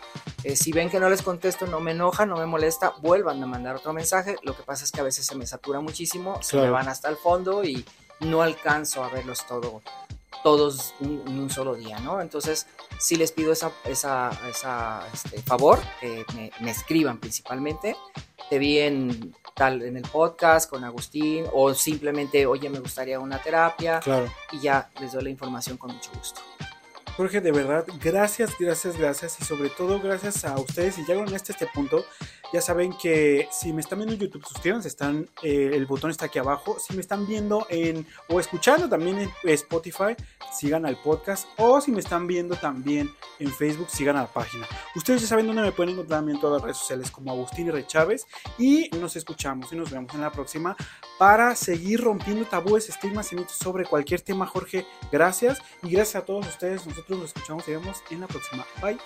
Eh, 0.45 0.57
si 0.57 0.73
ven 0.73 0.89
que 0.89 1.01
no 1.01 1.11
les 1.11 1.23
contesto, 1.23 1.67
no 1.67 1.81
me 1.81 1.91
enoja, 1.91 2.25
no 2.25 2.37
me 2.37 2.47
molesta, 2.47 2.95
vuelvan 3.01 3.43
a 3.43 3.47
mandar 3.47 3.77
otro 3.77 3.93
mensaje. 3.93 4.37
Lo 4.43 4.57
que 4.57 4.63
pasa 4.63 4.85
es 4.85 4.93
que 4.93 5.01
a 5.01 5.05
veces 5.05 5.27
se 5.27 5.35
me 5.35 5.47
satura 5.47 5.81
muchísimo, 5.81 6.41
se 6.43 6.57
me 6.57 6.71
van 6.71 6.89
hasta 6.89 7.09
el 7.09 7.17
fondo 7.17 7.65
y 7.65 7.85
no 8.21 8.43
alcanzo 8.43 9.03
a 9.03 9.09
verlos 9.09 9.47
todo, 9.47 9.83
todos 10.43 10.95
en 11.01 11.39
un 11.39 11.51
solo 11.51 11.75
día, 11.75 11.99
¿no? 12.01 12.21
Entonces, 12.21 12.67
sí 12.99 13.17
les 13.17 13.33
pido 13.33 13.53
esa, 13.53 13.73
esa, 13.85 14.31
esa 14.49 15.07
este, 15.13 15.43
favor, 15.43 15.81
que 16.01 16.25
me, 16.35 16.53
me 16.61 16.71
escriban 16.71 17.19
principalmente. 17.19 17.97
Te 18.49 18.59
vi 18.59 18.79
en 18.79 19.35
tal 19.59 19.83
en 19.83 19.97
el 19.97 20.05
podcast 20.05 20.71
con 20.71 20.85
Agustín 20.85 21.45
o 21.53 21.75
simplemente, 21.75 22.47
oye, 22.47 22.71
me 22.71 22.79
gustaría 22.79 23.19
una 23.19 23.43
terapia. 23.43 23.99
Claro. 23.99 24.33
Y 24.53 24.61
ya 24.61 24.89
les 25.01 25.13
doy 25.13 25.25
la 25.25 25.31
información 25.31 25.77
con 25.77 25.93
mucho 25.93 26.11
gusto. 26.17 26.41
Jorge, 27.19 27.41
de 27.41 27.51
verdad, 27.51 27.85
gracias, 28.01 28.53
gracias, 28.61 28.97
gracias 28.97 29.41
y 29.41 29.45
sobre 29.45 29.71
todo 29.71 30.01
gracias 30.01 30.45
a 30.45 30.57
ustedes. 30.57 30.95
Si 30.95 31.05
llegaron 31.05 31.35
hasta 31.35 31.51
este 31.51 31.67
punto, 31.67 32.05
ya 32.53 32.61
saben 32.63 32.93
que 32.97 33.49
si 33.51 33.73
me 33.73 33.81
están 33.81 33.99
viendo 33.99 34.15
en 34.15 34.21
YouTube, 34.21 34.45
suscríbanse, 34.45 34.89
están, 34.89 35.29
eh, 35.43 35.71
el 35.75 35.87
botón 35.87 36.11
está 36.11 36.27
aquí 36.27 36.39
abajo. 36.39 36.79
Si 36.79 36.95
me 36.95 37.01
están 37.01 37.27
viendo 37.27 37.67
en 37.69 38.07
o 38.29 38.41
escuchando 38.41 38.89
también 38.89 39.19
en 39.19 39.31
Spotify, 39.45 40.17
sigan 40.53 40.87
al 40.87 40.97
podcast. 40.97 41.47
O 41.59 41.81
si 41.81 41.93
me 41.93 42.01
están 42.01 42.27
viendo 42.27 42.57
también 42.57 43.11
en 43.39 43.53
Facebook, 43.53 43.89
sigan 43.91 44.17
a 44.17 44.23
la 44.23 44.33
página. 44.33 44.67
Ustedes 44.97 45.23
ya 45.23 45.29
saben 45.29 45.47
dónde 45.47 45.63
me 45.63 45.73
pueden 45.73 45.93
encontrar 45.93 46.29
en 46.29 46.41
todas 46.41 46.55
las 46.55 46.63
redes 46.63 46.79
sociales 46.79 47.11
como 47.11 47.31
Agustín 47.31 47.69
R. 47.69 47.87
Chávez. 47.87 48.27
Y 48.59 48.89
nos 48.99 49.17
escuchamos 49.17 49.73
y 49.73 49.77
nos 49.77 49.91
vemos 49.91 50.15
en 50.15 50.23
la 50.23 50.33
próxima 50.33 50.77
para 51.19 51.55
seguir 51.55 52.01
rompiendo 52.01 52.47
tabúes, 52.47 52.89
estigmas 52.89 53.33
y 53.33 53.37
mitos 53.37 53.53
sobre 53.53 53.85
cualquier 53.85 54.21
tema. 54.21 54.47
Jorge, 54.47 54.87
gracias. 55.13 55.61
Y 55.83 55.91
gracias 55.91 56.23
a 56.23 56.25
todos 56.25 56.47
ustedes. 56.47 56.87
Nosotros 56.87 57.19
nos 57.19 57.29
escuchamos 57.29 57.69
y 57.69 57.73
vemos 57.73 58.03
en 58.11 58.21
la 58.21 58.27
próxima. 58.27 58.65
Bye. 58.81 58.99